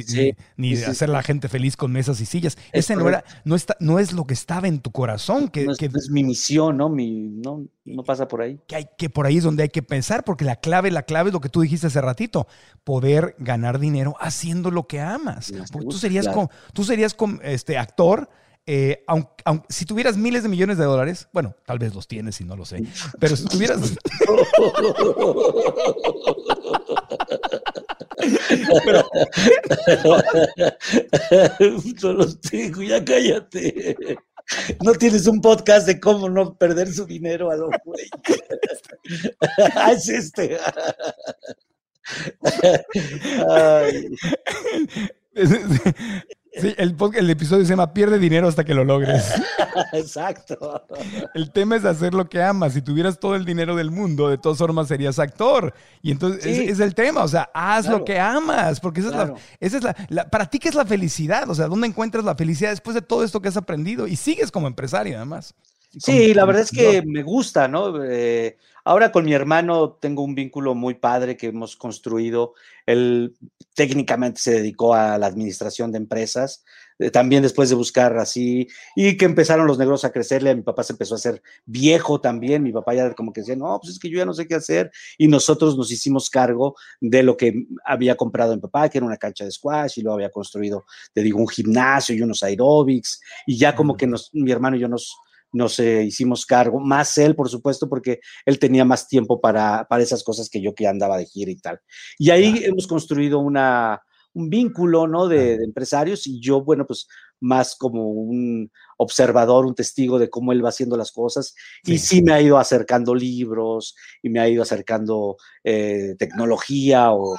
ni, 0.57 0.73
hacer 0.73 1.09
la 1.09 1.23
gente 1.23 1.49
feliz 1.49 1.77
con 1.77 1.91
mesas 1.91 2.21
y 2.21 2.25
sillas. 2.25 2.57
Ese 2.71 2.95
no 2.95 3.07
era, 3.07 3.23
no 3.43 3.55
está, 3.55 3.75
no 3.79 3.99
es 3.99 4.13
lo 4.13 4.25
que 4.25 4.33
estaba 4.33 4.67
en 4.67 4.79
tu 4.79 4.91
corazón. 4.91 5.49
Que, 5.49 5.65
no 5.65 5.73
es, 5.73 6.09
mi 6.09 6.23
misión, 6.23 6.77
¿no? 6.77 6.89
Mi, 6.89 7.11
no, 7.11 7.67
no 7.85 8.03
pasa 8.03 8.27
por 8.27 8.41
ahí. 8.41 8.59
Que, 8.67 8.77
hay, 8.77 8.87
que 8.97 9.09
por 9.09 9.25
ahí 9.25 9.37
es 9.37 9.43
donde 9.43 9.63
hay 9.63 9.69
que 9.69 9.83
pensar, 9.83 10.23
porque 10.23 10.45
la 10.45 10.55
clave, 10.55 10.89
la 10.91 11.03
clave 11.03 11.29
es 11.29 11.33
lo 11.33 11.41
que 11.41 11.49
tú 11.49 11.61
dijiste 11.61 11.87
hace 11.87 12.01
ratito, 12.01 12.47
poder 12.83 13.35
ganar 13.39 13.79
dinero 13.79 14.15
haciendo 14.19 14.71
lo 14.71 14.87
que 14.87 15.01
amas. 15.01 15.53
Porque 15.71 15.87
tú 15.87 15.97
serías, 15.97 16.27
tú 16.73 16.83
serías 16.83 17.15
este, 17.43 17.77
actor 17.77 18.29
eh, 18.67 19.03
aunque, 19.07 19.43
si 19.69 19.85
tuvieras 19.85 20.17
miles 20.17 20.43
de 20.43 20.49
millones 20.49 20.77
de 20.77 20.85
dólares, 20.85 21.27
bueno, 21.31 21.55
tal 21.65 21.77
vez 21.77 21.93
los 21.93 22.07
tienes 22.07 22.41
y 22.41 22.45
no 22.45 22.55
lo 22.55 22.65
sé, 22.65 22.83
pero 23.19 23.35
si 23.35 23.45
tuvieras... 23.45 23.79
no 32.01 32.13
los 32.13 32.41
tengo, 32.41 32.81
ya 32.81 33.05
cállate. 33.05 34.17
No 34.83 34.93
tienes 34.93 35.27
un 35.27 35.41
podcast 35.41 35.85
de 35.87 35.99
cómo 35.99 36.29
no 36.29 36.55
perder 36.55 36.91
su 36.91 37.05
dinero 37.05 37.51
a 37.51 37.55
los 37.55 37.69
güey. 37.83 38.09
Es 39.91 40.09
este. 40.09 40.57
Ay. 43.49 44.09
Sí, 46.57 46.73
el, 46.77 46.95
el, 47.15 47.29
episodio 47.29 47.65
se 47.65 47.71
llama 47.71 47.93
Pierde 47.93 48.17
dinero 48.17 48.47
hasta 48.47 48.63
que 48.63 48.73
lo 48.73 48.85
logres. 48.85 49.33
Exacto. 49.93 50.85
El 51.33 51.51
tema 51.51 51.75
es 51.75 51.83
hacer 51.83 52.13
lo 52.13 52.29
que 52.29 52.41
amas. 52.41 52.73
Si 52.73 52.81
tuvieras 52.81 53.19
todo 53.19 53.35
el 53.35 53.43
dinero 53.43 53.75
del 53.75 53.91
mundo, 53.91 54.29
de 54.29 54.37
todas 54.37 54.57
formas 54.57 54.87
serías 54.87 55.19
actor. 55.19 55.73
Y 56.01 56.11
entonces 56.11 56.45
es, 56.45 56.79
el 56.79 56.95
tema. 56.95 57.23
O 57.23 57.27
sea, 57.27 57.49
haz 57.53 57.87
lo 57.87 58.05
que 58.05 58.19
amas. 58.19 58.79
Porque 58.79 59.01
esa 59.01 59.09
es, 59.09 59.15
la, 59.15 59.33
esa 59.59 59.77
es 59.77 59.83
la, 60.09 60.29
Para 60.29 60.45
ti, 60.45 60.59
¿qué 60.59 60.69
es 60.69 60.75
la 60.75 60.85
felicidad? 60.85 61.49
O 61.49 61.55
sea, 61.55 61.67
¿dónde 61.67 61.87
encuentras 61.87 62.23
la 62.23 62.35
felicidad 62.35 62.69
después 62.69 62.95
de 62.95 63.01
todo 63.01 63.23
esto 63.23 63.41
que 63.41 63.49
has 63.49 63.57
aprendido? 63.57 64.07
Y 64.07 64.15
sigues 64.15 64.49
como 64.49 64.67
empresario, 64.67 65.17
además. 65.17 65.53
Sí, 65.97 66.33
la 66.33 66.45
verdad 66.45 66.63
es 66.63 66.71
que 66.71 67.01
me 67.05 67.23
gusta, 67.23 67.67
¿no? 67.67 68.03
Eh, 68.03 68.57
ahora 68.85 69.11
con 69.11 69.25
mi 69.25 69.33
hermano 69.33 69.97
tengo 69.99 70.23
un 70.23 70.35
vínculo 70.35 70.75
muy 70.75 70.93
padre 70.93 71.35
que 71.35 71.47
hemos 71.47 71.75
construido. 71.75 72.53
Él 72.85 73.35
técnicamente 73.73 74.39
se 74.39 74.51
dedicó 74.51 74.93
a 74.93 75.17
la 75.17 75.25
administración 75.25 75.91
de 75.91 75.97
empresas, 75.97 76.63
eh, 76.99 77.09
también 77.09 77.43
después 77.43 77.67
de 77.69 77.75
buscar 77.75 78.15
así, 78.17 78.67
y 78.95 79.17
que 79.17 79.25
empezaron 79.25 79.67
los 79.67 79.79
negocios 79.79 80.05
a 80.05 80.13
crecerle, 80.13 80.55
mi 80.55 80.61
papá 80.61 80.83
se 80.83 80.93
empezó 80.93 81.15
a 81.15 81.17
hacer 81.17 81.41
viejo 81.65 82.21
también, 82.21 82.63
mi 82.63 82.71
papá 82.71 82.93
ya 82.93 83.13
como 83.13 83.33
que 83.33 83.41
decía, 83.41 83.55
no, 83.55 83.77
pues 83.81 83.93
es 83.93 83.99
que 83.99 84.09
yo 84.09 84.19
ya 84.19 84.25
no 84.25 84.33
sé 84.33 84.47
qué 84.47 84.55
hacer, 84.55 84.91
y 85.17 85.27
nosotros 85.27 85.75
nos 85.77 85.91
hicimos 85.91 86.29
cargo 86.29 86.75
de 87.01 87.23
lo 87.23 87.35
que 87.35 87.65
había 87.83 88.15
comprado 88.15 88.55
mi 88.55 88.61
papá, 88.61 88.87
que 88.87 88.99
era 88.99 89.07
una 89.07 89.17
cancha 89.17 89.43
de 89.43 89.51
squash, 89.51 89.97
y 89.97 90.03
luego 90.03 90.15
había 90.15 90.29
construido, 90.29 90.85
te 91.11 91.21
digo, 91.21 91.39
un 91.39 91.49
gimnasio 91.49 92.15
y 92.15 92.21
unos 92.21 92.43
aeróbics, 92.43 93.19
y 93.47 93.57
ya 93.57 93.75
como 93.75 93.97
que 93.97 94.07
nos, 94.07 94.29
mi 94.33 94.51
hermano 94.51 94.77
y 94.77 94.81
yo 94.81 94.87
nos 94.87 95.17
nos 95.55 95.79
hicimos 95.79 96.45
cargo, 96.45 96.79
más 96.79 97.17
él, 97.17 97.35
por 97.35 97.49
supuesto, 97.49 97.87
porque 97.87 98.19
él 98.45 98.59
tenía 98.59 98.83
más 98.83 99.07
tiempo 99.07 99.39
para, 99.39 99.87
para 99.87 100.03
esas 100.03 100.23
cosas 100.23 100.49
que 100.49 100.61
yo 100.61 100.75
que 100.75 100.87
andaba 100.87 101.17
de 101.17 101.25
gira 101.25 101.49
y 101.49 101.55
tal. 101.55 101.79
Y 102.17 102.29
ahí 102.29 102.61
hemos 102.65 102.87
construido 102.87 103.39
una, 103.39 104.01
un 104.35 104.49
vínculo, 104.49 105.07
¿no? 105.07 105.27
De, 105.27 105.53
empresarios 105.55 106.27
y 106.27 106.39
yo, 106.39 106.61
bueno, 106.61 106.85
pues 106.85 107.07
más 107.39 107.75
como 107.75 108.09
un 108.09 108.69
observador, 108.97 109.65
un 109.65 109.75
testigo 109.75 110.19
de 110.19 110.29
cómo 110.29 110.51
él 110.51 110.63
va 110.63 110.69
haciendo 110.69 110.97
las 110.97 111.11
cosas. 111.11 111.55
Y 111.83 111.97
sí 111.97 112.21
me 112.21 112.33
ha 112.33 112.41
ido 112.41 112.57
acercando 112.57 113.15
libros 113.15 113.95
y 114.21 114.29
me 114.29 114.39
ha 114.39 114.49
ido 114.49 114.61
acercando 114.61 115.37
eh, 115.63 116.15
tecnología 116.19 117.11
o, 117.11 117.37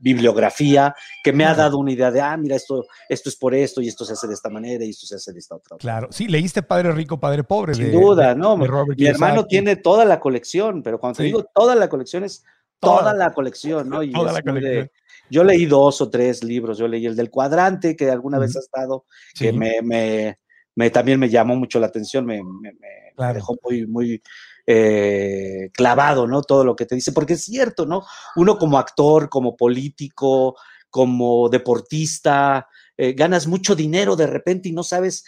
bibliografía 0.00 0.94
que 1.22 1.32
me 1.32 1.44
ha 1.44 1.54
dado 1.54 1.78
una 1.78 1.92
idea 1.92 2.10
de, 2.10 2.20
ah, 2.20 2.36
mira, 2.36 2.56
esto, 2.56 2.84
esto 3.08 3.28
es 3.28 3.36
por 3.36 3.54
esto 3.54 3.80
y 3.80 3.88
esto 3.88 4.04
se 4.04 4.12
hace 4.14 4.26
de 4.28 4.34
esta 4.34 4.50
manera 4.50 4.84
y 4.84 4.90
esto 4.90 5.06
se 5.06 5.16
hace 5.16 5.32
de 5.32 5.38
esta 5.38 5.56
otra. 5.56 5.76
Claro, 5.78 6.08
sí, 6.10 6.28
leíste 6.28 6.62
Padre 6.62 6.92
Rico, 6.92 7.18
Padre 7.18 7.44
Pobre. 7.44 7.74
Sin 7.74 7.90
duda, 7.90 8.34
¿no? 8.34 8.56
Mi 8.56 9.06
hermano 9.06 9.46
tiene 9.46 9.76
toda 9.76 10.04
la 10.04 10.20
colección, 10.20 10.82
pero 10.82 10.98
cuando 10.98 11.18
te 11.18 11.24
digo 11.24 11.44
toda 11.54 11.74
la 11.74 11.88
colección 11.88 12.24
es 12.24 12.44
toda, 12.80 13.14
la 13.14 13.32
colección, 13.32 13.88
¿no? 13.88 14.02
Y 14.02 14.12
toda 14.12 14.32
la 14.32 14.42
colección. 14.42 14.90
Yo 15.30 15.42
leí 15.42 15.64
dos 15.64 16.00
o 16.02 16.10
tres 16.10 16.44
libros, 16.44 16.76
yo 16.76 16.86
leí 16.86 17.06
el 17.06 17.16
del 17.16 17.30
cuadrante, 17.30 17.96
que 17.96 18.10
alguna 18.10 18.38
vez 18.38 18.56
ha 18.56 18.58
estado, 18.58 19.06
que 19.34 19.52
me, 19.54 19.80
me, 19.80 20.38
me- 20.74 20.90
también 20.90 21.18
me 21.18 21.30
llamó 21.30 21.56
mucho 21.56 21.80
la 21.80 21.86
atención, 21.86 22.26
me, 22.26 22.42
me- 22.42 22.60
me- 22.60 22.72
me 22.72 22.88
Claro. 23.16 23.34
dejó 23.34 23.56
muy, 23.62 23.86
muy 23.86 24.22
eh, 24.66 25.70
clavado, 25.74 26.26
¿no? 26.26 26.42
Todo 26.42 26.64
lo 26.64 26.76
que 26.76 26.86
te 26.86 26.94
dice, 26.94 27.12
porque 27.12 27.34
es 27.34 27.44
cierto, 27.44 27.86
¿no? 27.86 28.04
Uno 28.36 28.58
como 28.58 28.78
actor, 28.78 29.28
como 29.28 29.56
político, 29.56 30.56
como 30.90 31.48
deportista, 31.48 32.68
eh, 32.96 33.12
ganas 33.12 33.46
mucho 33.46 33.74
dinero 33.74 34.16
de 34.16 34.26
repente 34.26 34.68
y 34.68 34.72
no 34.72 34.82
sabes 34.82 35.24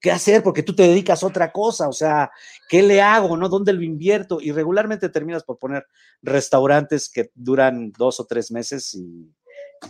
qué, 0.00 0.10
hacer 0.10 0.42
porque 0.42 0.62
tú 0.62 0.74
te 0.74 0.82
dedicas 0.82 1.22
a 1.22 1.26
otra 1.26 1.52
cosa, 1.52 1.88
o 1.88 1.92
sea, 1.92 2.30
¿qué 2.68 2.82
le 2.82 3.00
hago, 3.00 3.36
no? 3.36 3.48
¿Dónde 3.48 3.72
lo 3.72 3.82
invierto? 3.82 4.40
Y 4.40 4.52
regularmente 4.52 5.08
terminas 5.08 5.44
por 5.44 5.58
poner 5.58 5.86
restaurantes 6.22 7.08
que 7.08 7.30
duran 7.34 7.92
dos 7.92 8.20
o 8.20 8.26
tres 8.26 8.50
meses 8.50 8.94
y, 8.94 9.32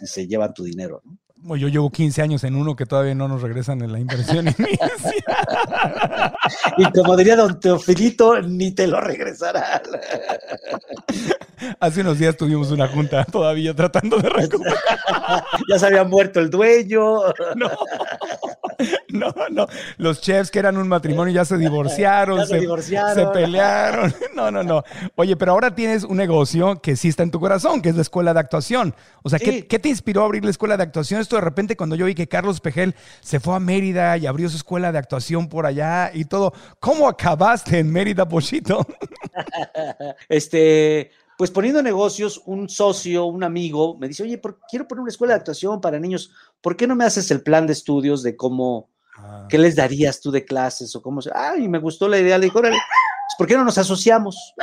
y 0.01 0.07
se 0.07 0.27
llevan 0.27 0.55
tu 0.55 0.65
dinero, 0.65 1.01
¿no? 1.05 1.19
Bueno, 1.45 1.61
Yo 1.61 1.69
llevo 1.69 1.91
15 1.91 2.23
años 2.23 2.43
en 2.45 2.55
uno 2.57 2.75
que 2.75 2.87
todavía 2.87 3.15
no 3.15 3.29
nos 3.29 3.43
regresan 3.43 3.83
en 3.83 3.93
la 3.93 4.01
inversión 4.01 4.47
inicial. 4.59 4.91
Y 6.79 6.85
como 6.91 7.15
diría 7.19 7.37
don 7.37 7.61
Teofilito, 7.61 8.41
ni 8.41 8.71
te 8.71 8.87
lo 8.87 8.99
regresarán. 8.99 9.83
Hace 11.81 12.01
unos 12.01 12.19
días 12.19 12.35
tuvimos 12.39 12.71
una 12.71 12.89
junta 12.89 13.25
todavía 13.25 13.75
tratando 13.75 14.17
de 14.17 14.31
recuperar. 14.31 14.75
ya 15.71 15.79
se 15.79 15.87
había 15.87 16.05
muerto 16.05 16.41
el 16.41 16.49
dueño. 16.49 17.03
No, 17.57 17.71
no, 19.09 19.33
no. 19.51 19.67
Los 19.97 20.21
chefs 20.21 20.51
que 20.51 20.59
eran 20.59 20.77
un 20.77 20.89
matrimonio 20.89 21.33
ya 21.35 21.45
se 21.45 21.57
divorciaron, 21.59 22.39
Ya 22.39 22.47
se 22.47 22.55
se, 22.55 22.61
divorciaron. 22.61 23.15
se 23.15 23.27
pelearon. 23.27 24.15
No, 24.35 24.51
no, 24.51 24.65
no. 24.65 24.83
Oye, 25.15 25.37
pero 25.37 25.53
ahora 25.53 25.75
tienes 25.77 26.03
un 26.03 26.17
negocio 26.17 26.81
que 26.81 26.97
sí 26.97 27.09
está 27.09 27.23
en 27.23 27.31
tu 27.31 27.39
corazón, 27.39 27.81
que 27.81 27.89
es 27.91 27.95
la 27.95 28.03
escuela 28.03 28.35
de 28.35 28.41
actuación. 28.41 28.93
O 29.23 29.31
sea, 29.31 29.39
¿qué, 29.39 29.67
qué 29.67 29.79
te 29.79 29.89
inspiró 29.89 30.23
a 30.23 30.25
abrir 30.25 30.45
la 30.45 30.51
escuela 30.51 30.77
de 30.77 30.83
actuación? 30.83 31.21
Esto 31.21 31.37
de 31.37 31.43
repente 31.43 31.77
cuando 31.77 31.95
yo 31.95 32.07
vi 32.07 32.17
que 32.17 32.27
Carlos 32.27 32.61
Pejel 32.61 32.97
se 33.21 33.39
fue 33.39 33.55
a 33.55 33.61
Mérida 33.61 34.17
y 34.19 34.27
abrió 34.27 34.49
su 34.49 34.57
escuela 34.57 34.91
de 34.91 34.99
actuación 34.99 35.49
por 35.49 35.67
allá 35.67 36.11
y 36.13 36.25
todo. 36.25 36.53
¿Cómo 36.81 37.09
acabaste 37.09 37.79
en 37.79 37.93
Mérida, 37.93 38.29
Pochito? 38.29 38.85
Este, 40.29 41.11
pues 41.37 41.51
poniendo 41.51 41.83
negocios, 41.83 42.43
un 42.47 42.69
socio, 42.69 43.27
un 43.27 43.43
amigo, 43.45 43.97
me 43.99 44.09
dice, 44.09 44.23
oye, 44.23 44.39
por- 44.39 44.61
quiero 44.71 44.87
poner 44.87 45.03
una 45.03 45.11
escuela 45.11 45.35
de 45.35 45.39
actuación 45.41 45.81
para 45.81 45.99
niños, 45.99 46.31
¿por 46.61 46.77
qué 46.77 46.87
no 46.87 46.95
me 46.97 47.05
haces 47.05 47.31
el 47.31 47.43
plan 47.43 47.67
de 47.67 47.73
estudios 47.73 48.23
de 48.23 48.37
cómo, 48.37 48.89
qué 49.49 49.59
les 49.59 49.77
darías 49.77 50.21
tú 50.21 50.31
de 50.31 50.45
clases 50.45 50.95
o 50.95 51.03
cómo 51.03 51.21
se... 51.23 51.31
Ah, 51.35 51.55
y 51.59 51.69
me 51.69 51.79
gustó 51.79 52.09
la 52.09 52.19
idea, 52.19 52.39
le 52.39 52.47
dije, 52.47 52.59
órale, 52.59 52.77
pues, 52.77 53.35
¿por 53.39 53.47
qué 53.47 53.57
no 53.57 53.65
nos 53.65 53.79
asociamos? 53.79 54.55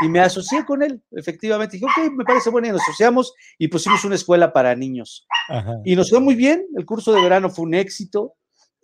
Y 0.00 0.08
me 0.08 0.20
asocié 0.20 0.64
con 0.64 0.82
él, 0.82 1.02
efectivamente. 1.10 1.76
Dije, 1.78 1.86
ok, 1.86 2.12
me 2.12 2.24
parece 2.24 2.50
bueno, 2.50 2.68
y 2.68 2.70
nos 2.70 2.82
asociamos 2.82 3.32
y 3.58 3.68
pusimos 3.68 4.04
una 4.04 4.14
escuela 4.14 4.52
para 4.52 4.74
niños. 4.74 5.26
Ajá. 5.48 5.74
Y 5.84 5.96
nos 5.96 6.10
fue 6.10 6.20
muy 6.20 6.34
bien, 6.34 6.66
el 6.76 6.84
curso 6.84 7.12
de 7.12 7.22
verano 7.22 7.48
fue 7.50 7.64
un 7.64 7.74
éxito. 7.74 8.34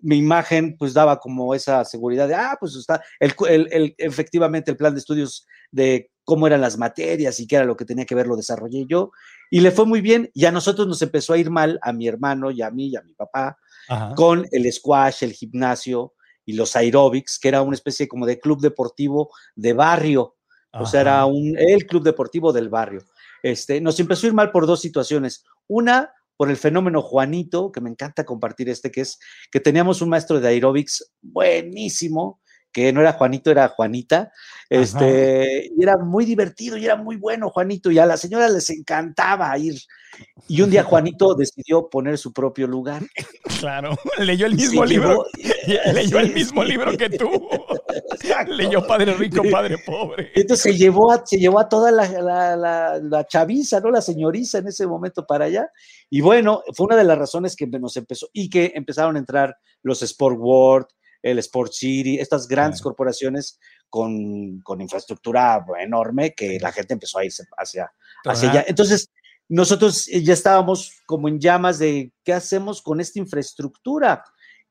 Mi 0.02 0.16
imagen 0.18 0.76
pues 0.78 0.92
daba 0.92 1.18
como 1.18 1.54
esa 1.54 1.84
seguridad 1.84 2.28
de, 2.28 2.34
ah, 2.34 2.56
pues 2.60 2.74
está, 2.76 3.02
el, 3.20 3.34
el- 3.48 3.68
el- 3.72 3.94
efectivamente 3.98 4.70
el 4.70 4.76
plan 4.76 4.92
de 4.94 5.00
estudios 5.00 5.46
de 5.70 6.10
cómo 6.24 6.46
eran 6.46 6.60
las 6.60 6.76
materias 6.76 7.40
y 7.40 7.46
qué 7.46 7.56
era 7.56 7.64
lo 7.64 7.76
que 7.76 7.84
tenía 7.84 8.04
que 8.04 8.14
ver 8.14 8.26
lo 8.26 8.36
desarrollé 8.36 8.84
yo. 8.88 9.10
Y 9.50 9.60
le 9.60 9.70
fue 9.70 9.86
muy 9.86 10.00
bien 10.00 10.30
y 10.34 10.44
a 10.44 10.52
nosotros 10.52 10.86
nos 10.86 11.00
empezó 11.02 11.32
a 11.32 11.38
ir 11.38 11.50
mal, 11.50 11.78
a 11.82 11.92
mi 11.92 12.06
hermano 12.08 12.50
y 12.50 12.62
a 12.62 12.70
mí 12.70 12.88
y 12.88 12.96
a 12.96 13.02
mi 13.02 13.14
papá, 13.14 13.56
Ajá. 13.88 14.14
con 14.14 14.46
el 14.50 14.72
squash, 14.72 15.24
el 15.24 15.32
gimnasio 15.32 16.14
y 16.44 16.54
los 16.54 16.74
aeróbics, 16.76 17.38
que 17.38 17.48
era 17.48 17.62
una 17.62 17.74
especie 17.74 18.08
como 18.08 18.26
de 18.26 18.38
club 18.40 18.60
deportivo 18.60 19.30
de 19.54 19.72
barrio. 19.72 20.36
O 20.74 20.86
sea, 20.86 21.02
era 21.02 21.26
un, 21.26 21.54
el 21.58 21.86
club 21.86 22.02
deportivo 22.02 22.50
del 22.52 22.68
barrio. 22.70 23.02
Este, 23.42 23.80
nos 23.80 24.00
empezó 24.00 24.26
a 24.26 24.28
ir 24.28 24.34
mal 24.34 24.50
por 24.50 24.66
dos 24.66 24.80
situaciones. 24.80 25.44
Una, 25.68 26.12
por 26.42 26.50
el 26.50 26.56
fenómeno 26.56 27.02
Juanito, 27.02 27.70
que 27.70 27.80
me 27.80 27.88
encanta 27.88 28.24
compartir 28.24 28.68
este, 28.68 28.90
que 28.90 29.02
es 29.02 29.20
que 29.52 29.60
teníamos 29.60 30.02
un 30.02 30.08
maestro 30.08 30.40
de 30.40 30.48
aeróbics 30.48 31.12
buenísimo, 31.20 32.41
que 32.72 32.92
no 32.92 33.00
era 33.00 33.12
Juanito, 33.12 33.50
era 33.50 33.68
Juanita. 33.68 34.32
Este, 34.68 35.70
y 35.76 35.82
era 35.82 35.98
muy 35.98 36.24
divertido 36.24 36.78
y 36.78 36.84
era 36.86 36.96
muy 36.96 37.16
bueno 37.16 37.50
Juanito, 37.50 37.90
y 37.90 37.98
a 37.98 38.06
la 38.06 38.16
señora 38.16 38.48
les 38.48 38.70
encantaba 38.70 39.56
ir. 39.58 39.74
Y 40.48 40.62
un 40.62 40.70
día 40.70 40.82
Juanito 40.82 41.34
decidió 41.38 41.88
poner 41.90 42.16
su 42.18 42.32
propio 42.32 42.66
lugar. 42.66 43.02
Claro, 43.60 43.90
leyó 44.18 44.46
el 44.46 44.54
mismo 44.56 44.84
libro. 44.84 45.24
llevó- 45.66 45.92
Leyó 45.92 46.18
el 46.18 46.32
mismo 46.34 46.64
libro 46.64 46.96
que 46.96 47.10
tú. 47.10 47.30
Leyó 48.48 48.86
Padre 48.86 49.14
Rico, 49.14 49.42
Padre 49.50 49.76
Pobre. 49.84 50.30
Entonces 50.34 50.62
se 50.72 50.76
llevó 50.78 51.12
a, 51.12 51.22
se 51.24 51.38
llevó 51.38 51.60
a 51.60 51.68
toda 51.68 51.90
la, 51.92 52.08
la, 52.08 52.56
la- 52.56 52.98
la 53.02 53.26
chaviza, 53.26 53.80
¿no? 53.80 53.90
La 53.90 54.00
señoriza 54.02 54.58
en 54.58 54.68
ese 54.68 54.86
momento 54.86 55.24
para 55.26 55.46
allá. 55.46 55.68
Y 56.10 56.20
bueno, 56.20 56.62
fue 56.74 56.86
una 56.86 56.96
de 56.96 57.04
las 57.04 57.18
razones 57.18 57.56
que 57.56 57.66
nos 57.66 57.96
empezó 57.96 58.28
y 58.32 58.48
que 58.50 58.72
empezaron 58.74 59.16
a 59.16 59.18
entrar 59.18 59.56
los 59.82 60.02
Sport 60.02 60.36
World, 60.38 60.86
el 61.22 61.38
Sport 61.38 61.72
City, 61.72 62.18
estas 62.18 62.48
grandes 62.48 62.82
corporaciones 62.82 63.58
con, 63.88 64.60
con 64.60 64.80
infraestructura 64.80 65.64
enorme 65.80 66.34
que 66.34 66.58
la 66.58 66.72
gente 66.72 66.94
empezó 66.94 67.18
a 67.18 67.24
irse 67.24 67.44
hacia, 67.56 67.92
hacia 68.24 68.50
allá. 68.50 68.64
Entonces, 68.66 69.10
nosotros 69.48 70.08
eh, 70.08 70.22
ya 70.22 70.32
estábamos 70.32 71.02
como 71.06 71.28
en 71.28 71.38
llamas 71.38 71.78
de 71.78 72.12
qué 72.24 72.32
hacemos 72.32 72.82
con 72.82 73.00
esta 73.00 73.18
infraestructura. 73.18 74.24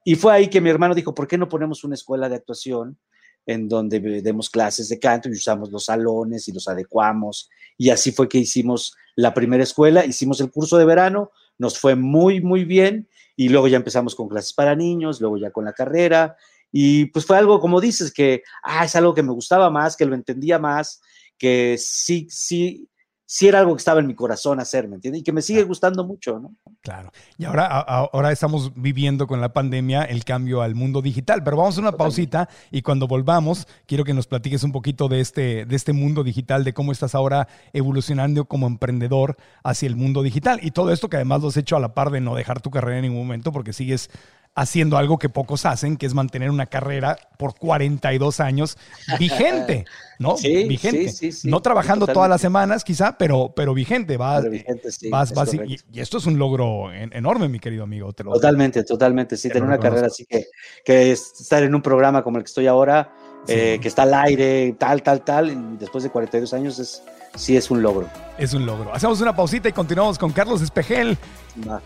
Y 0.03 0.15
fue 0.15 0.33
ahí 0.33 0.47
que 0.47 0.59
mi 0.59 0.69
hermano 0.69 0.95
dijo, 0.95 1.13
¿por 1.13 1.27
qué 1.27 1.37
no 1.37 1.47
ponemos 1.47 1.83
una 1.83 1.95
escuela 1.95 2.27
de 2.27 2.35
actuación 2.35 2.97
en 3.45 3.67
donde 3.67 3.99
demos 4.21 4.49
clases 4.49 4.89
de 4.89 4.99
canto 4.99 5.29
y 5.29 5.33
usamos 5.33 5.71
los 5.71 5.85
salones 5.85 6.47
y 6.47 6.51
los 6.51 6.67
adecuamos? 6.67 7.49
Y 7.77 7.91
así 7.91 8.11
fue 8.11 8.27
que 8.27 8.39
hicimos 8.39 8.95
la 9.15 9.33
primera 9.33 9.63
escuela, 9.63 10.05
hicimos 10.05 10.41
el 10.41 10.49
curso 10.49 10.77
de 10.79 10.85
verano, 10.85 11.31
nos 11.59 11.77
fue 11.77 11.95
muy, 11.95 12.41
muy 12.41 12.65
bien 12.65 13.07
y 13.35 13.49
luego 13.49 13.67
ya 13.67 13.77
empezamos 13.77 14.15
con 14.15 14.27
clases 14.27 14.53
para 14.53 14.75
niños, 14.75 15.21
luego 15.21 15.37
ya 15.37 15.51
con 15.51 15.65
la 15.65 15.73
carrera. 15.73 16.35
Y 16.71 17.05
pues 17.05 17.25
fue 17.25 17.37
algo, 17.37 17.59
como 17.59 17.81
dices, 17.81 18.13
que 18.13 18.43
ah, 18.63 18.85
es 18.85 18.95
algo 18.95 19.13
que 19.13 19.23
me 19.23 19.33
gustaba 19.33 19.69
más, 19.69 19.97
que 19.97 20.05
lo 20.05 20.15
entendía 20.15 20.59
más, 20.59 21.01
que 21.37 21.77
sí, 21.77 22.27
sí, 22.29 22.87
sí 23.31 23.47
era 23.47 23.59
algo 23.59 23.73
que 23.73 23.79
estaba 23.79 24.01
en 24.01 24.07
mi 24.07 24.13
corazón 24.13 24.59
hacer, 24.59 24.89
¿me 24.89 24.95
entiendes? 24.95 25.21
Y 25.21 25.23
que 25.23 25.31
me 25.31 25.41
sigue 25.41 25.63
gustando 25.63 26.03
mucho, 26.03 26.37
¿no? 26.37 26.53
Claro. 26.81 27.13
Y 27.37 27.45
ahora, 27.45 27.65
ahora 27.65 28.29
estamos 28.29 28.73
viviendo 28.75 29.25
con 29.25 29.39
la 29.39 29.53
pandemia 29.53 30.03
el 30.03 30.25
cambio 30.25 30.61
al 30.61 30.75
mundo 30.75 31.01
digital. 31.01 31.41
Pero 31.41 31.55
vamos 31.55 31.77
a 31.77 31.79
una 31.79 31.93
pausita 31.93 32.49
y 32.71 32.81
cuando 32.81 33.07
volvamos, 33.07 33.69
quiero 33.85 34.03
que 34.03 34.13
nos 34.13 34.27
platiques 34.27 34.65
un 34.65 34.73
poquito 34.73 35.07
de 35.07 35.21
este, 35.21 35.65
de 35.65 35.75
este 35.77 35.93
mundo 35.93 36.25
digital, 36.25 36.65
de 36.65 36.73
cómo 36.73 36.91
estás 36.91 37.15
ahora 37.15 37.47
evolucionando 37.71 38.43
como 38.43 38.67
emprendedor 38.67 39.37
hacia 39.63 39.87
el 39.87 39.95
mundo 39.95 40.23
digital. 40.23 40.59
Y 40.61 40.71
todo 40.71 40.91
esto 40.91 41.07
que 41.07 41.15
además 41.15 41.41
lo 41.41 41.47
has 41.47 41.57
hecho 41.57 41.77
a 41.77 41.79
la 41.79 41.93
par 41.93 42.09
de 42.09 42.19
no 42.19 42.35
dejar 42.35 42.59
tu 42.59 42.69
carrera 42.69 42.97
en 42.97 43.03
ningún 43.03 43.27
momento, 43.27 43.53
porque 43.53 43.71
sigues 43.71 44.09
haciendo 44.53 44.97
algo 44.97 45.17
que 45.17 45.29
pocos 45.29 45.65
hacen, 45.65 45.95
que 45.97 46.05
es 46.05 46.13
mantener 46.13 46.49
una 46.49 46.65
carrera 46.65 47.17
por 47.37 47.55
42 47.55 48.39
años 48.41 48.77
vigente, 49.17 49.85
¿no? 50.19 50.35
Sí, 50.37 50.65
vigente. 50.67 51.09
sí, 51.09 51.15
sí, 51.15 51.31
sí, 51.31 51.49
no 51.49 51.61
trabajando 51.61 52.01
totalmente. 52.05 52.13
todas 52.13 52.29
las 52.29 52.41
semanas, 52.41 52.83
quizá, 52.83 53.17
pero, 53.17 53.53
pero 53.55 53.73
vigente. 53.73 54.17
Vas, 54.17 54.41
Pero 54.41 54.51
vigente, 54.51 54.91
sí, 54.91 55.09
vas, 55.09 55.31
y- 55.65 55.99
esto 55.99 56.17
es 56.17 56.25
un 56.25 56.37
logro 56.37 56.91
en- 56.93 57.13
enorme, 57.13 57.47
mi 57.47 57.59
querido 57.59 57.83
amigo. 57.83 58.11
Te 58.13 58.23
lo- 58.23 58.33
Totalmente, 58.33 58.83
totalmente. 58.83 59.37
Sí, 59.37 59.47
Te 59.47 59.53
tener 59.53 59.63
una 59.67 59.77
reconozco. 59.77 59.95
carrera 59.95 60.07
así 60.07 60.25
que, 60.25 60.45
que 60.83 61.11
es 61.11 61.33
estar 61.39 61.63
en 61.63 61.73
un 61.73 61.81
programa 61.81 62.21
como 62.23 62.37
el 62.37 62.43
que 62.43 62.47
estoy 62.49 62.67
ahora, 62.67 63.11
eh, 63.47 63.79
que 63.81 63.87
está 63.87 64.03
al 64.03 64.13
aire, 64.13 64.75
tal, 64.77 65.01
tal, 65.01 65.23
tal, 65.23 65.49
y 65.49 65.77
después 65.77 66.03
de 66.03 66.09
42 66.11 66.53
años 66.53 66.77
es, 66.77 67.01
sí 67.35 67.57
es 67.57 67.71
un 67.71 67.81
logro. 67.81 68.07
Es 68.37 68.53
un 68.53 68.65
logro. 68.65 68.93
Hacemos 68.93 69.21
una 69.21 69.35
pausita 69.35 69.69
y 69.69 69.71
continuamos 69.71 70.17
con 70.17 70.31
Carlos 70.31 70.61
Espejel, 70.61 71.17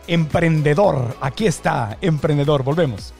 emprendedor. 0.07 1.15
Aquí 1.21 1.47
está, 1.47 1.97
emprendedor. 2.01 2.63
Volvemos. 2.63 3.13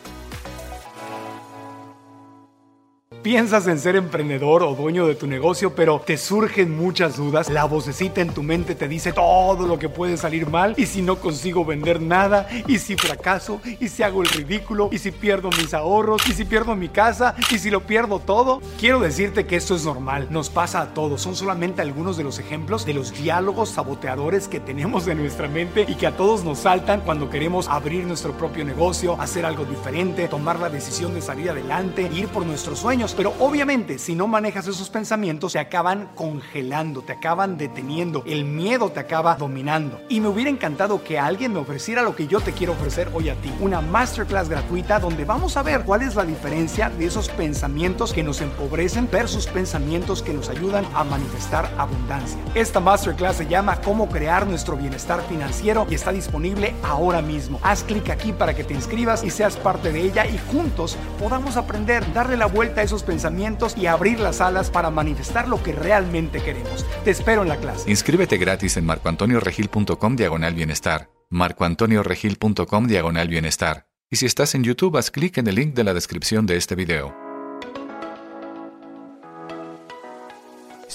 Piensas 3.26 3.65
en 3.65 3.80
ser 3.80 3.95
emprendedor 3.95 4.61
o 4.61 4.76
dueño 4.76 5.07
de 5.07 5.15
tu 5.15 5.26
negocio, 5.26 5.73
pero 5.73 5.99
te 5.99 6.15
surgen 6.15 6.78
muchas 6.78 7.17
dudas. 7.17 7.49
La 7.49 7.65
vocecita 7.65 8.21
en 8.21 8.32
tu 8.32 8.43
mente 8.43 8.76
te 8.76 8.88
dice 8.88 9.13
todo 9.13 9.65
lo 9.65 9.80
que 9.80 9.89
puede 9.89 10.15
salir 10.15 10.47
mal. 10.47 10.76
Y 10.78 10.86
si 10.86 11.01
no 11.01 11.15
consigo 11.15 11.65
vender 11.65 11.99
nada, 11.99 12.47
y 12.67 12.78
si 12.78 12.95
fracaso, 12.95 13.61
y 13.80 13.88
si 13.88 14.03
hago 14.03 14.21
el 14.21 14.30
ridículo, 14.30 14.89
y 14.91 14.99
si 14.99 15.09
pierdo 15.09 15.49
mis 15.49 15.73
ahorros, 15.73 16.21
y 16.30 16.34
si 16.34 16.45
pierdo 16.45 16.76
mi 16.76 16.88
casa, 16.88 17.34
y 17.49 17.57
si 17.57 17.71
lo 17.71 17.88
pierdo 17.88 18.19
todo. 18.19 18.61
Quiero 18.80 18.99
decirte 18.99 19.47
que 19.47 19.55
esto 19.55 19.73
es 19.73 19.86
normal. 19.86 20.28
Nos 20.30 20.51
pasa 20.51 20.82
a 20.82 20.93
todos. 20.93 21.23
Son 21.23 21.36
solamente 21.36 21.82
algunos 21.82 22.17
de 22.17 22.23
los 22.23 22.38
ejemplos 22.38 22.86
de 22.86 22.93
los 22.93 23.11
diálogos 23.11 23.69
saboteadores 23.69 24.47
que 24.47 24.59
tenemos 24.59 25.07
en 25.07 25.17
nuestra 25.17 25.47
mente 25.47 25.84
y 25.88 25.95
que 25.95 26.05
a 26.05 26.15
todos 26.15 26.43
nos 26.43 26.59
saltan 26.59 27.01
cuando 27.01 27.32
queremos 27.32 27.69
abrir 27.69 28.05
nuestro 28.05 28.34
propio 28.34 28.63
negocio, 28.63 29.19
hacer 29.19 29.47
algo 29.47 29.65
diferente, 29.65 30.28
tomar 30.28 30.59
la 30.59 30.69
decisión 30.69 31.15
de 31.15 31.23
salir 31.23 31.49
adelante, 31.49 32.07
ir 32.13 32.28
por 32.28 32.45
nuestros 32.45 32.78
sueños. 32.78 33.14
Pero 33.16 33.34
obviamente 33.39 33.97
si 33.97 34.16
no 34.16 34.28
manejas 34.28 34.68
esos 34.68 34.89
pensamientos 34.89 35.53
te 35.53 35.59
acaban 35.59 36.09
congelando, 36.16 37.01
te 37.01 37.13
acaban 37.13 37.57
deteniendo, 37.57 38.24
el 38.26 38.45
miedo 38.45 38.89
te 38.91 38.99
acaba 38.99 39.36
dominando. 39.36 40.01
Y 40.09 40.20
me 40.20 40.28
hubiera 40.28 40.49
encantado 40.49 41.03
que 41.03 41.18
alguien 41.18 41.53
me 41.53 41.59
ofreciera 41.59 42.01
lo 42.01 42.16
que 42.16 42.28
yo 42.28 42.41
te 42.41 42.51
quiero 42.51 42.74
ofrecer 42.74 43.09
hoy 43.13 43.30
a 43.30 43.36
ti, 43.36 43.51
una 43.59 43.82
masterclass 43.82 44.49
gratuita 44.49 44.99
donde 44.99 45.26
vamos 45.26 45.55
a 45.57 45.63
ver 45.63 45.84
cuál 45.84 46.01
es 46.01 46.16
la 46.16 46.26
diferencia 46.26 46.89
de 46.89 47.05
esos 47.05 47.30
pensamientos 47.30 48.13
que 48.13 48.24
nos 48.24 48.41
empobrecen 48.41 49.09
versus 49.11 49.47
pensamientos 49.47 50.22
que 50.22 50.34
nos 50.34 50.49
ayudan 50.49 50.86
a 50.93 51.03
manifestar 51.03 51.72
abundancia. 51.78 52.39
Esta 52.53 52.80
masterclass 52.80 53.38
se 53.38 53.47
llama 53.47 53.80
Cómo 53.82 54.09
crear 54.09 54.45
nuestro 54.45 54.76
bienestar 54.76 55.22
financiero 55.28 55.88
y 55.89 55.95
está 55.95 56.11
disponible 56.11 56.76
ahora 56.84 57.22
mismo. 57.22 57.59
Haz 57.63 57.84
clic 57.84 58.09
aquí 58.09 58.34
para 58.34 58.53
que 58.53 58.63
te 58.63 58.74
inscribas 58.74 59.24
y 59.24 59.30
seas 59.30 59.55
parte 59.55 59.91
de 59.91 60.01
ella 60.01 60.26
y 60.26 60.38
juntos 60.51 60.97
podamos 61.20 61.57
aprender, 61.57 62.03
darle 62.13 62.38
la 62.38 62.47
vuelta 62.47 62.82
a 62.82 62.84
esos 62.84 63.05
pensamientos 63.06 63.78
y 63.78 63.86
abrir 63.86 64.20
las 64.20 64.41
alas 64.41 64.70
para 64.70 64.89
manifestar 64.89 65.47
lo 65.47 65.62
que 65.62 65.72
realmente 65.72 66.41
queremos. 66.41 66.86
Te 67.03 67.12
espero 67.12 67.43
en 67.43 67.49
la 67.49 67.58
clase. 67.58 67.89
Inscríbete 67.89 68.38
gratis 68.38 68.78
en 68.78 68.86
marcoantonioregil.com 68.86 70.16
diagonal 70.16 70.53
bienestar. 70.53 71.10
marcoantonioregil.com 71.30 72.88
diagonal 72.88 73.28
bienestar. 73.28 73.88
Y 74.10 74.18
si 74.18 74.26
estás 74.26 74.56
en 74.56 74.64
YouTube, 74.64 74.97
haz 74.97 75.12
clic 75.12 75.38
en 75.38 75.47
el 75.47 75.56
link 75.56 75.74
de 75.74 75.84
la 75.84 75.93
descripción 75.93 76.45
de 76.45 76.58
este 76.58 76.76
video. 76.76 77.24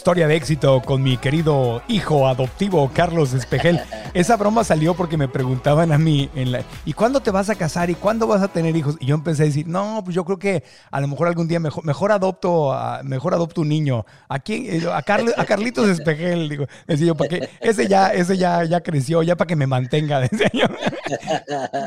Historia 0.01 0.27
de 0.27 0.35
éxito 0.35 0.81
con 0.81 1.03
mi 1.03 1.19
querido 1.19 1.83
hijo 1.87 2.27
adoptivo 2.27 2.91
Carlos 2.95 3.35
Espejel. 3.35 3.83
Esa 4.15 4.39
broma 4.39 4.65
salió 4.65 4.95
porque 4.95 5.19
me 5.19 5.29
preguntaban 5.29 5.93
a 5.93 5.99
mí, 5.99 6.31
en 6.35 6.53
la, 6.53 6.65
¿y 6.87 6.95
cuándo 6.95 7.21
te 7.21 7.31
vas 7.31 7.51
a 7.51 7.55
casar? 7.55 7.91
¿Y 7.91 7.95
cuándo 7.95 8.27
vas 8.27 8.41
a 8.41 8.49
tener 8.49 8.75
hijos? 8.75 8.97
Y 8.99 9.07
yo 9.07 9.15
empecé 9.15 9.43
a 9.43 9.47
decir, 9.47 9.69
no, 9.69 10.01
pues 10.03 10.17
yo 10.17 10.25
creo 10.25 10.39
que 10.39 10.65
a 10.91 11.03
lo 11.03 11.07
mejor 11.07 11.29
algún 11.29 11.47
día 11.47 11.61
mejor, 11.61 11.85
mejor 11.85 12.13
adopto 12.13 12.73
a, 12.73 13.03
mejor 13.03 13.35
adopto 13.35 13.61
un 13.61 13.69
niño. 13.69 14.07
¿A 14.27 14.39
quién? 14.39 14.89
A, 14.89 15.03
Carl, 15.03 15.33
a 15.37 15.45
Carlitos 15.45 15.87
Espejel, 15.87 16.49
digo, 16.49 16.67
decía 16.87 17.09
yo, 17.09 17.15
porque 17.15 17.51
ese 17.61 17.87
ya, 17.87 18.09
ese 18.09 18.39
ya, 18.39 18.65
ya 18.65 18.81
creció, 18.81 19.23
ya 19.23 19.37
para 19.37 19.49
que 19.49 19.55
me 19.55 19.67
mantenga, 19.67 20.19
decía 20.31 20.51
yo. 20.55 20.67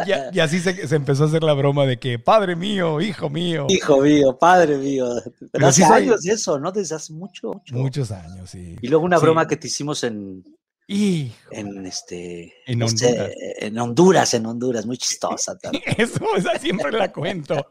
y, 0.05 0.37
y, 0.37 0.39
así 0.39 0.59
se, 0.59 0.87
se, 0.87 0.95
empezó 0.95 1.23
a 1.23 1.27
hacer 1.27 1.43
la 1.43 1.53
broma 1.53 1.87
de 1.87 1.97
que, 1.97 2.19
padre 2.19 2.55
mío, 2.55 3.01
hijo 3.01 3.31
mío. 3.31 3.65
Hijo 3.69 4.01
mío, 4.01 4.37
padre 4.37 4.77
mío. 4.77 5.07
Pero 5.51 5.67
hace 5.67 5.83
años 5.83 6.23
eso, 6.27 6.59
¿no? 6.59 6.71
Desde 6.71 6.95
hace 6.95 7.11
mucho, 7.11 7.59
mucho. 7.71 8.02
Muchos 8.09 8.25
años, 8.25 8.49
sí. 8.49 8.77
Y 8.81 8.87
luego 8.87 9.05
una 9.05 9.17
sí. 9.17 9.23
broma 9.23 9.47
que 9.47 9.57
te 9.57 9.67
hicimos 9.67 10.03
en, 10.03 10.43
Hijo. 10.87 11.35
en 11.51 11.85
este 11.85 12.53
En 12.65 12.81
este, 12.81 13.07
Honduras. 13.07 13.31
en 13.59 13.79
Honduras, 13.79 14.33
en 14.33 14.45
Honduras, 14.45 14.85
muy 14.85 14.97
chistosa 14.97 15.57
también. 15.61 15.83
Eso, 15.97 16.19
esa 16.35 16.57
siempre 16.59 16.91
la 16.91 17.11
cuento. 17.11 17.67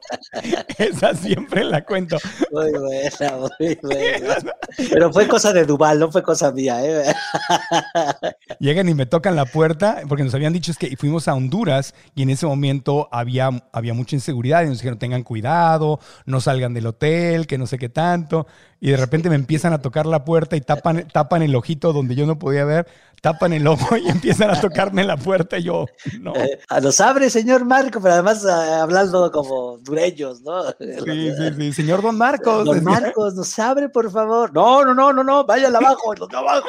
Esa 0.78 1.14
siempre 1.14 1.64
la 1.64 1.84
cuento. 1.84 2.18
Muy 2.50 2.70
buena, 2.72 3.36
muy 3.36 3.78
buena. 3.82 4.36
Pero 4.90 5.12
fue 5.12 5.26
cosa 5.28 5.52
de 5.52 5.64
Duval, 5.64 5.98
no 5.98 6.10
fue 6.10 6.22
cosa 6.22 6.52
mía, 6.52 6.84
¿eh? 6.84 7.14
Llegan 8.58 8.88
y 8.88 8.94
me 8.94 9.06
tocan 9.06 9.36
la 9.36 9.46
puerta, 9.46 10.02
porque 10.08 10.24
nos 10.24 10.34
habían 10.34 10.52
dicho 10.52 10.70
es 10.70 10.78
que 10.78 10.96
fuimos 10.96 11.28
a 11.28 11.34
Honduras 11.34 11.94
y 12.14 12.22
en 12.22 12.30
ese 12.30 12.46
momento 12.46 13.08
había, 13.12 13.50
había 13.72 13.94
mucha 13.94 14.16
inseguridad 14.16 14.62
y 14.62 14.66
nos 14.66 14.78
dijeron 14.78 14.98
tengan 14.98 15.22
cuidado, 15.22 16.00
no 16.26 16.40
salgan 16.40 16.74
del 16.74 16.86
hotel, 16.86 17.46
que 17.46 17.58
no 17.58 17.66
sé 17.66 17.78
qué 17.78 17.88
tanto. 17.88 18.46
Y 18.80 18.90
de 18.90 18.96
repente 18.96 19.28
me 19.28 19.36
empiezan 19.36 19.72
a 19.72 19.80
tocar 19.80 20.06
la 20.06 20.24
puerta 20.24 20.56
y 20.56 20.60
tapan, 20.60 21.06
tapan 21.12 21.42
el 21.42 21.54
ojito 21.54 21.92
donde 21.92 22.14
yo 22.14 22.26
no 22.26 22.38
podía 22.38 22.64
ver, 22.64 22.88
tapan 23.20 23.52
el 23.52 23.66
ojo 23.66 23.96
y 23.96 24.08
empiezan 24.10 24.50
a 24.50 24.60
tocarme 24.82 25.04
la 25.04 25.16
puerta 25.16 25.58
y 25.58 25.64
yo, 25.64 25.86
no. 26.20 26.32
Eh, 26.42 26.58
nos 26.82 27.00
abre, 27.00 27.30
señor 27.30 27.64
Marco, 27.64 28.00
pero 28.00 28.14
además 28.14 28.44
eh, 28.44 28.50
hablando 28.50 29.30
como 29.30 29.78
dureños, 29.78 30.40
¿no? 30.42 30.62
Sí, 30.78 31.30
sí, 31.36 31.54
sí. 31.56 31.72
Señor 31.72 32.02
Don 32.02 32.16
Marcos. 32.16 32.64
Don. 32.64 32.82
Marcos, 32.84 33.34
nos 33.34 33.58
abre, 33.58 33.88
por 33.88 34.10
favor. 34.10 34.52
No, 34.52 34.84
no, 34.84 34.94
no, 34.94 35.12
no, 35.12 35.22
no, 35.22 35.44
vayan 35.44 35.76
abajo, 35.76 36.14
los 36.14 36.28
de 36.28 36.36
abajo. 36.36 36.66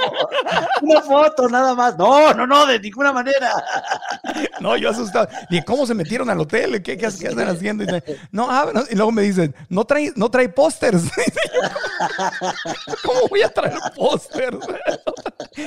Una 0.81 1.01
foto, 1.01 1.47
nada 1.49 1.73
más. 1.73 1.97
No, 1.97 2.33
no, 2.33 2.45
no, 2.45 2.65
de 2.65 2.79
ninguna 2.79 3.11
manera. 3.11 3.51
No, 4.59 4.77
yo 4.77 4.89
asustado. 4.89 5.27
Dije, 5.49 5.63
¿cómo 5.65 5.85
se 5.87 5.93
metieron 5.93 6.29
al 6.29 6.39
hotel? 6.39 6.83
¿Qué, 6.83 6.97
qué, 6.97 7.09
qué 7.19 7.27
están 7.27 7.47
haciendo? 7.47 7.83
Y, 7.83 7.87
no, 8.31 8.47
ah, 8.49 8.69
no, 8.73 8.83
y 8.89 8.95
luego 8.95 9.11
me 9.11 9.23
dicen, 9.23 9.55
no 9.69 9.85
trae, 9.85 10.11
no 10.15 10.29
trae 10.29 10.49
pósters. 10.49 11.03
¿Cómo 13.03 13.27
voy 13.29 13.41
a 13.41 13.49
traer 13.49 13.79
pósters? 13.95 14.57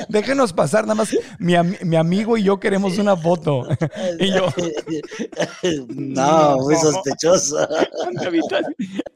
Déjenos 0.08 0.52
pasar, 0.52 0.84
nada 0.84 0.94
más 0.94 1.16
mi, 1.38 1.54
mi 1.82 1.96
amigo 1.96 2.35
y 2.36 2.42
yo 2.44 2.58
queremos 2.60 2.98
una 2.98 3.16
foto. 3.16 3.66
Y 4.20 4.30
yo, 4.32 4.46
No, 5.88 6.56
muy 6.60 6.76
sospechoso. 6.76 7.66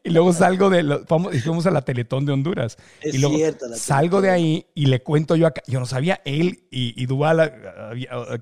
y 0.03 0.11
luego 0.11 0.33
salgo 0.33 0.71
de, 0.71 0.83
lo- 0.83 1.05
vamos, 1.09 1.35
y 1.35 1.41
fuimos 1.41 1.67
a 1.67 1.71
la 1.71 1.83
Teletón 1.83 2.27
de 2.27 2.33
Honduras. 2.33 2.77
Es 3.01 3.15
y 3.15 3.19
luego 3.19 3.37
cierto, 3.37 3.67
la 3.69 3.77
salgo 3.77 4.21
de 4.21 4.31
ahí 4.31 4.67
y 4.75 4.87
le 4.87 5.03
cuento 5.03 5.37
yo 5.37 5.47
acá, 5.47 5.63
yo 5.67 5.81
no 5.81 5.87
sabía, 5.87 6.21
él 6.25 6.65
y, 6.71 7.01
y 7.01 7.07
Duval, 7.07 7.53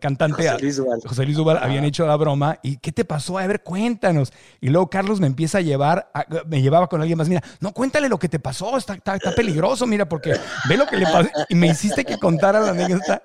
cantante, 0.00 0.48
José 0.48 0.62
Luis 0.62 0.76
Duval. 0.76 1.00
José 1.04 1.24
Luis 1.24 1.36
Duval 1.36 1.58
habían 1.58 1.84
hecho 1.84 2.06
la 2.06 2.16
broma 2.16 2.58
y 2.62 2.76
¿qué 2.78 2.92
te 2.92 3.04
pasó? 3.04 3.38
A 3.38 3.46
ver, 3.46 3.62
cuéntanos. 3.62 4.32
Y 4.60 4.68
luego 4.68 4.88
Carlos 4.90 5.20
me 5.20 5.26
empieza 5.26 5.58
a 5.58 5.60
llevar, 5.62 6.10
a- 6.14 6.26
me 6.46 6.60
llevaba 6.62 6.88
con 6.88 7.00
alguien 7.00 7.18
más, 7.18 7.28
mira, 7.28 7.42
no, 7.60 7.72
cuéntale 7.72 8.08
lo 8.08 8.18
que 8.18 8.28
te 8.28 8.38
pasó, 8.38 8.76
está, 8.76 8.94
está, 8.94 9.16
está 9.16 9.34
peligroso, 9.34 9.86
mira, 9.86 10.08
porque 10.08 10.34
ve 10.68 10.76
lo 10.76 10.86
que 10.86 10.96
le 10.96 11.04
pasó. 11.06 11.28
Y 11.48 11.54
me 11.54 11.68
hiciste 11.68 12.04
que 12.04 12.18
contara 12.18 12.60
la 12.60 12.70
anécdota 12.70 13.22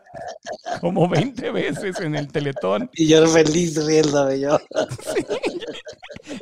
como 0.81 1.07
20 1.07 1.42
veces 1.51 1.99
en 1.99 2.15
el 2.15 2.31
Teletón. 2.31 2.89
Y 2.95 3.07
yo 3.07 3.25
feliz 3.27 3.83
riéndome 3.85 4.39
yo. 4.39 4.59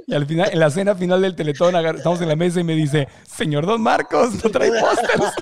Y 0.08 0.14
al 0.14 0.26
final, 0.28 0.49
en 0.52 0.60
la 0.60 0.70
cena 0.70 0.93
final 0.95 1.22
del 1.22 1.36
Teletón, 1.36 1.76
estamos 1.76 2.22
en 2.22 2.28
la 2.28 2.36
mesa 2.36 2.60
y 2.60 2.64
me 2.64 2.76
dice, 2.76 3.08
señor 3.26 3.66
Don 3.66 3.82
Marcos, 3.82 4.43
no 4.43 4.49
trae 4.52 4.72
pósters. 4.80 5.34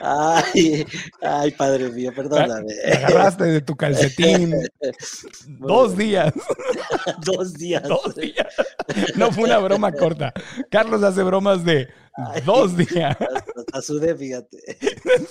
Ay, 0.00 0.86
ay, 1.22 1.50
padre 1.52 1.90
mío, 1.90 2.12
perdóname. 2.14 2.74
Me 2.84 2.92
agarraste 2.92 3.44
de 3.44 3.60
tu 3.60 3.74
calcetín. 3.76 4.54
Dos 5.46 5.96
días. 5.96 6.32
Dos 7.24 7.54
días. 7.54 7.82
Dos 7.82 8.14
días. 8.14 8.46
No 9.16 9.32
fue 9.32 9.44
una 9.44 9.58
broma 9.58 9.92
corta. 9.92 10.32
Carlos 10.70 11.02
hace 11.02 11.22
bromas 11.22 11.64
de 11.64 11.88
dos 12.44 12.76
días. 12.76 13.16
Hasta 13.56 13.82
sudé, 13.82 14.14
fíjate. 14.14 14.58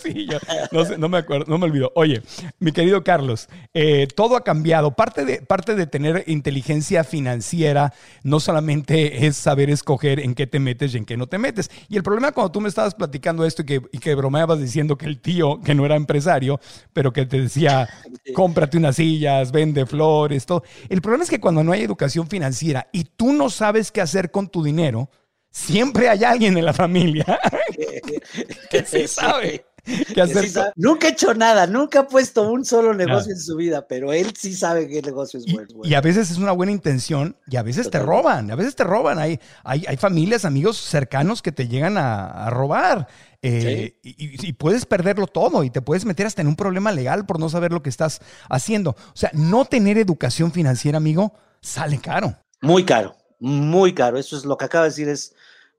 Sí, 0.01 0.27
yo 0.29 0.37
no, 0.71 0.85
sé, 0.85 0.97
no 0.97 1.09
me 1.09 1.17
acuerdo, 1.17 1.45
no 1.47 1.57
me 1.57 1.65
olvido. 1.65 1.91
Oye, 1.95 2.21
mi 2.59 2.71
querido 2.71 3.03
Carlos, 3.03 3.47
eh, 3.73 4.07
todo 4.15 4.35
ha 4.35 4.43
cambiado. 4.43 4.91
Parte 4.91 5.25
de, 5.25 5.41
parte 5.41 5.75
de 5.75 5.87
tener 5.87 6.23
inteligencia 6.27 7.03
financiera 7.03 7.93
no 8.23 8.39
solamente 8.39 9.25
es 9.25 9.37
saber 9.37 9.69
escoger 9.69 10.19
en 10.19 10.35
qué 10.35 10.45
te 10.47 10.59
metes 10.59 10.93
y 10.93 10.97
en 10.97 11.05
qué 11.05 11.17
no 11.17 11.27
te 11.27 11.37
metes. 11.37 11.71
Y 11.89 11.97
el 11.97 12.03
problema 12.03 12.31
cuando 12.31 12.51
tú 12.51 12.61
me 12.61 12.69
estabas 12.69 12.95
platicando 12.95 13.45
esto 13.45 13.63
y 13.63 13.65
que, 13.65 13.81
y 13.91 13.97
que 13.99 14.13
bromeabas 14.13 14.59
diciendo 14.59 14.97
que 14.97 15.05
el 15.05 15.19
tío, 15.19 15.61
que 15.61 15.73
no 15.73 15.85
era 15.85 15.95
empresario, 15.95 16.59
pero 16.93 17.11
que 17.13 17.25
te 17.25 17.41
decía, 17.41 17.89
cómprate 18.33 18.77
unas 18.77 18.95
sillas, 18.97 19.51
vende 19.51 19.85
flores, 19.85 20.45
todo. 20.45 20.63
El 20.89 21.01
problema 21.01 21.23
es 21.23 21.29
que 21.29 21.41
cuando 21.41 21.63
no 21.63 21.71
hay 21.71 21.81
educación 21.81 22.27
financiera 22.27 22.87
y 22.91 23.05
tú 23.05 23.33
no 23.33 23.49
sabes 23.49 23.91
qué 23.91 24.01
hacer 24.01 24.31
con 24.31 24.49
tu 24.49 24.63
dinero, 24.63 25.09
siempre 25.51 26.09
hay 26.09 26.23
alguien 26.23 26.57
en 26.57 26.65
la 26.65 26.73
familia 26.73 27.25
que 28.69 28.85
sí 28.85 29.07
sabe 29.07 29.65
Que 30.13 30.21
hacer. 30.21 30.43
sí 30.45 30.49
sabe. 30.49 30.71
Nunca 30.75 31.07
ha 31.07 31.11
hecho 31.11 31.33
nada, 31.33 31.65
nunca 31.67 32.01
ha 32.01 32.07
puesto 32.07 32.49
un 32.51 32.63
solo 32.65 32.93
negocio 32.93 33.31
en 33.33 33.39
su 33.39 33.55
vida, 33.55 33.87
pero 33.87 34.13
él 34.13 34.31
sí 34.37 34.53
sabe 34.53 34.87
qué 34.87 35.01
negocio 35.01 35.39
es 35.39 35.51
bueno. 35.51 35.67
Y 35.83 35.93
a 35.95 36.01
veces 36.01 36.29
es 36.31 36.37
una 36.37 36.51
buena 36.51 36.71
intención 36.71 37.35
y 37.47 37.57
a 37.57 37.63
veces 37.63 37.89
te 37.89 37.99
roban, 37.99 38.51
a 38.51 38.55
veces 38.55 38.75
te 38.75 38.83
roban. 38.83 39.17
Hay, 39.19 39.39
hay, 39.63 39.83
hay 39.87 39.97
familias, 39.97 40.45
amigos 40.45 40.77
cercanos 40.77 41.41
que 41.41 41.51
te 41.51 41.67
llegan 41.67 41.97
a, 41.97 42.45
a 42.45 42.49
robar. 42.51 43.07
Eh, 43.43 43.97
y, 44.03 44.09
y- 44.09 44.47
y 44.49 44.53
puedes 44.53 44.85
perderlo 44.85 45.25
todo 45.25 45.63
y 45.63 45.71
te 45.71 45.81
puedes 45.81 46.05
meter 46.05 46.27
hasta 46.27 46.43
en 46.43 46.47
un 46.47 46.55
problema 46.55 46.91
legal 46.91 47.25
por 47.25 47.39
no 47.39 47.49
saber 47.49 47.71
lo 47.71 47.81
que 47.81 47.89
estás 47.89 48.21
haciendo. 48.51 48.91
O 48.91 49.15
sea, 49.15 49.31
no 49.33 49.65
tener 49.65 49.97
educación 49.97 50.51
financiera, 50.51 50.97
amigo, 50.97 51.33
sale 51.59 51.97
caro. 51.99 52.37
Muy 52.61 52.85
caro, 52.85 53.15
muy 53.39 53.95
caro. 53.95 54.19
Eso 54.19 54.37
es 54.37 54.45
lo 54.45 54.57
que 54.59 54.65
acaba 54.65 54.83
de 54.83 54.91
decir, 54.91 55.09
es 55.09 55.33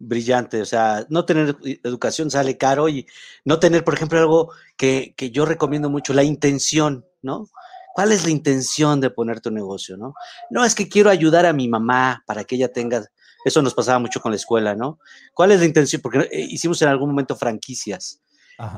brillante. 0.06 0.60
O 0.60 0.66
sea, 0.66 1.06
no 1.08 1.24
tener 1.24 1.56
e- 1.64 1.80
educación 1.84 2.30
sale 2.30 2.56
caro 2.58 2.88
y 2.88 3.06
no 3.44 3.58
tener, 3.58 3.84
por 3.84 3.94
ejemplo, 3.94 4.18
algo 4.18 4.52
que, 4.76 5.14
que 5.16 5.30
yo 5.30 5.44
recomiendo 5.46 5.88
mucho, 5.90 6.12
la 6.12 6.24
intención, 6.24 7.06
¿no? 7.22 7.48
¿Cuál 7.94 8.12
es 8.12 8.24
la 8.24 8.30
intención 8.30 9.00
de 9.00 9.10
poner 9.10 9.40
tu 9.40 9.50
negocio, 9.50 9.96
no? 9.96 10.14
No 10.50 10.64
es 10.64 10.74
que 10.74 10.88
quiero 10.88 11.10
ayudar 11.10 11.44
a 11.46 11.52
mi 11.52 11.68
mamá 11.68 12.22
para 12.26 12.44
que 12.44 12.56
ella 12.56 12.72
tenga. 12.72 13.04
Eso 13.44 13.60
nos 13.60 13.74
pasaba 13.74 13.98
mucho 13.98 14.20
con 14.20 14.32
la 14.32 14.36
escuela, 14.36 14.74
¿no? 14.74 14.98
¿Cuál 15.34 15.52
es 15.52 15.60
la 15.60 15.66
intención? 15.66 16.00
Porque 16.00 16.20
eh, 16.30 16.40
hicimos 16.48 16.80
en 16.82 16.88
algún 16.88 17.10
momento 17.10 17.36
franquicias. 17.36 18.20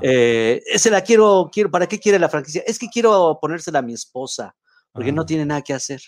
Eh, 0.01 0.63
se 0.77 0.91
la 0.91 1.03
quiero, 1.03 1.51
quiero, 1.53 1.71
¿para 1.71 1.87
qué 1.87 1.99
quiere 2.01 2.19
la 2.19 2.29
franquicia? 2.31 2.63
Es 2.67 2.79
que 2.79 2.89
quiero 2.89 3.39
ponérsela 3.41 3.81
a 3.81 3.83
mi 3.83 3.93
esposa, 3.93 4.55
porque 4.93 5.13
no 5.13 5.23
Ah. 5.23 5.27
tiene 5.27 5.45
nada 5.45 5.61
que 5.63 5.75
hacer. 5.75 6.01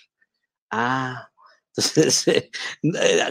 Ah, 0.70 1.28
Entonces, 1.76 2.26
eh, 2.28 2.50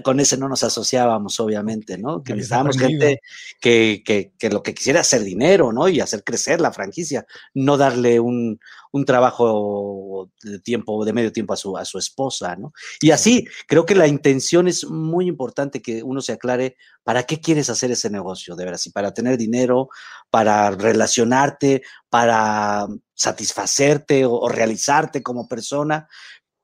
con 0.04 0.20
ese 0.20 0.38
no 0.38 0.48
nos 0.48 0.64
asociábamos, 0.64 1.40
obviamente, 1.40 1.98
¿no? 1.98 2.24
Que 2.24 2.34
necesitábamos 2.34 2.78
gente 2.78 3.22
que, 3.60 4.04
que, 4.06 4.34
que, 4.38 4.50
lo 4.50 4.62
que 4.62 4.74
quisiera 4.74 5.02
hacer 5.02 5.24
dinero, 5.24 5.74
¿no? 5.74 5.88
Y 5.88 6.00
hacer 6.00 6.24
crecer 6.24 6.62
la 6.62 6.72
franquicia, 6.72 7.26
no 7.54 7.78
darle 7.78 8.20
un, 8.20 8.60
un 8.96 9.04
trabajo 9.04 10.32
de 10.42 10.60
tiempo, 10.60 11.04
de 11.04 11.12
medio 11.12 11.32
tiempo 11.32 11.54
a 11.54 11.58
su, 11.58 11.78
a 11.78 11.84
su 11.84 11.98
esposa, 11.98 12.56
¿no? 12.56 12.72
Y 13.02 13.12
así, 13.12 13.46
creo 13.68 13.86
que 13.86 13.96
la 13.96 14.08
intención 14.08 14.68
es 14.68 14.86
muy 14.86 15.28
importante 15.28 15.82
que 15.82 16.02
uno 16.02 16.22
se 16.22 16.32
aclare 16.32 16.78
para 17.04 17.24
qué 17.24 17.42
quieres 17.42 17.70
hacer 17.70 17.92
ese 17.92 18.10
negocio, 18.10 18.56
de 18.56 18.64
veras, 18.64 18.86
y 18.88 18.92
para 18.92 19.14
tener 19.14 19.38
dinero, 19.38 19.90
para 20.30 20.72
relacionarte, 20.72 21.82
para 22.10 22.88
satisfacerte 23.14 24.26
o 24.26 24.48
realizarte 24.48 25.22
como 25.22 25.48
persona, 25.48 26.08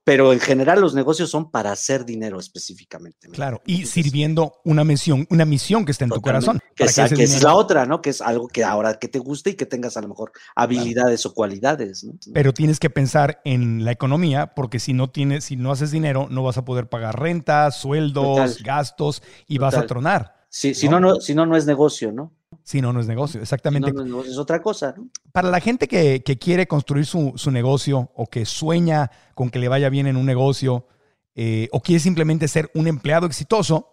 pero 0.04 0.34
en 0.34 0.40
general 0.40 0.82
los 0.82 0.96
negocios 0.96 1.30
son 1.30 1.52
para 1.52 1.72
hacer 1.72 2.06
dinero 2.06 2.40
específicamente. 2.40 3.30
Claro, 3.30 3.62
y 3.66 3.86
sirviendo 3.86 4.54
una 4.66 4.84
misión, 4.84 5.28
una 5.30 5.46
misión 5.46 5.86
que 5.86 5.92
está 5.92 6.06
en 6.06 6.12
tu 6.12 6.22
corazón. 6.22 6.60
Que, 6.76 6.86
es 6.86 7.44
la 7.44 7.54
otra, 7.54 7.86
¿no? 7.86 8.02
Que 8.02 8.10
es 8.10 8.22
algo 8.22 8.48
que 8.48 8.64
ahora 8.64 8.96
que 8.96 9.08
te 9.08 9.20
guste 9.20 9.52
y 9.52 9.54
que 9.54 9.66
tengas 9.66 9.98
a 9.98 10.02
lo 10.02 10.08
mejor 10.08 10.32
habilidades 10.56 11.26
o 11.26 11.34
cualidades. 11.34 12.04
¿no? 12.04 12.14
Pero 12.34 12.54
tienes 12.54 12.80
que 12.80 12.90
pensar 12.90 13.42
en 13.46 13.86
la 13.86 13.92
economía, 13.92 14.56
porque 14.56 14.80
si 14.80 14.94
no 14.94 15.12
tienes, 15.12 15.46
si 15.46 15.56
no 15.56 15.72
haces 15.72 15.92
dinero, 15.92 16.28
no 16.30 16.44
vas 16.44 16.58
a 16.58 16.66
poder 16.66 16.90
pagar 16.90 17.20
rentas, 17.20 17.78
sueldos, 17.78 18.64
gastos 18.64 19.22
y 19.48 19.60
vas 19.60 19.76
a 19.76 19.86
tronar. 19.86 20.42
Sí, 20.50 20.74
si 20.74 20.90
no, 20.90 21.00
no, 21.00 21.22
si 21.22 21.36
no, 21.36 21.46
no 21.46 21.56
es 21.56 21.66
negocio, 21.66 22.12
¿no? 22.12 22.34
Si 22.64 22.82
no, 22.82 22.94
no 22.94 23.00
es 23.00 23.08
negocio, 23.08 23.42
exactamente. 23.42 23.92
no, 23.92 24.24
es 24.24 24.38
otra 24.38 24.62
cosa. 24.62 24.94
¿no? 24.96 25.10
Para 25.32 25.50
la 25.50 25.60
gente 25.60 25.88
que, 25.88 26.22
quiere 26.40 26.68
construir 26.68 27.06
su, 27.06 27.34
negocio 27.52 28.12
o 28.16 28.28
que 28.28 28.46
sueña 28.46 29.12
con 29.36 29.50
que 29.50 29.60
le 29.60 29.68
vaya 29.68 29.90
bien 29.90 30.08
en 30.08 30.18
un 30.18 30.26
negocio 30.26 30.88
eh, 31.36 31.70
o 31.72 31.82
quiere 31.82 32.00
simplemente 32.00 32.48
ser 32.48 32.70
un 32.74 32.88
empleado 32.88 33.26
exitoso, 33.26 33.90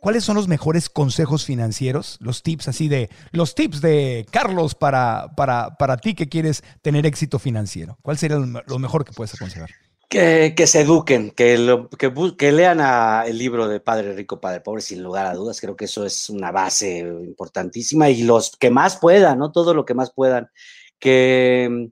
¿cuáles 0.00 0.22
son 0.24 0.36
los 0.36 0.48
mejores 0.48 0.88
consejos 0.90 1.44
financieros? 1.44 2.18
Los 2.20 2.42
tips 2.42 2.68
así 2.68 2.88
de, 2.88 3.10
los 3.32 3.54
tips 3.54 3.80
de 3.80 4.26
Carlos 4.30 4.74
para, 4.74 5.32
para, 5.36 5.76
para 5.76 5.96
ti 5.96 6.14
que 6.14 6.28
quieres 6.28 6.62
tener 6.82 7.06
éxito 7.06 7.38
financiero. 7.38 7.98
¿Cuál 8.02 8.18
sería 8.18 8.36
lo 8.38 8.78
mejor 8.78 9.04
que 9.04 9.12
puedes 9.12 9.34
aconsejar? 9.34 9.70
Que, 10.08 10.66
se 10.66 10.82
eduquen, 10.82 11.30
que, 11.32 11.78
que, 12.38 12.52
lean 12.52 13.26
el 13.26 13.36
libro 13.36 13.66
de 13.66 13.80
Padre 13.80 14.14
Rico, 14.14 14.40
Padre 14.40 14.60
Pobre, 14.60 14.80
sin 14.80 15.02
lugar 15.02 15.26
a 15.26 15.34
dudas. 15.34 15.60
Creo 15.60 15.76
que 15.76 15.86
eso 15.86 16.04
es 16.06 16.30
una 16.30 16.52
base 16.52 16.98
importantísima 16.98 18.08
y 18.10 18.22
los 18.22 18.56
que 18.56 18.70
más 18.70 18.96
puedan, 18.96 19.38
¿no? 19.38 19.50
Todo 19.50 19.74
lo 19.74 19.84
que 19.84 19.94
más 19.94 20.12
puedan. 20.12 20.50
Que, 20.98 21.90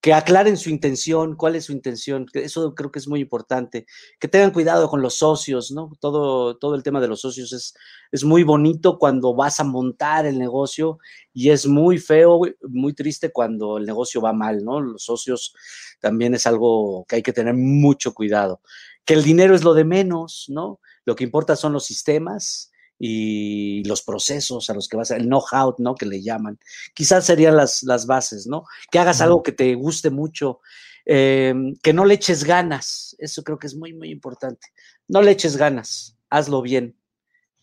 que 0.00 0.14
aclaren 0.14 0.56
su 0.56 0.70
intención, 0.70 1.36
cuál 1.36 1.56
es 1.56 1.66
su 1.66 1.72
intención, 1.72 2.26
eso 2.32 2.74
creo 2.74 2.90
que 2.90 2.98
es 2.98 3.06
muy 3.06 3.20
importante, 3.20 3.86
que 4.18 4.28
tengan 4.28 4.50
cuidado 4.50 4.88
con 4.88 5.02
los 5.02 5.16
socios, 5.16 5.70
¿no? 5.72 5.92
Todo, 6.00 6.56
todo 6.56 6.74
el 6.74 6.82
tema 6.82 7.00
de 7.00 7.08
los 7.08 7.20
socios 7.20 7.52
es, 7.52 7.74
es 8.10 8.24
muy 8.24 8.42
bonito 8.42 8.98
cuando 8.98 9.34
vas 9.34 9.60
a 9.60 9.64
montar 9.64 10.24
el 10.24 10.38
negocio 10.38 10.98
y 11.34 11.50
es 11.50 11.66
muy 11.66 11.98
feo, 11.98 12.40
muy 12.62 12.94
triste 12.94 13.30
cuando 13.30 13.76
el 13.76 13.84
negocio 13.84 14.22
va 14.22 14.32
mal, 14.32 14.64
¿no? 14.64 14.80
Los 14.80 15.04
socios 15.04 15.54
también 16.00 16.34
es 16.34 16.46
algo 16.46 17.04
que 17.06 17.16
hay 17.16 17.22
que 17.22 17.34
tener 17.34 17.54
mucho 17.54 18.14
cuidado, 18.14 18.62
que 19.04 19.12
el 19.12 19.22
dinero 19.22 19.54
es 19.54 19.64
lo 19.64 19.74
de 19.74 19.84
menos, 19.84 20.46
¿no? 20.48 20.80
Lo 21.04 21.14
que 21.14 21.24
importa 21.24 21.56
son 21.56 21.74
los 21.74 21.84
sistemas, 21.84 22.69
y 23.02 23.82
los 23.84 24.02
procesos 24.02 24.68
a 24.68 24.74
los 24.74 24.86
que 24.86 24.98
vas 24.98 25.10
a, 25.10 25.16
el 25.16 25.24
know-how, 25.24 25.74
¿no? 25.78 25.94
Que 25.94 26.04
le 26.04 26.20
llaman. 26.20 26.58
Quizás 26.94 27.24
serían 27.24 27.56
las, 27.56 27.82
las 27.82 28.04
bases, 28.04 28.46
¿no? 28.46 28.64
Que 28.90 28.98
hagas 28.98 29.22
algo 29.22 29.42
que 29.42 29.52
te 29.52 29.74
guste 29.74 30.10
mucho, 30.10 30.60
eh, 31.06 31.54
que 31.82 31.94
no 31.94 32.04
le 32.04 32.14
eches 32.14 32.44
ganas, 32.44 33.16
eso 33.18 33.42
creo 33.42 33.58
que 33.58 33.68
es 33.68 33.74
muy, 33.74 33.94
muy 33.94 34.10
importante. 34.10 34.68
No 35.08 35.22
le 35.22 35.30
eches 35.30 35.56
ganas, 35.56 36.18
hazlo 36.28 36.60
bien, 36.60 36.99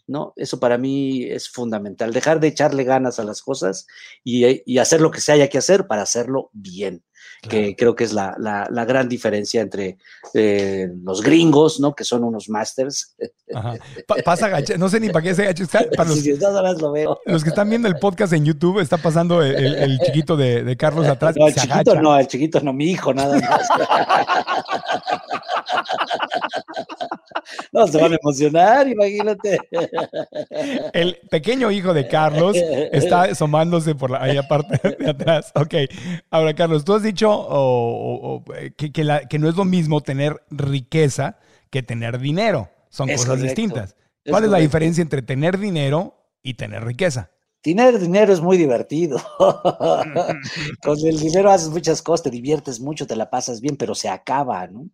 ¿no? 0.07 0.33
Eso 0.35 0.59
para 0.59 0.77
mí 0.77 1.23
es 1.23 1.49
fundamental, 1.49 2.13
dejar 2.13 2.39
de 2.39 2.47
echarle 2.47 2.83
ganas 2.83 3.19
a 3.19 3.23
las 3.23 3.41
cosas 3.41 3.85
y, 4.23 4.63
y 4.65 4.77
hacer 4.79 5.01
lo 5.01 5.11
que 5.11 5.21
se 5.21 5.31
haya 5.31 5.49
que 5.49 5.57
hacer 5.57 5.87
para 5.87 6.01
hacerlo 6.01 6.49
bien 6.53 7.03
que 7.41 7.75
creo 7.75 7.95
que 7.95 8.03
es 8.03 8.13
la, 8.13 8.35
la, 8.39 8.85
gran 8.85 9.07
diferencia 9.07 9.61
entre 9.61 9.97
eh, 10.33 10.89
los 11.03 11.21
gringos, 11.21 11.79
¿no? 11.79 11.93
Que 11.93 12.03
son 12.03 12.23
unos 12.23 12.49
masters. 12.49 13.15
pasa 14.25 14.49
no 14.77 14.89
sé 14.89 14.99
ni 14.99 15.09
para 15.09 15.23
qué 15.23 15.35
se 15.35 15.43
agacha. 15.43 15.65
Para 15.95 16.09
los, 16.09 16.81
lo 16.81 16.91
veo. 16.91 17.19
los 17.25 17.43
que 17.43 17.49
están 17.49 17.69
viendo 17.69 17.87
el 17.87 17.97
podcast 17.97 18.33
en 18.33 18.45
YouTube, 18.45 18.79
está 18.79 18.97
pasando 18.97 19.41
el, 19.41 19.99
chiquito 20.05 20.35
de, 20.35 20.63
de, 20.63 20.77
Carlos 20.77 21.07
atrás. 21.07 21.35
No, 21.37 21.47
el 21.47 21.55
chiquito 21.55 21.95
no, 22.01 22.17
el 22.17 22.27
chiquito 22.27 22.59
no, 22.61 22.73
mi 22.73 22.91
hijo 22.91 23.13
nada 23.13 23.39
más. 23.39 23.67
No, 27.71 27.87
se 27.87 28.01
van 28.01 28.13
a 28.13 28.17
emocionar, 28.21 28.87
imagínate. 28.87 29.57
El 30.93 31.17
pequeño 31.29 31.71
hijo 31.71 31.93
de 31.93 32.07
Carlos 32.07 32.57
está 32.57 33.23
asomándose 33.31 33.95
por 33.95 34.11
la, 34.11 34.21
ahí 34.23 34.37
aparte 34.37 34.95
de 34.97 35.09
atrás. 35.09 35.51
Ok, 35.55 35.75
ahora 36.29 36.53
Carlos, 36.53 36.85
tú 36.85 36.93
has 36.93 37.03
dicho 37.03 38.43
que, 38.77 38.91
que, 38.91 39.39
no 39.39 39.49
es 39.49 39.55
lo 39.55 39.65
mismo 39.65 40.01
tener 40.01 40.43
riqueza 40.49 41.37
que 41.69 41.83
tener 41.83 42.19
dinero. 42.19 42.69
Son 42.89 43.09
cosas 43.09 43.41
distintas. 43.41 43.95
¿Cuál 44.25 44.45
es, 44.45 44.49
la 44.49 44.57
diferencia 44.57 45.01
entre 45.01 45.21
tener 45.21 45.57
dinero 45.57 46.15
y 46.43 46.55
tener 46.55 46.83
riqueza? 46.83 47.31
Tener 47.61 47.99
dinero 47.99 48.33
es 48.33 48.41
muy 48.41 48.57
divertido. 48.57 49.19
Con 50.83 50.97
el 51.05 51.19
dinero 51.19 51.51
haces 51.51 51.69
muchas 51.69 52.01
cosas, 52.01 52.23
te 52.23 52.29
diviertes 52.29 52.79
mucho, 52.79 53.07
te 53.07 53.15
la 53.15 53.29
pasas 53.29 53.61
bien, 53.61 53.77
pero 53.77 53.95
se 53.95 54.09
acaba, 54.09 54.67
¿no? 54.67 54.89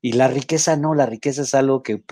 Y 0.00 0.12
la 0.12 0.28
riqueza 0.28 0.76
no, 0.76 0.94
la 0.94 1.06
riqueza 1.06 1.42
es 1.42 1.54
algo 1.54 1.82
que, 1.82 2.02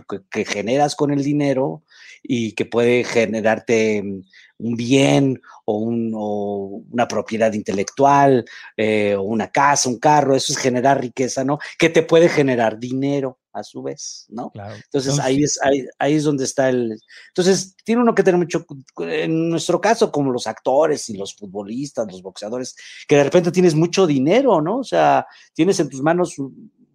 generas 0.47 0.97
con 0.97 1.13
el 1.13 1.23
dinero 1.23 1.83
y 2.23 2.53
que 2.53 2.65
puede 2.65 3.05
generarte 3.05 4.03
mm, 4.03 4.23
un 4.59 4.77
bien 4.77 5.43
o, 5.65 6.83
una 6.91 7.09
propiedad 7.09 7.53
intelectual 7.53 8.45
eh, 8.77 9.15
o 9.17 9.23
una 9.23 9.49
casa, 9.49 9.89
un 9.89 9.99
carro, 9.99 10.35
eso 10.35 10.53
es 10.53 10.59
generar 10.59 11.01
riqueza, 11.01 11.45
¿no? 11.45 11.59
Que 11.79 11.91
te 11.91 12.03
puede 12.03 12.29
generar 12.29 12.79
dinero 12.79 13.39
a 13.55 13.63
su 13.63 13.83
vez, 13.83 14.27
¿no? 14.31 14.53
Entonces, 14.85 15.19
ahí, 15.21 15.45
es, 15.45 15.61
ahí, 15.63 15.87
ahí, 16.01 16.15
es 16.15 16.25
donde 16.25 16.45
está 16.45 16.69
el... 16.69 17.01
Entonces, 17.29 17.77
tiene 17.85 18.03
uno 18.03 18.13
que 18.13 18.25
tener 18.25 18.39
mucho, 18.39 18.67
en 18.99 19.49
nuestro 19.49 19.81
caso, 19.81 20.11
como 20.11 20.33
los 20.33 20.49
actores 20.49 21.09
y 21.09 21.17
los 21.17 21.37
futbolistas, 21.37 22.11
los 22.11 22.21
boxeadores, 22.21 22.75
que 23.07 23.17
de 23.17 23.25
repente 23.25 23.53
tienes 23.53 23.77
mucho 23.77 24.09
dinero, 24.09 24.61
¿no? 24.61 24.79
O 24.79 24.85
sea, 24.85 25.25
tienes 25.55 25.79
en 25.79 25.89
tus 25.89 26.03
manos 26.03 26.35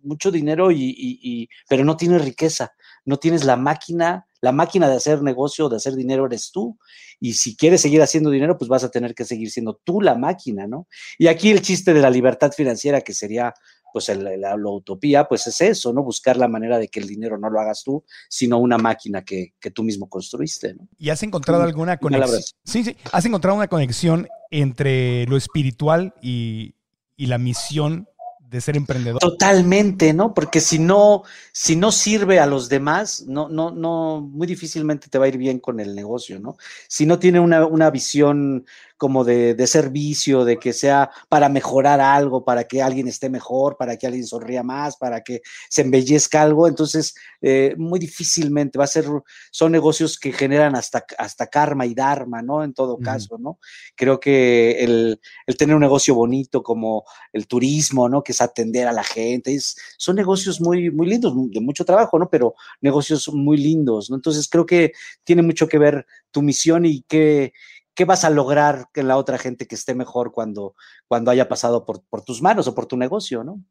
mucho 0.04 0.32
dinero 0.32 0.72
y, 0.72 1.50
pero 1.68 1.84
no 1.84 1.98
tienes 1.98 2.24
riqueza, 2.24 2.74
no 3.06 3.18
tienes 3.18 3.44
la 3.44 3.56
máquina, 3.56 4.28
la 4.42 4.52
máquina 4.52 4.88
de 4.90 4.96
hacer 4.96 5.22
negocio, 5.22 5.70
de 5.70 5.78
hacer 5.78 5.96
dinero 5.96 6.26
eres 6.26 6.52
tú. 6.52 6.78
Y 7.20 7.34
si 7.34 7.56
quieres 7.56 7.82
seguir 7.82 8.02
haciendo 8.02 8.30
dinero, 8.30 8.58
pues 8.58 8.70
vas 8.70 8.84
a 8.84 8.92
tener 8.92 9.14
que 9.14 9.26
seguir 9.26 9.52
siendo 9.52 9.80
tú 9.84 10.02
la 10.02 10.16
máquina, 10.16 10.68
¿no? 10.68 10.88
Y 11.18 11.28
aquí 11.28 11.52
el 11.52 11.62
chiste 11.62 11.94
de 11.94 12.02
la 12.02 12.10
libertad 12.10 12.52
financiera, 12.52 13.02
que 13.02 13.14
sería 13.14 13.54
pues 13.92 14.10
la, 14.10 14.56
utopía, 14.56 15.28
pues 15.28 15.48
es 15.48 15.62
eso, 15.62 15.94
¿no? 15.94 16.04
Buscar 16.04 16.38
la 16.38 16.48
manera 16.48 16.78
de 16.78 16.88
que 16.88 17.00
el 17.00 17.08
dinero 17.08 17.38
no 17.38 17.50
lo 17.50 17.60
hagas 17.60 17.84
tú, 17.84 18.04
sino 18.30 18.60
una 18.60 18.78
máquina 18.78 19.24
que, 19.24 19.54
tú 19.74 19.84
mismo 19.84 20.08
construiste, 20.08 20.74
¿no? 20.74 20.88
¿Y 20.98 21.10
has 21.10 21.24
encontrado 21.24 21.64
alguna 21.64 21.98
conexión? 21.98 22.42
Sí, 22.64 22.84
sí, 22.84 22.96
has 23.12 23.26
encontrado 23.26 23.58
una 23.58 23.68
conexión 23.68 24.28
entre 24.52 25.26
lo 25.26 25.38
espiritual 25.38 26.14
y, 26.22 26.76
y 27.18 27.28
la 27.28 27.38
misión 27.38 28.08
de 28.50 28.62
ser 28.62 28.76
emprendedor. 28.76 29.20
Totalmente, 29.20 30.14
¿no? 30.14 30.34
Porque 30.34 30.60
si 30.60 30.80
no, 30.80 31.24
si 31.52 31.76
no 31.76 31.92
sirve 31.92 32.40
a 32.40 32.48
los 32.48 32.68
demás, 32.68 33.24
no, 33.28 33.48
no, 33.48 33.70
no, 33.70 34.22
muy 34.22 34.48
difícilmente 34.48 35.08
te 35.08 35.20
va 35.20 35.26
a 35.26 35.28
ir 35.28 35.38
bien 35.38 35.60
con 35.60 35.80
el 35.80 35.96
negocio, 35.96 36.40
¿no? 36.40 36.58
Si 36.88 37.06
no 37.06 37.20
tiene 37.20 37.40
una, 37.40 37.66
una 37.66 37.92
visión 37.92 38.66
como 39.00 39.24
de, 39.24 39.56
servicio, 39.66 40.44
de 40.44 40.58
que 40.58 40.74
sea 40.74 41.10
para 41.30 41.48
mejorar 41.48 42.02
algo, 42.02 42.44
para 42.44 42.66
que 42.66 42.82
alguien 42.82 43.08
esté 43.08 43.30
mejor, 43.30 43.78
para 43.78 43.96
que 43.98 44.06
alguien 44.06 44.28
sonría 44.28 44.62
más, 44.62 44.98
para 44.98 45.22
que 45.22 45.42
se 45.70 45.84
embellezca 45.84 46.42
algo. 46.42 46.68
Entonces, 46.68 47.16
eh, 47.42 47.74
muy 47.78 47.98
difícilmente 47.98 48.78
va 48.78 48.84
a 48.84 48.88
ser, 48.88 49.06
son 49.52 49.72
negocios 49.72 50.20
que 50.20 50.34
generan 50.34 50.76
hasta, 50.76 51.06
hasta 51.18 51.48
karma 51.48 51.86
y 51.86 51.96
dharma, 51.96 52.42
¿no? 52.42 52.62
En 52.62 52.74
todo 52.74 52.98
caso, 52.98 53.38
¿no? 53.40 53.58
Creo 53.96 54.20
que 54.20 54.84
el, 54.84 55.22
tener 55.58 55.76
un 55.76 55.82
negocio 55.82 56.14
bonito 56.14 56.62
como 56.62 57.06
el 57.32 57.48
turismo, 57.48 58.10
¿no? 58.10 58.22
Que 58.22 58.34
es 58.34 58.42
atender 58.42 58.86
a 58.90 58.92
la 58.92 59.06
gente, 59.06 59.56
es, 59.56 59.78
son 59.98 60.18
negocios 60.18 60.60
muy, 60.60 60.92
muy 60.92 61.08
lindos, 61.08 61.34
de 61.52 61.62
mucho 61.62 61.86
trabajo, 61.86 62.20
¿no? 62.20 62.30
Pero 62.30 62.54
negocios 62.82 63.32
muy 63.34 63.56
lindos, 63.56 64.10
¿no? 64.10 64.18
Entonces, 64.18 64.50
creo 64.50 64.66
que 64.66 64.92
tiene 65.24 65.42
mucho 65.42 65.70
que 65.70 65.78
ver 65.78 66.06
tu 66.32 66.42
misión 66.42 66.86
y 66.86 67.06
qué 67.08 67.54
¿qué 68.00 68.06
vas 68.06 68.24
a 68.24 68.30
lograr 68.30 68.88
que 68.94 69.04
la 69.04 69.18
otra 69.18 69.38
gente 69.38 69.68
que 69.68 69.76
esté 69.76 69.94
mejor 69.94 70.32
cuando, 70.32 70.74
cuando 71.10 71.32
haya 71.32 71.50
pasado 71.50 71.86
por, 71.86 72.00
tus 72.24 72.42
manos 72.42 72.66
o 72.66 72.74
por 72.74 72.86
tu 72.86 72.96
negocio, 72.96 73.44
¿no? 73.44 73.62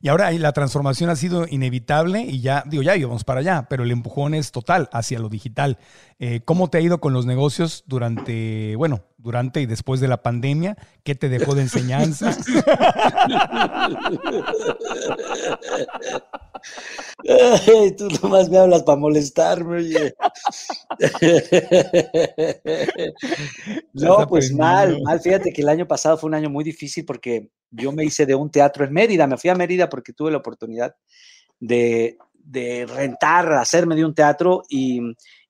Y 0.00 0.08
ahora 0.08 0.32
la 0.32 0.52
transformación 0.52 1.10
ha 1.10 1.16
sido 1.16 1.46
inevitable 1.46 2.22
y 2.22 2.40
ya, 2.40 2.64
digo, 2.66 2.82
ya 2.82 2.96
íbamos 2.96 3.24
para 3.24 3.40
allá, 3.40 3.66
pero 3.68 3.84
el 3.84 3.90
empujón 3.90 4.32
es 4.32 4.52
total 4.52 4.88
hacia 4.90 5.18
lo 5.18 5.28
digital. 5.28 5.76
Eh, 6.26 6.40
¿Cómo 6.42 6.70
te 6.70 6.78
ha 6.78 6.80
ido 6.80 7.02
con 7.02 7.12
los 7.12 7.26
negocios 7.26 7.84
durante, 7.86 8.76
bueno, 8.76 9.02
durante 9.18 9.60
y 9.60 9.66
después 9.66 10.00
de 10.00 10.08
la 10.08 10.22
pandemia? 10.22 10.74
¿Qué 11.02 11.14
te 11.14 11.28
dejó 11.28 11.54
de 11.54 11.60
enseñanza? 11.60 12.34
Ay, 17.28 17.94
tú 17.94 18.08
nomás 18.22 18.48
me 18.48 18.56
hablas 18.56 18.84
para 18.84 18.96
molestarme, 18.96 19.76
oye. 19.76 20.14
no, 23.92 24.26
pues 24.26 24.50
mal, 24.54 25.02
mal. 25.02 25.20
Fíjate 25.20 25.52
que 25.52 25.60
el 25.60 25.68
año 25.68 25.86
pasado 25.86 26.16
fue 26.16 26.28
un 26.28 26.36
año 26.36 26.48
muy 26.48 26.64
difícil 26.64 27.04
porque 27.04 27.50
yo 27.70 27.92
me 27.92 28.02
hice 28.02 28.24
de 28.24 28.34
un 28.34 28.50
teatro 28.50 28.86
en 28.86 28.94
Mérida. 28.94 29.26
Me 29.26 29.36
fui 29.36 29.50
a 29.50 29.54
Mérida 29.54 29.90
porque 29.90 30.14
tuve 30.14 30.30
la 30.30 30.38
oportunidad 30.38 30.96
de, 31.60 32.16
de 32.32 32.86
rentar, 32.86 33.52
hacerme 33.52 33.94
de 33.94 34.06
un 34.06 34.14
teatro 34.14 34.62
y, 34.70 35.02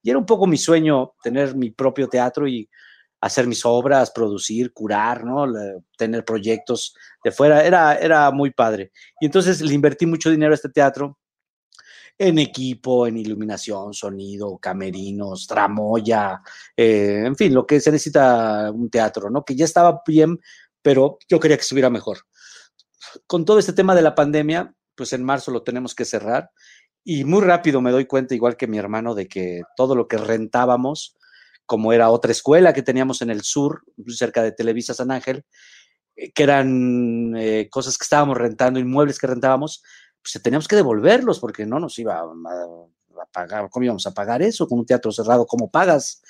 y 0.05 0.11
era 0.11 0.19
un 0.19 0.27
poco 0.27 0.47
mi 0.47 0.59
sueño 0.59 1.15
tener 1.23 1.57
mi 1.57 1.71
propio 1.71 2.09
teatro 2.09 2.47
y 2.47 2.69
hacer 3.23 3.47
mis 3.47 3.65
obras, 3.65 4.11
producir, 4.11 4.75
curar, 4.75 5.25
¿no? 5.25 5.51
tener 5.97 6.27
proyectos 6.27 6.95
de 7.25 7.33
fuera, 7.33 7.65
era, 7.65 7.95
era 7.97 8.31
muy 8.31 8.51
padre. 8.51 8.93
Y 9.19 9.25
entonces 9.25 9.63
le 9.63 9.73
invertí 9.73 10.05
mucho 10.05 10.31
dinero 10.31 10.53
a 10.53 10.57
este 10.57 10.69
teatro 10.69 11.19
en 12.19 12.39
equipo, 12.39 13.07
en 13.07 13.17
iluminación, 13.17 13.95
sonido, 13.95 14.59
camerinos, 14.59 15.47
tramoya, 15.47 16.43
eh, 16.77 17.23
en 17.25 17.35
fin, 17.35 17.55
lo 17.55 17.67
que 17.67 17.81
se 17.81 17.91
necesita 17.91 18.71
un 18.71 18.91
teatro, 18.91 19.31
¿no? 19.31 19.43
Que 19.43 19.57
ya 19.57 19.65
estaba 19.65 20.03
bien, 20.07 20.39
pero 20.83 21.19
yo 21.31 21.41
quería 21.41 21.57
que 21.57 21.63
estuviera 21.63 21.89
mejor. 21.89 22.19
Con 23.27 23.47
todo 23.47 23.59
este 23.59 23.73
tema 23.73 23.95
de 23.95 24.03
la 24.03 24.15
pandemia, 24.15 24.75
pues 24.95 25.15
en 25.15 25.25
marzo 25.25 25.51
lo 25.51 25.63
tenemos 25.63 25.95
que 25.95 26.05
cerrar 26.05 26.51
y 27.05 27.25
muy 27.25 27.43
rápido 27.43 27.83
me 27.83 27.91
doy 27.91 28.07
cuenta, 28.07 28.35
igual 28.35 28.57
que 28.57 28.67
mi 28.67 28.79
hermano, 28.79 29.15
de 29.15 29.29
que 29.29 29.63
todo 29.77 29.95
lo 29.95 30.09
que 30.09 30.17
rentábamos, 30.17 31.17
como 31.67 31.93
era 31.93 32.11
otra 32.11 32.33
escuela 32.33 32.73
que 32.73 32.83
teníamos 32.83 33.21
en 33.21 33.31
el 33.31 33.43
sur, 33.43 33.85
cerca 34.09 34.43
de 34.43 34.53
Televisa 34.53 34.95
San 34.95 35.11
Ángel, 35.11 35.45
eh, 36.17 36.33
que 36.33 36.43
eran 36.43 37.35
eh, 37.37 37.69
cosas 37.71 37.99
que 37.99 38.05
estábamos 38.05 38.39
rentando, 38.39 38.81
inmuebles 38.81 39.19
que 39.19 39.27
rentábamos, 39.27 39.83
pues 40.23 40.43
teníamos 40.43 40.67
que 40.67 40.77
devolverlos 40.77 41.39
porque 41.39 41.67
no 41.67 41.79
nos 41.79 41.99
iba 41.99 42.21
a, 42.21 43.27
pagar, 43.31 43.69
¿cómo 43.69 43.85
íbamos 43.85 44.07
a 44.07 44.15
pagar 44.15 44.43
eso 44.43 44.67
con 44.67 44.79
un 44.79 44.87
teatro 44.87 45.13
cerrado? 45.13 45.47
¿Cómo 45.47 45.71
pagas? 45.71 46.23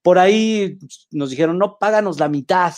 Por 0.00 0.18
ahí 0.18 0.78
nos 1.10 1.30
dijeron, 1.30 1.58
no, 1.58 1.78
páganos 1.78 2.18
la 2.18 2.28
mitad. 2.28 2.74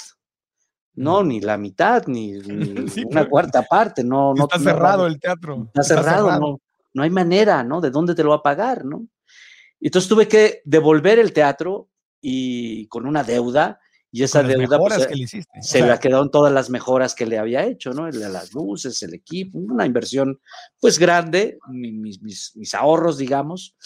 No, 0.96 1.24
ni 1.24 1.40
la 1.40 1.56
mitad, 1.56 2.06
ni, 2.06 2.34
una 3.10 3.28
cuarta 3.28 3.62
parte, 3.62 4.04
no. 4.04 4.34
Está 4.36 4.58
cerrado 4.58 5.06
el 5.06 5.18
teatro. 5.18 5.66
Está, 5.66 5.82
cerrado, 5.82 6.38
No, 6.38 6.60
no 6.94 7.02
hay 7.02 7.10
manera, 7.10 7.62
¿no? 7.62 7.80
¿De 7.80 7.90
dónde 7.90 8.14
te 8.14 8.22
lo 8.22 8.30
va 8.30 8.36
a 8.36 8.42
pagar, 8.42 8.84
no? 8.84 9.06
Entonces 9.80 10.08
tuve 10.08 10.26
que 10.28 10.62
devolver 10.64 11.18
el 11.18 11.32
teatro 11.32 11.90
y 12.20 12.86
con 12.86 13.06
una 13.06 13.22
deuda 13.22 13.80
y 14.10 14.22
esa 14.22 14.44
deuda 14.44 14.78
pues, 14.78 15.08
se 15.60 15.82
le 15.84 15.98
quedaron 15.98 16.30
todas 16.30 16.52
las 16.52 16.70
mejoras 16.70 17.16
que 17.16 17.26
le 17.26 17.36
había 17.36 17.64
hecho, 17.64 17.92
¿no? 17.92 18.08
Las 18.08 18.54
luces, 18.54 19.02
el 19.02 19.12
equipo, 19.12 19.58
una 19.58 19.86
inversión 19.86 20.40
pues 20.78 21.00
grande, 21.00 21.58
mis, 21.68 22.22
mis, 22.22 22.54
mis, 22.54 22.74
ahorros, 22.74 23.18
digamos. 23.18 23.76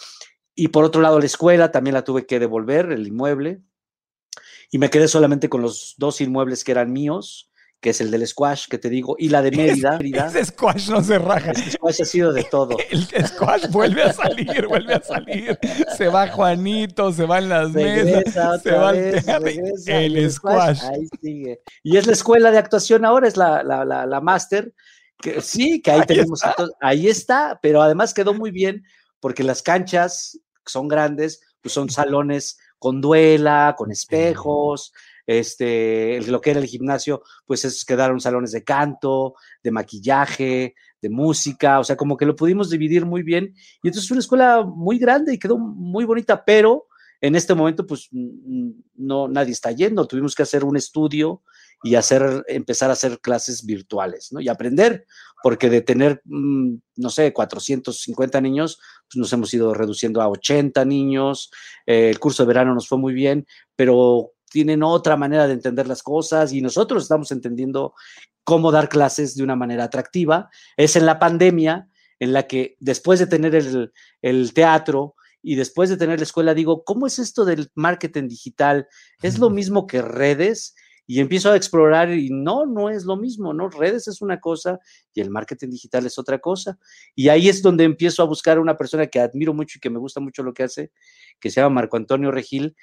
Y 0.54 0.68
por 0.68 0.84
otro 0.84 1.00
lado, 1.00 1.18
la 1.18 1.24
escuela 1.24 1.72
también 1.72 1.94
la 1.94 2.04
tuve 2.04 2.26
que 2.26 2.38
devolver, 2.38 2.92
el 2.92 3.06
inmueble. 3.06 3.62
Y 4.70 4.76
me 4.76 4.90
quedé 4.90 5.08
solamente 5.08 5.48
con 5.48 5.62
los 5.62 5.94
dos 5.96 6.20
inmuebles 6.20 6.62
que 6.62 6.72
eran 6.72 6.92
míos 6.92 7.50
que 7.80 7.90
es 7.90 8.00
el 8.00 8.10
del 8.10 8.26
squash 8.26 8.66
que 8.68 8.78
te 8.78 8.90
digo, 8.90 9.14
y 9.18 9.28
la 9.28 9.40
de 9.40 9.52
Mérida. 9.52 9.98
Ese 10.28 10.46
squash 10.46 10.90
no 10.90 11.02
se 11.02 11.18
raja. 11.18 11.52
Ese 11.52 11.72
squash 11.72 12.02
ha 12.02 12.04
sido 12.04 12.32
de 12.32 12.44
todo. 12.44 12.76
El 12.90 13.26
squash 13.26 13.68
vuelve 13.70 14.02
a 14.02 14.12
salir, 14.12 14.66
vuelve 14.66 14.94
a 14.94 15.02
salir. 15.02 15.58
Se 15.96 16.08
va 16.08 16.28
Juanito, 16.28 17.12
se 17.12 17.24
van 17.24 17.48
las 17.48 17.70
mesas, 17.70 18.62
se 18.62 18.72
va 18.72 18.90
el 18.90 19.22
el 19.86 20.30
squash. 20.32 20.82
Ahí 20.82 21.06
sigue. 21.22 21.60
Y 21.84 21.96
es 21.96 22.06
la 22.06 22.12
escuela 22.12 22.50
de 22.50 22.58
actuación 22.58 23.04
ahora, 23.04 23.28
es 23.28 23.36
la, 23.36 23.62
la, 23.62 23.84
la, 23.84 24.20
máster. 24.20 24.72
Que, 25.20 25.40
sí, 25.40 25.80
que 25.80 25.90
ahí, 25.90 26.02
tenemos. 26.06 26.42
ahí 26.80 27.08
está, 27.08 27.58
pero 27.62 27.82
además 27.82 28.14
quedó 28.14 28.34
muy 28.34 28.50
bien 28.50 28.84
porque 29.20 29.44
las 29.44 29.62
canchas 29.62 30.38
son 30.64 30.88
grandes, 30.88 31.40
pues 31.60 31.72
son 31.72 31.90
salones 31.90 32.58
con 32.78 33.00
duela, 33.00 33.74
con 33.76 33.90
espejos, 33.90 34.92
este, 35.28 36.22
lo 36.22 36.40
que 36.40 36.52
era 36.52 36.58
el 36.58 36.66
gimnasio, 36.66 37.22
pues 37.44 37.66
es, 37.66 37.84
quedaron 37.84 38.18
salones 38.18 38.50
de 38.50 38.64
canto, 38.64 39.34
de 39.62 39.70
maquillaje, 39.70 40.74
de 41.02 41.10
música, 41.10 41.78
o 41.78 41.84
sea, 41.84 41.96
como 41.96 42.16
que 42.16 42.24
lo 42.24 42.34
pudimos 42.34 42.70
dividir 42.70 43.04
muy 43.04 43.22
bien. 43.22 43.52
Y 43.82 43.88
entonces 43.88 44.08
fue 44.08 44.14
una 44.14 44.22
escuela 44.22 44.64
muy 44.64 44.98
grande 44.98 45.34
y 45.34 45.38
quedó 45.38 45.58
muy 45.58 46.06
bonita, 46.06 46.42
pero 46.46 46.86
en 47.20 47.34
este 47.34 47.54
momento, 47.54 47.86
pues 47.86 48.08
no, 48.10 49.28
nadie 49.28 49.52
está 49.52 49.70
yendo. 49.70 50.06
Tuvimos 50.06 50.34
que 50.34 50.44
hacer 50.44 50.64
un 50.64 50.78
estudio 50.78 51.42
y 51.82 51.94
hacer, 51.96 52.42
empezar 52.48 52.88
a 52.88 52.94
hacer 52.94 53.20
clases 53.20 53.66
virtuales, 53.66 54.28
¿no? 54.32 54.40
Y 54.40 54.48
aprender, 54.48 55.04
porque 55.42 55.68
de 55.68 55.82
tener, 55.82 56.22
mm, 56.24 56.74
no 56.96 57.10
sé, 57.10 57.34
450 57.34 58.40
niños, 58.40 58.80
pues 59.10 59.16
nos 59.16 59.32
hemos 59.34 59.52
ido 59.52 59.74
reduciendo 59.74 60.22
a 60.22 60.28
80 60.28 60.86
niños. 60.86 61.50
Eh, 61.86 62.08
el 62.08 62.18
curso 62.18 62.44
de 62.44 62.48
verano 62.48 62.72
nos 62.72 62.88
fue 62.88 62.96
muy 62.96 63.12
bien, 63.12 63.46
pero 63.76 64.32
tienen 64.50 64.82
otra 64.82 65.16
manera 65.16 65.46
de 65.46 65.54
entender 65.54 65.86
las 65.86 66.02
cosas 66.02 66.52
y 66.52 66.60
nosotros 66.60 67.02
estamos 67.02 67.30
entendiendo 67.32 67.94
cómo 68.44 68.72
dar 68.72 68.88
clases 68.88 69.34
de 69.34 69.42
una 69.42 69.56
manera 69.56 69.84
atractiva. 69.84 70.48
Es 70.76 70.96
en 70.96 71.06
la 71.06 71.18
pandemia 71.18 71.88
en 72.18 72.32
la 72.32 72.46
que 72.46 72.76
después 72.80 73.18
de 73.18 73.26
tener 73.26 73.54
el, 73.54 73.92
el 74.22 74.52
teatro 74.54 75.14
y 75.42 75.54
después 75.54 75.88
de 75.90 75.96
tener 75.96 76.18
la 76.18 76.24
escuela, 76.24 76.54
digo, 76.54 76.84
¿cómo 76.84 77.06
es 77.06 77.18
esto 77.18 77.44
del 77.44 77.70
marketing 77.74 78.28
digital? 78.28 78.88
¿Es 79.22 79.38
lo 79.38 79.50
mismo 79.50 79.86
que 79.86 80.02
redes? 80.02 80.74
y 81.10 81.20
empiezo 81.20 81.50
a 81.50 81.56
explorar 81.56 82.12
y 82.12 82.28
no, 82.28 82.66
no 82.66 82.90
es 82.90 83.06
lo 83.06 83.16
mismo, 83.16 83.54
¿no? 83.54 83.70
Redes 83.70 84.06
es 84.08 84.20
una 84.20 84.40
cosa 84.40 84.78
y 85.14 85.22
el 85.22 85.30
marketing 85.30 85.70
digital 85.70 86.04
es 86.04 86.18
otra 86.18 86.38
cosa. 86.38 86.78
Y 87.14 87.30
ahí 87.30 87.48
es 87.48 87.62
donde 87.62 87.84
empiezo 87.84 88.22
a 88.22 88.26
buscar 88.26 88.58
a 88.58 88.60
una 88.60 88.76
persona 88.76 89.06
que 89.06 89.18
admiro 89.18 89.54
mucho 89.54 89.78
y 89.78 89.80
que 89.80 89.88
me 89.88 89.98
gusta 89.98 90.20
mucho 90.20 90.42
lo 90.42 90.52
que 90.52 90.64
hace, 90.64 90.92
que 91.40 91.50
se 91.50 91.60
llama 91.60 91.76
Marco 91.76 91.96
Antonio 91.96 92.30
Regil, 92.30 92.76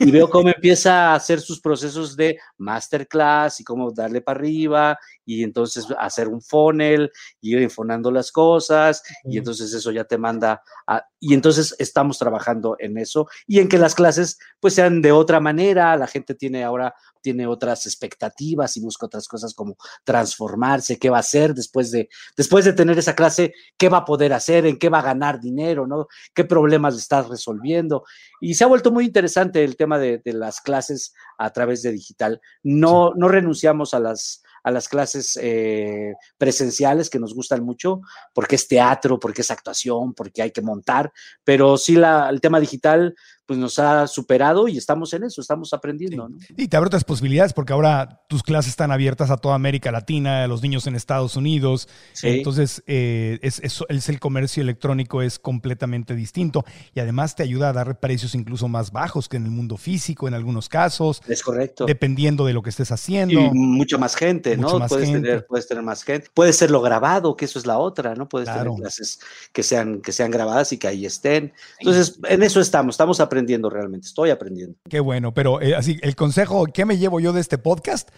y 0.00 0.10
veo 0.10 0.28
cómo 0.30 0.48
empieza 0.48 1.10
a 1.10 1.14
hacer 1.14 1.40
sus 1.40 1.60
procesos 1.60 2.16
de 2.16 2.38
masterclass 2.58 3.60
y 3.60 3.64
cómo 3.64 3.90
darle 3.92 4.20
para 4.20 4.38
arriba 4.38 4.98
y 5.24 5.42
entonces 5.44 5.86
hacer 5.98 6.28
un 6.28 6.42
funnel 6.42 7.10
y 7.40 7.54
ir 7.54 7.62
infonando 7.62 8.10
las 8.10 8.32
cosas 8.32 9.02
y 9.24 9.38
entonces 9.38 9.72
eso 9.72 9.90
ya 9.90 10.04
te 10.04 10.18
manda 10.18 10.62
a... 10.86 11.04
Y 11.20 11.34
entonces 11.34 11.74
estamos 11.78 12.18
trabajando 12.18 12.76
en 12.78 12.98
eso 12.98 13.28
y 13.46 13.60
en 13.60 13.68
que 13.68 13.78
las 13.78 13.94
clases 13.94 14.38
pues 14.58 14.74
sean 14.74 15.00
de 15.00 15.12
otra 15.12 15.38
manera, 15.38 15.96
la 15.96 16.06
gente 16.06 16.34
tiene 16.34 16.64
ahora 16.64 16.94
tiene 17.22 17.46
otras 17.46 17.86
expectativas 17.86 18.76
y 18.76 18.80
busca 18.80 19.06
otras 19.06 19.26
cosas 19.28 19.54
como 19.54 19.76
transformarse, 20.04 20.98
qué 20.98 21.08
va 21.08 21.18
a 21.18 21.20
hacer 21.20 21.54
después 21.54 21.90
de, 21.90 22.08
después 22.36 22.64
de 22.64 22.72
tener 22.72 22.98
esa 22.98 23.14
clase, 23.14 23.54
qué 23.78 23.88
va 23.88 23.98
a 23.98 24.04
poder 24.04 24.32
hacer, 24.32 24.66
en 24.66 24.78
qué 24.78 24.88
va 24.88 24.98
a 24.98 25.02
ganar 25.02 25.40
dinero, 25.40 25.86
¿no? 25.86 26.08
¿Qué 26.34 26.44
problemas 26.44 26.94
le 26.94 27.00
estás 27.00 27.28
resolviendo? 27.28 28.01
Y 28.40 28.54
se 28.54 28.64
ha 28.64 28.68
vuelto 28.68 28.90
muy 28.90 29.04
interesante 29.04 29.64
el 29.64 29.76
tema 29.76 29.98
de, 29.98 30.20
las 30.24 30.60
clases 30.60 31.14
a 31.38 31.50
través 31.50 31.82
de 31.82 31.92
digital. 31.92 32.40
No, 32.62 33.12
no 33.14 33.28
renunciamos 33.28 33.94
a 33.94 34.00
las, 34.00 34.42
a 34.62 34.70
las 34.70 34.88
clases 34.88 35.38
eh, 35.40 36.14
presenciales 36.38 37.10
que 37.10 37.18
nos 37.18 37.34
gustan 37.34 37.64
mucho, 37.64 38.00
porque 38.34 38.56
es 38.56 38.68
teatro, 38.68 39.18
porque 39.18 39.42
es 39.42 39.50
actuación, 39.50 40.14
porque 40.14 40.42
hay 40.42 40.50
que 40.50 40.62
montar, 40.62 41.12
pero 41.44 41.76
sí 41.76 41.96
la, 41.96 42.28
el 42.28 42.40
tema 42.40 42.60
digital 42.60 43.14
pues 43.46 43.58
nos 43.58 43.78
ha 43.78 44.06
superado 44.06 44.68
y 44.68 44.78
estamos 44.78 45.12
en 45.14 45.24
eso, 45.24 45.40
estamos 45.40 45.72
aprendiendo. 45.72 46.28
Y 46.56 46.68
te 46.68 46.76
abre 46.76 46.86
otras 46.86 47.04
posibilidades 47.04 47.52
porque 47.52 47.72
ahora 47.72 48.22
tus 48.28 48.42
clases 48.42 48.70
están 48.70 48.92
abiertas 48.92 49.30
a 49.30 49.36
toda 49.36 49.56
América 49.56 49.90
Latina, 49.90 50.44
a 50.44 50.46
los 50.46 50.62
niños 50.62 50.86
en 50.86 50.94
Estados 50.94 51.36
Unidos. 51.36 51.88
Entonces, 52.22 52.82
eh, 52.86 53.40
es, 53.42 53.60
es, 53.60 54.08
el 54.08 54.20
comercio 54.20 54.62
electrónico 54.62 55.22
es 55.22 55.38
completamente 55.38 56.14
distinto 56.14 56.64
y 56.94 57.00
además 57.00 57.34
te 57.34 57.42
ayuda 57.42 57.70
a 57.70 57.72
dar 57.72 57.98
precios 57.98 58.34
incluso 58.34 58.68
más 58.68 58.92
bajos 58.92 59.28
que 59.28 59.38
en 59.38 59.44
el 59.44 59.50
mundo 59.50 59.76
físico 59.76 60.28
en 60.28 60.34
algunos 60.34 60.68
casos. 60.68 61.20
Es 61.26 61.42
correcto. 61.42 61.86
Dependiendo 61.86 62.46
de 62.46 62.52
lo 62.52 62.62
que 62.62 62.70
estés 62.70 62.92
haciendo. 62.92 63.40
Y 63.40 63.50
mucho 63.50 63.98
más 63.98 64.14
gente, 64.14 64.56
¿no? 64.56 64.86
puedes, 64.86 65.10
Tener, 65.10 65.46
puedes 65.46 65.66
tener 65.66 65.82
más 65.82 66.04
gente. 66.04 66.28
Puede 66.32 66.52
ser 66.52 66.70
lo 66.70 66.80
grabado, 66.80 67.36
que 67.36 67.44
eso 67.44 67.58
es 67.58 67.66
la 67.66 67.78
otra, 67.78 68.14
¿no? 68.14 68.28
Puedes 68.28 68.48
tener 68.48 68.68
clases 68.76 69.18
que 69.52 69.62
sean, 69.62 70.00
que 70.00 70.12
sean 70.12 70.30
grabadas 70.30 70.72
y 70.72 70.78
que 70.78 70.86
ahí 70.86 71.04
estén. 71.04 71.52
Entonces, 71.80 72.20
en 72.28 72.42
eso 72.42 72.60
estamos, 72.60 72.94
estamos 72.94 73.18
aprendiendo 73.20 73.31
aprendiendo 73.32 73.70
realmente, 73.70 74.06
estoy 74.06 74.28
aprendiendo. 74.28 74.76
Qué 74.88 75.00
bueno, 75.00 75.32
pero 75.32 75.62
eh, 75.62 75.74
así, 75.74 75.98
el 76.02 76.14
consejo, 76.14 76.66
¿qué 76.66 76.84
me 76.84 76.98
llevo 76.98 77.18
yo 77.18 77.32
de 77.32 77.40
este 77.40 77.56
podcast? 77.56 78.10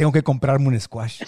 Tengo 0.00 0.12
que 0.12 0.22
comprarme 0.22 0.66
un 0.68 0.80
squash. 0.80 1.22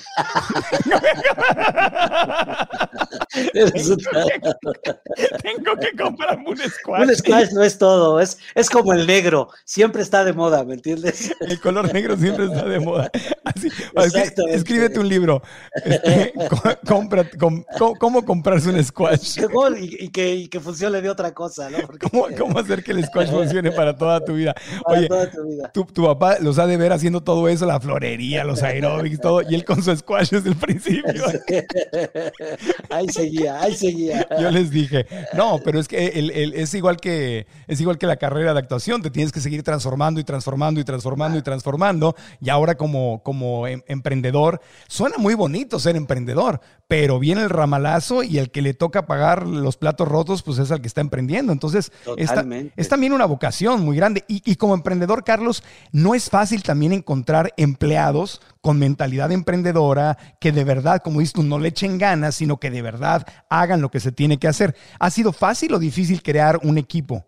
tengo 5.43 5.77
que 5.77 5.93
comprarme 5.95 6.49
un 6.49 6.57
squash. 6.57 7.03
Un 7.03 7.15
squash 7.15 7.53
no 7.53 7.63
es 7.63 7.77
todo, 7.77 8.19
es, 8.19 8.39
es 8.55 8.71
como 8.71 8.95
el 8.95 9.07
negro, 9.07 9.51
siempre 9.67 10.01
está 10.01 10.25
de 10.25 10.33
moda, 10.33 10.65
¿me 10.65 10.73
entiendes? 10.73 11.35
El 11.41 11.61
color 11.61 11.93
negro 11.93 12.17
siempre 12.17 12.47
está 12.47 12.65
de 12.65 12.81
moda. 12.81 13.11
Así, 13.45 13.69
escríbete 14.49 14.99
un 14.99 15.09
libro. 15.11 15.43
Este, 15.85 16.33
compra, 16.87 17.29
cómo, 17.99 18.25
comprarse 18.25 18.71
un 18.71 18.83
squash? 18.83 19.39
Y, 19.79 20.09
que, 20.09 20.35
y, 20.35 20.49
que, 20.49 20.61
funcione 20.61 21.03
de 21.03 21.11
otra 21.11 21.35
cosa, 21.35 21.69
¿no? 21.69 21.77
¿Cómo, 22.11 22.27
¿Cómo, 22.39 22.59
hacer 22.59 22.83
que 22.83 22.93
el 22.93 23.05
squash 23.05 23.29
funcione 23.29 23.71
para 23.73 23.95
toda 23.95 24.25
tu 24.25 24.33
vida? 24.33 24.55
Oye, 24.87 25.09
Tu, 25.75 25.85
tu, 25.85 26.05
papá 26.05 26.39
los 26.41 26.59
ha 26.59 26.67
de 26.67 26.79
ver 26.79 26.93
haciendo 26.93 27.23
todo 27.23 27.49
eso, 27.49 27.67
la 27.67 27.79
florería, 27.79 28.45
los 28.45 28.62
aeróbics, 28.63 29.21
todo, 29.21 29.43
y 29.43 29.55
él 29.55 29.65
con 29.65 29.83
su 29.83 29.95
squash 29.97 30.31
desde 30.31 30.51
el 30.51 30.57
principio. 30.57 31.13
Ahí 32.91 33.09
seguía, 33.09 33.61
ahí 33.61 33.75
seguía. 33.75 34.27
Yo 34.41 34.51
les 34.51 34.71
dije, 34.71 35.07
no, 35.35 35.59
pero 35.65 35.81
es 35.81 35.89
que 35.89 36.09
el- 36.09 36.31
el- 36.31 36.55
es, 36.55 36.75
igual 36.75 36.97
que 36.99 37.47
es 37.67 37.81
igual 37.81 37.99
que 37.99 38.07
la 38.07 38.17
carrera 38.17 38.53
de 38.53 38.59
actuación, 38.59 39.03
te 39.03 39.11
tienes 39.11 39.33
que 39.33 39.41
seguir 39.41 39.63
transformando 39.63 40.21
y 40.21 40.25
transformando 40.25 40.81
y 40.81 40.85
transformando 40.85 41.39
y 41.39 41.43
transformando. 41.43 42.15
Y 42.41 42.51
ahora 42.51 42.75
como, 42.77 43.23
como 43.23 43.67
em- 43.67 43.83
emprendedor, 43.87 44.61
suena 44.89 45.17
muy 45.19 45.35
bonito 45.35 45.79
ser 45.79 45.97
emprendedor, 45.97 46.61
pero 46.93 47.19
viene 47.19 47.41
el 47.41 47.49
ramalazo 47.49 48.23
y 48.23 48.37
el 48.37 48.51
que 48.51 48.61
le 48.61 48.75
toca 48.75 49.07
pagar 49.07 49.47
los 49.47 49.79
platos 49.79 50.07
rotos, 50.07 50.43
pues 50.43 50.59
es 50.59 50.71
el 50.71 50.83
que 50.83 50.89
está 50.89 51.01
emprendiendo. 51.01 51.51
Entonces, 51.51 51.91
esta- 52.17 52.43
es 52.77 52.89
también 52.89 53.15
una 53.15 53.25
vocación 53.25 53.81
muy 53.83 53.97
grande. 53.97 54.27
Y, 54.29 54.43
y 54.45 54.57
como 54.57 54.75
emprendedor, 54.75 55.25
Carlos, 55.25 55.63
no 55.93 56.15
es 56.15 56.29
fácil 56.29 56.63
también 56.63 56.93
encontrar 56.93 57.55
empleados 57.57 58.43
con 58.61 58.79
mentalidad 58.79 59.33
emprendedora 59.33 60.19
que 60.39 60.53
de 60.53 60.65
verdad, 60.65 61.01
como 61.03 61.21
dices 61.21 61.33
tú, 61.33 61.43
no 61.43 61.59
le 61.59 61.69
echen 61.69 61.97
ganas, 61.97 62.35
sino 62.35 62.61
que 62.61 62.71
de 62.71 62.83
verdad 62.83 63.27
hagan 63.49 63.81
lo 63.81 63.91
que 63.91 63.99
se 63.99 64.13
tiene 64.13 64.39
que 64.39 64.49
hacer. 64.49 64.77
¿Ha 64.99 65.09
sido 65.09 65.33
fácil 65.33 65.73
o 65.73 65.79
difícil 65.79 66.23
crear 66.23 66.61
un 66.63 66.77
equipo? 66.77 67.25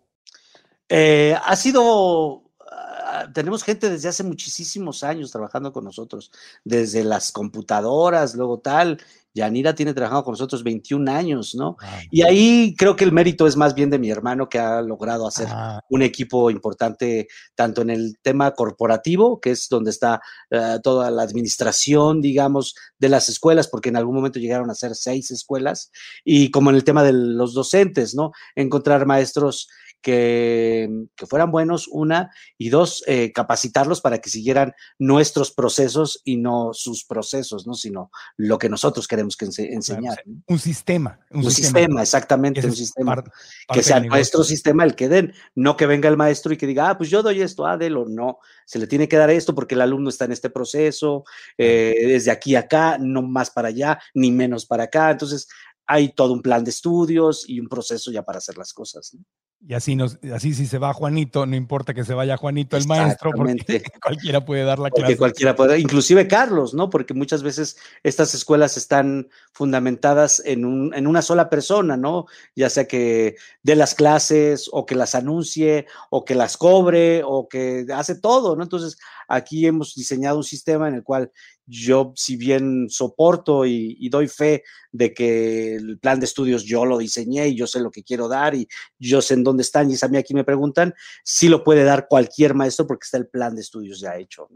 Eh, 0.91 1.35
ha 1.43 1.57
sido, 1.57 2.43
ah, 2.71 3.29
tenemos 3.33 3.63
gente 3.65 3.89
desde 3.89 4.09
hace 4.11 4.23
muchísimos 4.25 5.03
años 5.03 5.31
trabajando 5.33 5.73
con 5.73 5.85
nosotros, 5.85 6.31
desde 6.65 7.03
las 7.05 7.33
computadoras, 7.33 8.35
luego 8.35 8.59
tal. 8.59 8.99
Yanira 9.35 9.75
tiene 9.75 9.95
trabajando 9.95 10.25
con 10.25 10.33
nosotros 10.33 10.63
21 10.63 11.11
años, 11.11 11.55
¿no? 11.55 11.77
Y 12.11 12.23
ahí 12.23 12.75
creo 12.79 12.95
que 12.95 13.05
el 13.05 13.13
mérito 13.13 13.47
es 13.47 13.57
más 13.57 13.75
bien 13.75 13.91
de 13.91 13.99
mi 13.99 14.11
hermano 14.11 14.49
que 14.49 14.59
ha 14.59 14.81
logrado 14.81 15.27
hacer 15.27 15.49
Ah, 15.51 15.81
un 15.89 16.03
equipo 16.03 16.51
importante 16.51 17.29
tanto 17.55 17.83
en 17.83 17.91
el 17.91 18.19
tema 18.23 18.53
corporativo, 18.53 19.41
que 19.41 19.51
es 19.51 19.69
donde 19.69 19.91
está 19.91 20.21
eh, 20.51 20.79
toda 20.83 21.11
la 21.11 21.23
administración, 21.23 22.21
digamos, 22.21 22.75
de 22.99 23.09
las 23.09 23.29
escuelas, 23.29 23.69
porque 23.69 23.89
en 23.89 23.97
algún 23.97 24.15
momento 24.15 24.39
llegaron 24.39 24.71
a 24.71 24.75
ser 24.75 24.95
seis 24.95 25.31
escuelas, 25.31 25.91
y 26.25 26.51
como 26.51 26.71
en 26.71 26.77
el 26.77 26.85
tema 26.85 27.03
de 27.03 27.13
los 27.13 27.55
docentes, 27.55 28.15
¿no? 28.15 28.33
Encontrar 28.55 29.07
maestros 29.07 29.69
que, 30.05 30.89
que 31.17 31.27
fueran 31.27 31.51
buenos, 31.51 31.89
una, 31.89 32.31
y 32.59 32.69
dos, 32.69 33.03
eh, 33.07 33.33
capacitarlos 33.33 34.03
para 34.03 34.19
que 34.19 34.29
siguieran 34.29 34.75
nuestros 34.99 35.51
procesos 35.51 36.21
y 36.25 36.37
no 36.37 36.71
sus 36.75 37.05
procesos, 37.07 37.67
¿no? 37.67 37.73
Sino 37.73 38.11
lo 38.37 38.59
que 38.59 38.69
nosotros 38.69 39.09
queremos 39.09 39.37
que 39.37 39.47
ense- 39.47 39.73
enseñar. 39.73 40.23
un 40.47 40.59
sistema. 40.59 41.19
Un, 41.31 41.45
Un, 41.47 41.51
sistema, 41.51 42.03
exactamente, 42.03 42.61
Ese 42.61 42.69
un 42.69 42.77
sistema 42.77 43.15
parte 43.15 43.31
que 43.73 43.83
sea 43.83 43.99
nuestro 44.01 44.45
sistema 44.45 44.85
el 44.85 44.95
que 44.95 45.09
den, 45.09 45.33
no 45.55 45.77
que 45.77 45.87
venga 45.87 46.09
el 46.11 46.19
maestro 46.19 46.53
y 46.53 46.59
que 46.59 46.67
diga, 46.67 46.91
ah, 46.91 46.99
pues 46.99 47.09
yo 47.09 47.23
doy 47.23 47.41
esto, 47.41 47.67
ah, 47.67 47.79
délo, 47.79 48.05
no, 48.07 48.39
se 48.67 48.79
le 48.79 48.87
tiene 48.87 49.09
que 49.09 49.17
dar 49.17 49.31
esto 49.31 49.55
porque 49.55 49.75
el 49.75 49.81
alumno 49.81 50.11
está 50.11 50.27
en 50.27 50.33
este 50.33 50.51
proceso, 50.51 51.25
eh, 51.57 51.95
desde 52.07 52.31
aquí 52.31 52.55
a 52.57 52.61
acá, 52.61 52.99
no 52.99 53.23
más 53.23 53.51
para 53.51 53.69
allá, 53.69 53.99
ni 54.13 54.31
menos 54.31 54.67
para 54.67 54.85
acá, 54.85 55.11
entonces 55.11 55.49
hay 55.87 56.13
todo 56.15 56.33
un 56.33 56.43
plan 56.43 56.65
de 56.65 56.71
estudios 56.71 57.49
y 57.49 57.61
un 57.61 57.69
proceso 57.69 58.11
ya 58.11 58.23
para 58.23 58.39
hacer 58.39 58.57
las 58.59 58.73
cosas. 58.73 59.15
¿no? 59.15 59.25
Y 59.67 59.73
así, 59.73 59.97
nos, 59.97 60.19
así 60.35 60.53
si 60.53 60.67
se 60.67 60.77
va 60.77 60.93
Juanito, 60.93 61.47
no 61.47 61.57
importa 61.57 61.95
que 61.95 62.05
se 62.05 62.13
vaya 62.13 62.37
Juanito 62.37 62.77
el 62.77 62.87
maestro, 62.87 63.31
porque 63.35 63.83
cualquiera 64.03 64.45
puede 64.45 64.63
dar 64.63 64.79
la 64.79 64.91
Porque 64.91 65.03
clase. 65.03 65.17
cualquiera 65.17 65.57
puede, 65.57 65.79
inclusive 65.79 66.29
Carlos, 66.29 66.75
¿no? 66.75 66.91
Porque 66.91 67.15
muchas 67.15 67.43
veces 67.43 67.79
estas 68.03 68.35
escuelas 68.35 68.77
están 68.77 69.29
fundamentadas 69.53 70.43
en, 70.45 70.67
un, 70.67 70.93
en 70.93 71.07
una 71.07 71.23
sola 71.23 71.49
persona, 71.49 71.97
¿no? 71.97 72.27
Ya 72.55 72.69
sea 72.69 72.87
que 72.87 73.37
dé 73.63 73.75
las 73.75 73.95
clases 73.95 74.69
o 74.71 74.85
que 74.85 74.97
las 74.97 75.15
anuncie 75.15 75.87
o 76.11 76.27
que 76.27 76.35
las 76.35 76.59
cobre 76.59 77.23
o 77.25 77.49
que 77.49 77.87
hace 77.95 78.17
todo, 78.17 78.57
¿no? 78.57 78.65
Entonces, 78.65 78.99
aquí 79.29 79.67
hemos 79.67 79.95
diseñado 79.95 80.39
un 80.39 80.45
sistema 80.45 80.89
en 80.89 80.95
el 80.95 81.03
cual 81.03 81.31
yo, 81.67 82.13
si 82.17 82.37
bien 82.37 82.87
soporto 82.89 83.65
y, 83.65 83.97
y 83.99 84.09
doy 84.09 84.29
fe 84.29 84.63
de 84.93 85.15
que 85.15 85.77
el 85.77 85.99
plan 85.99 86.21
de 86.21 86.27
estudios 86.27 86.65
yo 86.65 86.85
lo 86.85 86.99
diseñé 86.99 87.49
y 87.49 87.57
yo 87.57 87.67
sé 87.67 87.81
lo 87.81 87.91
que 87.91 88.03
quiero 88.03 88.29
dar 88.29 88.55
y 88.55 88.69
yo 88.99 89.23
sé 89.23 89.35
en 89.35 89.45
dónde 89.45 89.63
están 89.63 89.91
y 89.91 89.95
es 89.95 90.03
a 90.03 90.09
mí 90.09 90.17
aquí 90.17 90.35
me 90.35 90.45
preguntan, 90.45 90.95
sí 91.25 91.49
lo 91.49 91.65
puede 91.65 91.85
dar 91.85 92.07
cualquier 92.09 92.55
maestro 92.55 92.87
porque 92.87 93.05
está 93.05 93.19
el 93.19 93.29
plan 93.29 93.55
de 93.55 93.63
estudios 93.63 94.01
ya 94.01 94.17
hecho. 94.17 94.49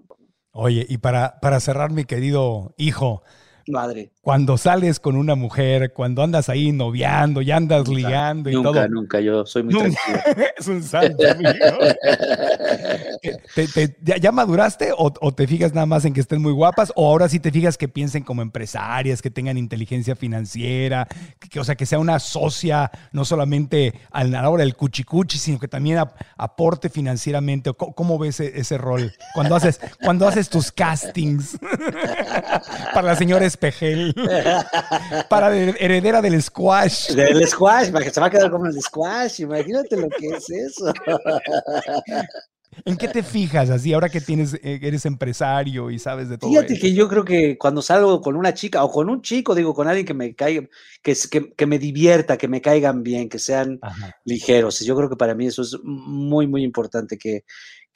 Oye, 0.52 0.86
y 0.88 0.98
para, 0.98 1.38
para 1.40 1.60
cerrar, 1.60 1.92
mi 1.92 2.04
querido 2.04 2.74
hijo, 2.76 3.22
Madre. 3.68 4.12
Cuando 4.28 4.58
sales 4.58 5.00
con 5.00 5.16
una 5.16 5.36
mujer, 5.36 5.94
cuando 5.94 6.22
andas 6.22 6.50
ahí 6.50 6.70
noviando, 6.70 7.40
ya 7.40 7.56
andas 7.56 7.86
Nunca, 7.88 7.96
ligando 7.96 8.50
y 8.50 8.52
nunca, 8.52 8.68
todo. 8.72 8.88
nunca, 8.90 9.20
yo 9.20 9.46
soy 9.46 9.62
muy 9.62 9.72
Nunca. 9.72 9.88
tranquilo. 10.04 10.46
es 10.58 10.68
un 10.68 10.82
santo, 10.82 11.30
amigo. 11.30 11.50
¿Te- 13.54 13.68
te- 13.68 13.96
ya, 14.02 14.18
ya 14.18 14.30
maduraste 14.30 14.92
o, 14.92 15.10
o 15.18 15.32
te 15.32 15.46
fijas 15.46 15.72
nada 15.72 15.86
más 15.86 16.04
en 16.04 16.12
que 16.12 16.20
estén 16.20 16.42
muy 16.42 16.52
guapas? 16.52 16.92
¿O 16.94 17.08
ahora 17.08 17.26
sí 17.30 17.40
te 17.40 17.50
fijas 17.50 17.78
que 17.78 17.88
piensen 17.88 18.22
como 18.22 18.42
empresarias, 18.42 19.22
que 19.22 19.30
tengan 19.30 19.56
inteligencia 19.56 20.14
financiera? 20.14 21.08
Que, 21.38 21.48
que, 21.48 21.60
o 21.60 21.64
sea, 21.64 21.74
que 21.76 21.86
sea 21.86 21.98
una 21.98 22.18
socia, 22.18 22.90
no 23.12 23.24
solamente 23.24 23.94
a 24.10 24.24
la 24.24 24.46
hora 24.50 24.62
del 24.62 24.76
cuchicuchi, 24.76 25.38
sino 25.38 25.58
que 25.58 25.68
también 25.68 25.96
ap- 25.96 26.20
aporte 26.36 26.90
financieramente. 26.90 27.70
¿O 27.70 27.74
¿Cómo, 27.78 27.94
cómo 27.94 28.18
ves 28.18 28.40
e- 28.40 28.60
ese 28.60 28.76
rol? 28.76 29.10
Cuando 29.34 29.56
haces, 29.56 29.80
cuando 30.02 30.28
haces 30.28 30.50
tus 30.50 30.70
castings 30.70 31.58
para 32.92 33.06
la 33.08 33.16
señora 33.16 33.46
Espejel, 33.46 34.14
para 35.28 35.50
la 35.50 35.56
heredera 35.56 36.20
del 36.22 36.42
squash. 36.42 37.12
Del 37.14 37.46
squash, 37.46 37.90
para 37.90 38.04
que 38.04 38.10
se 38.10 38.20
va 38.20 38.26
a 38.26 38.30
quedar 38.30 38.50
como 38.50 38.66
el 38.66 38.80
squash, 38.80 39.40
imagínate 39.40 39.96
lo 39.96 40.08
que 40.08 40.28
es 40.28 40.50
eso. 40.50 40.92
¿En 42.84 42.96
qué 42.96 43.08
te 43.08 43.22
fijas 43.22 43.70
así 43.70 43.92
ahora 43.92 44.08
que 44.08 44.20
tienes, 44.20 44.54
eh, 44.54 44.78
eres 44.82 45.04
empresario 45.04 45.90
y 45.90 45.98
sabes 45.98 46.28
de 46.28 46.38
todo 46.38 46.50
Fíjate 46.50 46.74
eso? 46.74 46.82
que 46.82 46.94
yo 46.94 47.08
creo 47.08 47.24
que 47.24 47.58
cuando 47.58 47.82
salgo 47.82 48.20
con 48.20 48.36
una 48.36 48.54
chica 48.54 48.84
o 48.84 48.90
con 48.90 49.08
un 49.10 49.22
chico, 49.22 49.54
digo, 49.54 49.74
con 49.74 49.88
alguien 49.88 50.06
que 50.06 50.14
me 50.14 50.34
caiga, 50.34 50.68
que, 51.02 51.16
que, 51.30 51.52
que 51.54 51.66
me 51.66 51.78
divierta, 51.78 52.36
que 52.36 52.48
me 52.48 52.60
caigan 52.60 53.02
bien, 53.02 53.28
que 53.28 53.38
sean 53.38 53.78
Ajá. 53.82 54.14
ligeros. 54.24 54.80
Yo 54.80 54.96
creo 54.96 55.08
que 55.08 55.16
para 55.16 55.34
mí 55.34 55.46
eso 55.46 55.62
es 55.62 55.76
muy, 55.82 56.46
muy 56.46 56.62
importante, 56.62 57.18
que, 57.18 57.44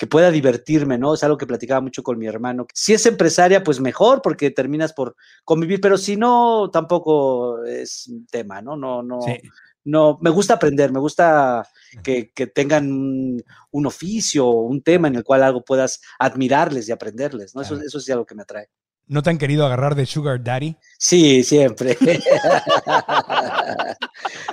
que 0.03 0.09
pueda 0.09 0.33
divertirme, 0.33 0.99
¿no? 0.99 1.15
Es 1.15 1.23
algo 1.23 1.39
que 1.39 1.47
platicaba 1.47 1.81
mucho 1.81 2.03
con 2.03 2.19
mi 2.19 2.27
hermano. 2.27 2.67
Si 2.75 2.93
es 2.93 3.07
empresaria, 3.07 3.63
pues 3.63 3.79
mejor, 3.79 4.21
porque 4.21 4.51
terminas 4.51 4.93
por 4.93 5.15
convivir, 5.45 5.81
pero 5.81 5.97
si 5.97 6.17
no, 6.17 6.71
tampoco 6.73 7.65
es 7.65 8.09
un 8.09 8.27
tema, 8.27 8.61
¿no? 8.61 8.77
No, 8.77 9.05
no. 9.05 9.21
Sí. 9.21 9.41
No, 9.85 10.19
me 10.21 10.31
gusta 10.31 10.55
aprender, 10.55 10.91
me 10.91 10.99
gusta 10.99 11.69
que, 12.03 12.33
que 12.33 12.49
tengan 12.49 12.91
un, 12.91 13.45
un 13.71 13.87
oficio, 13.87 14.49
un 14.49 14.83
tema 14.83 15.07
en 15.07 15.15
el 15.15 15.23
cual 15.23 15.45
algo 15.45 15.65
puedas 15.65 16.01
admirarles 16.19 16.89
y 16.89 16.93
aprenderles, 16.93 17.55
¿no? 17.55 17.63
Eso, 17.63 17.81
eso 17.81 17.99
es 17.99 18.11
algo 18.11 18.27
que 18.27 18.35
me 18.35 18.43
atrae. 18.43 18.71
¿No 19.09 19.23
te 19.23 19.31
han 19.31 19.39
querido 19.39 19.67
agarrar 19.67 19.95
de 19.95 20.07
Sugar 20.07 20.43
Daddy? 20.43 20.77
Sí, 20.99 21.43
siempre. 21.45 21.97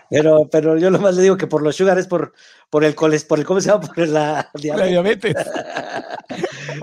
pero, 0.09 0.49
pero 0.49 0.77
yo 0.77 0.89
lo 0.89 0.99
más 0.99 1.15
le 1.15 1.23
digo 1.23 1.37
que 1.37 1.47
por 1.47 1.61
los 1.61 1.75
sugar 1.75 1.97
es 1.97 2.07
por, 2.07 2.33
por 2.69 2.83
el 2.83 2.95
coles, 2.95 3.23
por 3.23 3.39
el, 3.39 3.45
¿cómo 3.45 3.61
se 3.61 3.69
llama? 3.69 3.81
Por 3.87 4.07
la 4.07 4.49
La 4.53 4.85
diabetes. 4.85 5.33
diabetes. 5.33 5.35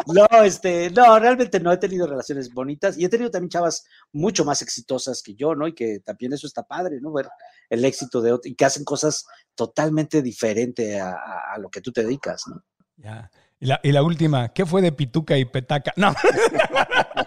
No, 0.08 0.26
este, 0.44 0.90
no, 0.90 1.18
realmente 1.18 1.58
no 1.58 1.72
he 1.72 1.78
tenido 1.78 2.06
relaciones 2.06 2.52
bonitas 2.52 2.96
y 2.98 3.04
he 3.04 3.08
tenido 3.08 3.30
también 3.30 3.48
chavas 3.48 3.84
mucho 4.12 4.44
más 4.44 4.62
exitosas 4.62 5.22
que 5.22 5.34
yo, 5.34 5.54
¿no? 5.54 5.66
Y 5.66 5.74
que 5.74 6.00
también 6.00 6.32
eso 6.32 6.46
está 6.46 6.62
padre, 6.64 6.98
¿no? 7.00 7.12
Ver 7.12 7.28
el 7.70 7.84
éxito 7.84 8.20
de 8.20 8.32
otros 8.32 8.52
y 8.52 8.54
que 8.54 8.64
hacen 8.64 8.84
cosas 8.84 9.26
totalmente 9.54 10.22
diferentes 10.22 11.00
a, 11.00 11.10
a- 11.12 11.54
a 11.54 11.58
lo 11.58 11.70
que 11.70 11.80
tú 11.80 11.92
te 11.92 12.02
dedicas, 12.04 12.42
¿no? 12.46 12.62
Ya. 12.96 13.30
Y 13.58 13.66
la, 13.66 13.80
y 13.82 13.92
la 13.92 14.02
última, 14.02 14.52
¿qué 14.52 14.66
fue 14.66 14.82
de 14.82 14.92
Pituca 14.92 15.36
y 15.38 15.44
Petaca? 15.44 15.92
No. 15.96 16.14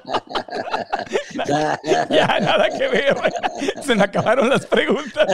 ya, 2.10 2.39
nada 2.39 2.70
que 2.70 2.88
ver. 2.88 3.16
Se 3.84 3.95
me 3.95 4.03
acabaron 4.03 4.49
las 4.49 4.66
preguntas. 4.66 5.28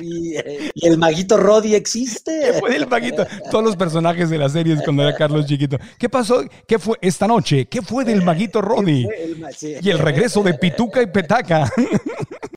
y, 0.00 0.36
el 0.86 0.98
maguito 0.98 1.36
Roddy 1.36 1.70
¿Qué 1.70 1.76
existe. 1.76 2.54
fue 2.54 2.70
del 2.70 2.86
maguito? 2.86 3.26
Todos 3.50 3.64
los 3.64 3.76
personajes 3.76 4.30
de 4.30 4.38
las 4.38 4.52
series 4.52 4.82
cuando 4.82 5.02
era 5.02 5.16
Carlos 5.16 5.46
chiquito. 5.46 5.78
¿Qué 5.98 6.08
pasó? 6.08 6.44
¿Qué 6.66 6.78
fue 6.78 6.96
esta 7.00 7.26
noche? 7.26 7.66
¿Qué 7.66 7.82
fue 7.82 8.04
del 8.04 8.22
maguito 8.22 8.62
Roddy? 8.62 9.06
El 9.06 9.46
sí. 9.54 9.76
Y 9.80 9.90
el 9.90 9.98
regreso 9.98 10.42
de 10.42 10.54
Pituca 10.54 11.02
y 11.02 11.06
Petaca. 11.06 11.70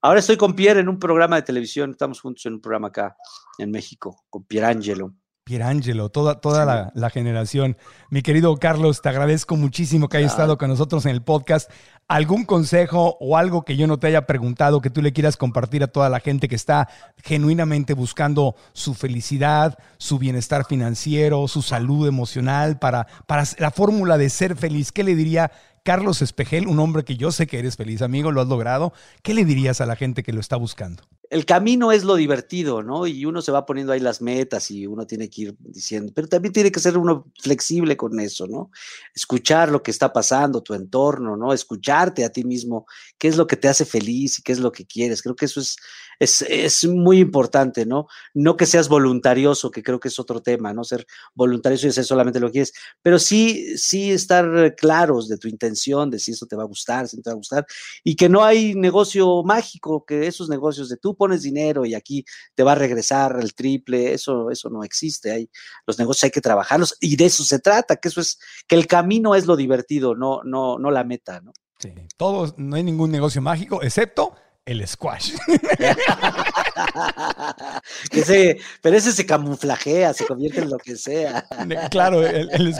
Ahora 0.01 0.19
estoy 0.19 0.37
con 0.37 0.53
Pierre 0.53 0.79
en 0.79 0.87
un 0.87 0.97
programa 0.97 1.35
de 1.35 1.41
televisión, 1.41 1.91
estamos 1.91 2.21
juntos 2.21 2.45
en 2.45 2.53
un 2.53 2.61
programa 2.61 2.87
acá 2.87 3.17
en 3.57 3.69
México, 3.69 4.23
con 4.29 4.45
Pierangelo. 4.45 5.13
Pierangelo, 5.49 6.09
toda, 6.09 6.39
toda 6.39 6.63
la, 6.63 6.91
la 6.93 7.09
generación. 7.09 7.75
Mi 8.11 8.21
querido 8.21 8.55
Carlos, 8.57 9.01
te 9.01 9.09
agradezco 9.09 9.57
muchísimo 9.57 10.07
que 10.07 10.17
hayas 10.17 10.33
estado 10.33 10.59
con 10.59 10.69
nosotros 10.69 11.07
en 11.07 11.11
el 11.11 11.23
podcast. 11.23 11.71
¿Algún 12.07 12.45
consejo 12.45 13.17
o 13.19 13.35
algo 13.35 13.65
que 13.65 13.75
yo 13.75 13.87
no 13.87 13.97
te 13.97 14.05
haya 14.05 14.27
preguntado 14.27 14.79
que 14.79 14.91
tú 14.91 15.01
le 15.01 15.11
quieras 15.11 15.37
compartir 15.37 15.81
a 15.81 15.87
toda 15.87 16.07
la 16.07 16.19
gente 16.19 16.47
que 16.47 16.53
está 16.53 16.87
genuinamente 17.23 17.95
buscando 17.95 18.55
su 18.73 18.93
felicidad, 18.93 19.79
su 19.97 20.19
bienestar 20.19 20.65
financiero, 20.65 21.47
su 21.47 21.63
salud 21.63 22.07
emocional, 22.07 22.77
para, 22.77 23.07
para 23.25 23.43
la 23.57 23.71
fórmula 23.71 24.19
de 24.19 24.29
ser 24.29 24.55
feliz? 24.55 24.91
¿Qué 24.91 25.03
le 25.03 25.15
diría 25.15 25.51
Carlos 25.83 26.21
Espejel, 26.21 26.67
un 26.67 26.79
hombre 26.79 27.03
que 27.03 27.17
yo 27.17 27.31
sé 27.31 27.47
que 27.47 27.57
eres 27.57 27.75
feliz, 27.75 28.03
amigo, 28.03 28.31
lo 28.31 28.41
has 28.41 28.47
logrado? 28.47 28.93
¿Qué 29.23 29.33
le 29.33 29.45
dirías 29.45 29.81
a 29.81 29.87
la 29.87 29.95
gente 29.95 30.21
que 30.21 30.31
lo 30.31 30.41
está 30.41 30.57
buscando? 30.57 31.01
El 31.29 31.45
camino 31.45 31.91
es 31.91 32.03
lo 32.03 32.15
divertido, 32.15 32.81
¿no? 32.81 33.05
Y 33.05 33.25
uno 33.25 33.41
se 33.43 33.51
va 33.51 33.65
poniendo 33.65 33.93
ahí 33.93 33.99
las 33.99 34.19
metas 34.19 34.71
y 34.71 34.87
uno 34.87 35.05
tiene 35.05 35.29
que 35.29 35.41
ir 35.43 35.55
diciendo, 35.59 36.11
pero 36.15 36.27
también 36.27 36.53
tiene 36.53 36.71
que 36.71 36.79
ser 36.79 36.97
uno 36.97 37.31
flexible 37.39 37.95
con 37.95 38.19
eso, 38.19 38.47
¿no? 38.47 38.71
Escuchar 39.13 39.69
lo 39.69 39.83
que 39.83 39.91
está 39.91 40.11
pasando, 40.11 40.63
tu 40.63 40.73
entorno, 40.73 41.37
¿no? 41.37 41.53
Escucharte 41.53 42.25
a 42.25 42.31
ti 42.31 42.43
mismo, 42.43 42.87
qué 43.19 43.27
es 43.27 43.37
lo 43.37 43.45
que 43.45 43.57
te 43.57 43.67
hace 43.67 43.85
feliz 43.85 44.39
y 44.39 44.41
qué 44.41 44.53
es 44.53 44.59
lo 44.59 44.71
que 44.71 44.87
quieres. 44.87 45.21
Creo 45.21 45.35
que 45.35 45.45
eso 45.45 45.59
es, 45.59 45.77
es, 46.17 46.41
es 46.41 46.85
muy 46.87 47.19
importante, 47.19 47.85
¿no? 47.85 48.07
No 48.33 48.57
que 48.57 48.65
seas 48.65 48.89
voluntarioso, 48.89 49.69
que 49.69 49.83
creo 49.83 49.99
que 49.99 50.07
es 50.07 50.17
otro 50.17 50.41
tema, 50.41 50.73
¿no? 50.73 50.83
Ser 50.83 51.05
voluntarioso 51.35 51.85
y 51.85 51.91
hacer 51.91 52.05
solamente 52.05 52.39
lo 52.39 52.47
que 52.47 52.53
quieres, 52.53 52.73
pero 53.03 53.19
sí, 53.19 53.77
sí 53.77 54.11
estar 54.11 54.75
claros 54.75 55.27
de 55.27 55.37
tu 55.37 55.47
intención, 55.47 56.09
de 56.09 56.17
si 56.17 56.31
eso 56.31 56.47
te 56.47 56.55
va 56.55 56.63
a 56.63 56.67
gustar, 56.67 57.07
si 57.07 57.17
no 57.17 57.21
te 57.21 57.29
va 57.29 57.33
a 57.33 57.37
gustar, 57.37 57.67
y 58.03 58.15
que 58.15 58.29
no 58.29 58.43
hay 58.43 58.73
negocio 58.73 59.43
mágico, 59.43 60.03
que 60.05 60.25
esos 60.25 60.49
negocios 60.49 60.89
de 60.89 60.97
tú 60.97 61.15
pones 61.19 61.43
dinero 61.43 61.85
y 61.85 61.93
aquí 61.93 62.25
te 62.55 62.63
va 62.63 62.71
a 62.71 62.75
regresar 62.75 63.37
el 63.39 63.53
triple, 63.53 64.13
eso, 64.13 64.49
eso 64.49 64.69
no 64.69 64.83
existe. 64.83 65.31
Hay, 65.31 65.49
los 65.85 65.99
negocios 65.99 66.23
hay 66.23 66.31
que 66.31 66.41
trabajarlos 66.41 66.97
y 66.99 67.15
de 67.15 67.25
eso 67.25 67.43
se 67.43 67.59
trata, 67.59 67.97
que 67.97 68.07
eso 68.07 68.21
es, 68.21 68.39
que 68.67 68.75
el 68.75 68.87
camino 68.87 69.35
es 69.35 69.45
lo 69.45 69.55
divertido, 69.55 70.15
no, 70.15 70.41
no, 70.43 70.79
no 70.79 70.89
la 70.89 71.03
meta, 71.03 71.41
¿no? 71.41 71.51
Sí, 71.77 71.93
todos, 72.17 72.55
no 72.57 72.75
hay 72.75 72.83
ningún 72.83 73.11
negocio 73.11 73.41
mágico, 73.41 73.83
excepto 73.83 74.33
el 74.65 74.87
squash. 74.87 75.33
que 78.11 78.23
se, 78.23 78.59
pero 78.81 78.95
ese 78.95 79.11
se 79.11 79.25
camuflajea, 79.25 80.13
se 80.13 80.25
convierte 80.25 80.61
en 80.61 80.69
lo 80.69 80.77
que 80.77 80.95
sea. 80.95 81.45
claro, 81.89 82.25
el, 82.25 82.49
el, 82.51 82.75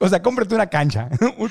o 0.00 0.08
sea, 0.08 0.22
cómprate 0.22 0.54
una 0.54 0.68
cancha, 0.68 1.08
un, 1.38 1.50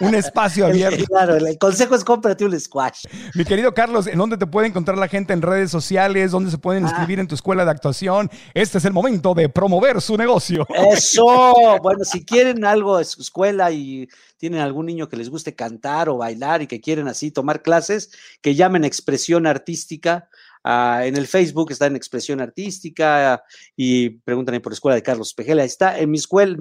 un 0.00 0.14
espacio 0.14 0.66
abierto. 0.66 1.04
claro, 1.06 1.36
el, 1.36 1.58
consejo 1.58 1.94
es 1.94 2.04
cómprate 2.04 2.44
un 2.44 2.58
squash. 2.60 3.04
Mi 3.34 3.44
querido 3.44 3.72
Carlos, 3.72 4.06
¿en 4.06 4.18
dónde 4.18 4.36
te 4.36 4.46
puede 4.46 4.68
encontrar 4.68 4.98
la 4.98 5.08
gente 5.08 5.32
en 5.32 5.42
redes 5.42 5.70
sociales? 5.70 6.30
¿Dónde 6.30 6.50
se 6.50 6.58
pueden 6.58 6.84
inscribir 6.84 7.18
ah. 7.18 7.22
en 7.22 7.28
tu 7.28 7.34
escuela 7.34 7.64
de 7.64 7.70
actuación? 7.70 8.30
Este 8.54 8.78
es 8.78 8.84
el 8.84 8.92
momento 8.92 9.34
de 9.34 9.48
promover 9.48 10.00
su 10.00 10.16
negocio. 10.16 10.66
Eso, 10.92 11.78
bueno, 11.82 12.04
si 12.04 12.24
quieren 12.24 12.64
algo 12.64 12.98
de 12.98 13.04
su 13.04 13.22
escuela 13.22 13.70
y 13.70 14.08
tienen 14.40 14.60
algún 14.60 14.86
niño 14.86 15.08
que 15.08 15.16
les 15.16 15.28
guste 15.28 15.54
cantar 15.54 16.08
o 16.08 16.16
bailar 16.16 16.62
y 16.62 16.66
que 16.66 16.80
quieren 16.80 17.06
así 17.06 17.30
tomar 17.30 17.62
clases, 17.62 18.10
que 18.40 18.56
llamen 18.56 18.84
expresión 18.84 19.46
artística 19.46 20.28
Ah, 20.62 21.06
en 21.06 21.16
el 21.16 21.26
Facebook 21.26 21.72
está 21.72 21.86
en 21.86 21.96
Expresión 21.96 22.40
Artística 22.40 23.42
y 23.76 24.10
preguntan 24.10 24.60
por 24.60 24.72
Escuela 24.72 24.94
de 24.94 25.02
Carlos 25.02 25.28
Espejel. 25.28 25.58
Ahí 25.58 25.66
está. 25.66 25.98
En 25.98 26.10
mi 26.10 26.18
escuela, 26.18 26.56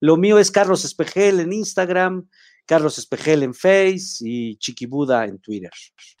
lo 0.00 0.16
mío 0.16 0.38
es 0.38 0.50
Carlos 0.50 0.84
Espejel 0.84 1.40
en 1.40 1.52
Instagram, 1.52 2.28
Carlos 2.66 2.98
Espejel 2.98 3.42
en 3.42 3.54
Face 3.54 4.18
y 4.20 4.56
Chiquibuda 4.56 5.24
en 5.24 5.38
Twitter. 5.38 5.70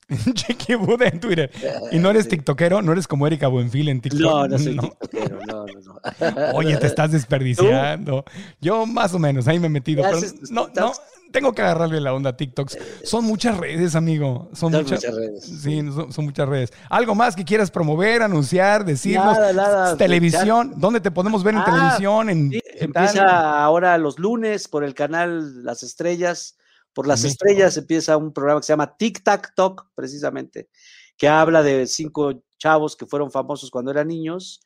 Chiquibuda 0.34 1.08
en 1.08 1.20
Twitter. 1.20 1.50
¿Y 1.90 1.98
no 1.98 2.10
eres 2.10 2.28
tiktokero? 2.28 2.82
¿No 2.82 2.92
eres 2.92 3.06
como 3.08 3.26
Erika 3.26 3.48
Buenfil 3.48 3.88
en 3.88 4.00
TikTok? 4.00 4.20
No, 4.20 4.48
no 4.48 4.58
soy 4.58 4.78
tiktokero, 4.78 5.38
no, 5.46 5.64
no, 5.66 5.80
no. 5.80 6.50
Oye, 6.54 6.76
te 6.76 6.86
estás 6.86 7.12
desperdiciando. 7.12 8.24
Yo 8.60 8.84
más 8.86 9.14
o 9.14 9.18
menos, 9.18 9.48
ahí 9.48 9.58
me 9.58 9.66
he 9.66 9.70
metido. 9.70 10.02
Pero 10.02 10.20
no, 10.50 10.68
no, 10.74 10.92
tengo 11.34 11.52
que 11.52 11.62
agarrarle 11.62 12.00
la 12.00 12.14
onda 12.14 12.30
a 12.30 12.36
TikToks. 12.36 12.78
Son 13.02 13.24
muchas 13.24 13.58
redes, 13.58 13.96
amigo. 13.96 14.50
Son, 14.52 14.70
muchas, 14.70 15.02
redes. 15.02 15.44
Sí, 15.44 15.82
son, 16.10 16.24
muchas 16.24 16.48
redes. 16.48 16.72
¿Algo 16.88 17.16
más 17.16 17.34
que 17.34 17.44
quieras 17.44 17.72
promover, 17.72 18.22
anunciar, 18.22 18.84
decirnos? 18.84 19.36
Nada, 19.36 19.52
nada. 19.52 19.96
Televisión. 19.96 20.74
¿Dónde 20.76 21.00
te 21.00 21.10
podemos 21.10 21.42
ver 21.42 21.54
en 21.54 21.60
ah, 21.62 21.64
televisión? 21.64 22.30
En, 22.30 22.52
empieza 22.76 23.64
ahora 23.64 23.98
los 23.98 24.20
lunes 24.20 24.68
por 24.68 24.84
el 24.84 24.94
canal 24.94 25.64
Las 25.64 25.82
Estrellas. 25.82 26.56
Por 26.92 27.08
Las 27.08 27.24
Estrellas 27.24 27.76
empieza 27.76 28.16
un 28.16 28.32
programa 28.32 28.60
que 28.60 28.66
se 28.66 28.72
llama 28.72 28.96
Tic 28.96 29.24
Tac 29.24 29.56
Talk, 29.56 29.88
precisamente, 29.96 30.68
que 31.16 31.26
habla 31.26 31.64
de 31.64 31.88
cinco 31.88 32.44
chavos 32.58 32.94
que 32.94 33.06
fueron 33.06 33.32
famosos 33.32 33.72
cuando 33.72 33.90
eran 33.90 34.06
niños 34.06 34.63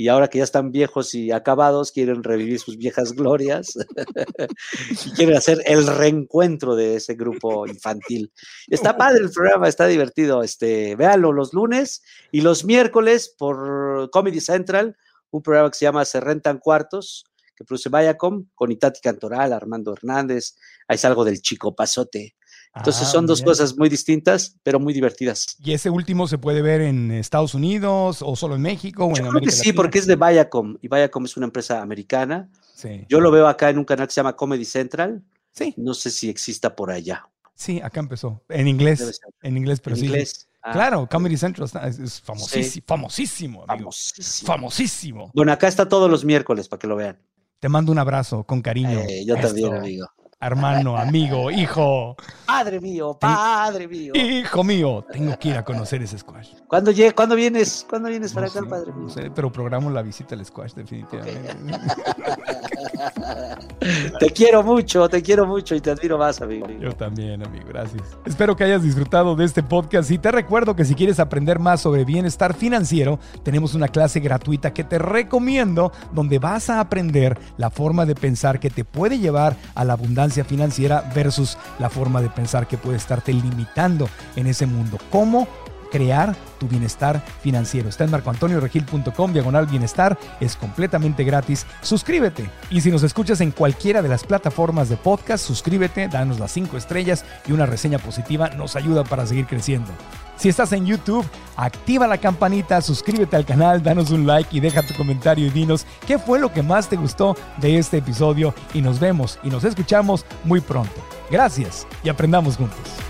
y 0.00 0.08
ahora 0.08 0.28
que 0.28 0.38
ya 0.38 0.44
están 0.44 0.72
viejos 0.72 1.14
y 1.14 1.30
acabados, 1.30 1.92
quieren 1.92 2.24
revivir 2.24 2.58
sus 2.58 2.78
viejas 2.78 3.12
glorias 3.12 3.76
y 5.04 5.10
quieren 5.10 5.36
hacer 5.36 5.60
el 5.66 5.86
reencuentro 5.86 6.74
de 6.74 6.96
ese 6.96 7.16
grupo 7.16 7.66
infantil. 7.66 8.32
Está 8.68 8.96
padre 8.96 9.20
el 9.22 9.30
programa, 9.30 9.68
está 9.68 9.86
divertido. 9.86 10.42
Este, 10.42 10.96
véanlo 10.96 11.32
los 11.32 11.52
lunes 11.52 12.02
y 12.32 12.40
los 12.40 12.64
miércoles 12.64 13.34
por 13.36 14.08
Comedy 14.08 14.40
Central, 14.40 14.96
un 15.32 15.42
programa 15.42 15.70
que 15.70 15.76
se 15.76 15.84
llama 15.84 16.06
Se 16.06 16.18
Rentan 16.18 16.60
Cuartos, 16.60 17.26
que 17.54 17.66
produce 17.66 17.90
Viacom, 17.90 18.46
con 18.54 18.72
Itati 18.72 19.00
Cantoral, 19.02 19.52
Armando 19.52 19.92
Hernández, 19.92 20.56
ahí 20.88 20.94
es 20.94 21.04
algo 21.04 21.26
del 21.26 21.42
Chico 21.42 21.74
Pasote. 21.74 22.36
Entonces 22.74 23.08
ah, 23.08 23.10
son 23.10 23.26
dos 23.26 23.42
cosas 23.42 23.76
muy 23.76 23.88
distintas, 23.88 24.56
pero 24.62 24.78
muy 24.78 24.94
divertidas. 24.94 25.56
¿Y 25.58 25.72
ese 25.72 25.90
último 25.90 26.28
se 26.28 26.38
puede 26.38 26.62
ver 26.62 26.80
en 26.82 27.10
Estados 27.10 27.54
Unidos 27.54 28.22
o 28.22 28.36
solo 28.36 28.54
en 28.54 28.62
México? 28.62 29.06
O 29.06 29.08
en 29.10 29.24
Yo 29.24 29.28
creo 29.28 29.42
que 29.42 29.50
sí, 29.50 29.72
porque 29.72 29.98
es 29.98 30.06
de 30.06 30.14
Viacom 30.14 30.76
y 30.80 30.88
Viacom 30.88 31.24
es 31.24 31.36
una 31.36 31.46
empresa 31.46 31.82
americana. 31.82 32.48
Sí. 32.74 33.04
Yo 33.08 33.20
lo 33.20 33.32
veo 33.32 33.48
acá 33.48 33.70
en 33.70 33.78
un 33.78 33.84
canal 33.84 34.06
que 34.06 34.14
se 34.14 34.20
llama 34.20 34.36
Comedy 34.36 34.64
Central. 34.64 35.22
Sí. 35.52 35.74
No 35.76 35.94
sé 35.94 36.10
si 36.10 36.28
exista 36.28 36.76
por 36.76 36.92
allá. 36.92 37.28
Sí, 37.54 37.80
acá 37.82 38.00
empezó. 38.00 38.40
En 38.48 38.68
inglés. 38.68 39.20
En 39.42 39.56
inglés, 39.56 39.80
pero 39.80 39.96
¿En 39.96 40.00
sí. 40.00 40.06
Inglés. 40.06 40.48
Ah, 40.62 40.72
claro, 40.72 41.08
Comedy 41.10 41.36
Central 41.36 41.68
es, 41.88 42.20
famosísimo, 42.20 42.84
famosísimo, 42.86 43.66
famosísimo, 43.66 44.46
famosísimo. 44.46 45.30
Bueno, 45.34 45.52
acá 45.52 45.66
está 45.66 45.88
todos 45.88 46.10
los 46.10 46.24
miércoles 46.24 46.68
para 46.68 46.78
que 46.78 46.86
lo 46.86 46.96
vean. 46.96 47.18
Te 47.58 47.68
mando 47.68 47.90
un 47.90 47.98
abrazo 47.98 48.44
con 48.44 48.62
cariño. 48.62 49.00
Eh, 49.00 49.24
yo 49.26 49.36
también, 49.36 49.74
amigo 49.74 50.06
hermano, 50.40 50.96
amigo, 50.96 51.50
hijo. 51.50 52.16
Padre 52.46 52.80
mío, 52.80 53.14
padre 53.14 53.86
mío. 53.86 54.12
Hijo 54.14 54.64
mío, 54.64 55.04
tengo 55.12 55.38
que 55.38 55.48
ir 55.48 55.56
a 55.56 55.64
conocer 55.64 56.02
ese 56.02 56.18
squash. 56.18 56.54
¿Cuándo, 56.66 56.92
¿cuándo 57.14 57.36
vienes? 57.36 57.86
¿Cuándo 57.88 58.08
vienes 58.08 58.32
para 58.32 58.46
acá, 58.46 58.62
padre 58.68 58.92
mío? 58.92 59.04
No 59.04 59.10
sé, 59.10 59.30
pero 59.30 59.52
programo 59.52 59.90
la 59.90 60.02
visita 60.02 60.34
al 60.34 60.44
squash, 60.44 60.72
definitivamente. 60.72 61.56
te 64.18 64.30
quiero 64.30 64.62
mucho, 64.62 65.08
te 65.08 65.22
quiero 65.22 65.46
mucho 65.46 65.74
y 65.74 65.80
te 65.80 65.90
admiro 65.90 66.18
más, 66.18 66.40
amigo. 66.40 66.66
Yo 66.80 66.92
también, 66.92 67.44
amigo, 67.44 67.64
gracias. 67.68 68.02
Espero 68.24 68.56
que 68.56 68.64
hayas 68.64 68.82
disfrutado 68.82 69.36
de 69.36 69.44
este 69.44 69.62
podcast 69.62 70.10
y 70.10 70.18
te 70.18 70.30
recuerdo 70.30 70.76
que 70.76 70.84
si 70.84 70.94
quieres 70.94 71.20
aprender 71.20 71.58
más 71.58 71.80
sobre 71.80 72.04
bienestar 72.04 72.54
financiero, 72.54 73.18
tenemos 73.42 73.74
una 73.74 73.88
clase 73.88 74.20
gratuita 74.20 74.72
que 74.72 74.84
te 74.84 74.98
recomiendo 74.98 75.92
donde 76.12 76.38
vas 76.38 76.70
a 76.70 76.80
aprender 76.80 77.38
la 77.56 77.70
forma 77.70 78.06
de 78.06 78.14
pensar 78.14 78.60
que 78.60 78.70
te 78.70 78.84
puede 78.84 79.18
llevar 79.18 79.56
a 79.74 79.84
la 79.84 79.94
abundancia 79.94 80.44
financiera 80.44 81.10
versus 81.14 81.56
la 81.78 81.90
forma 81.90 82.20
de 82.20 82.30
pensar 82.30 82.66
que 82.66 82.78
puede 82.78 82.96
estarte 82.96 83.32
limitando 83.32 84.08
en 84.36 84.46
ese 84.46 84.66
mundo. 84.66 84.98
¿Cómo 85.10 85.48
crear 85.90 86.36
tu 86.58 86.68
bienestar 86.68 87.22
financiero. 87.42 87.88
Está 87.88 88.04
en 88.04 88.10
marcoantonioregil.com, 88.10 89.32
diagonal 89.32 89.66
bienestar, 89.66 90.18
es 90.40 90.56
completamente 90.56 91.24
gratis. 91.24 91.66
Suscríbete 91.82 92.48
y 92.70 92.80
si 92.80 92.90
nos 92.90 93.02
escuchas 93.02 93.40
en 93.40 93.50
cualquiera 93.50 94.02
de 94.02 94.08
las 94.08 94.24
plataformas 94.24 94.88
de 94.88 94.96
podcast, 94.96 95.44
suscríbete, 95.44 96.08
danos 96.08 96.38
las 96.38 96.52
cinco 96.52 96.76
estrellas 96.76 97.24
y 97.46 97.52
una 97.52 97.66
reseña 97.66 97.98
positiva, 97.98 98.50
nos 98.50 98.76
ayuda 98.76 99.04
para 99.04 99.26
seguir 99.26 99.46
creciendo. 99.46 99.90
Si 100.36 100.48
estás 100.48 100.72
en 100.72 100.86
YouTube, 100.86 101.26
activa 101.54 102.06
la 102.06 102.16
campanita, 102.16 102.80
suscríbete 102.80 103.36
al 103.36 103.44
canal, 103.44 103.82
danos 103.82 104.10
un 104.10 104.26
like 104.26 104.56
y 104.56 104.60
deja 104.60 104.82
tu 104.82 104.94
comentario 104.94 105.46
y 105.46 105.50
dinos 105.50 105.84
qué 106.06 106.18
fue 106.18 106.38
lo 106.38 106.50
que 106.50 106.62
más 106.62 106.88
te 106.88 106.96
gustó 106.96 107.36
de 107.58 107.76
este 107.76 107.98
episodio 107.98 108.54
y 108.72 108.80
nos 108.80 108.98
vemos 108.98 109.38
y 109.42 109.50
nos 109.50 109.64
escuchamos 109.64 110.24
muy 110.44 110.62
pronto. 110.62 110.94
Gracias 111.30 111.86
y 112.02 112.08
aprendamos 112.08 112.56
juntos. 112.56 113.09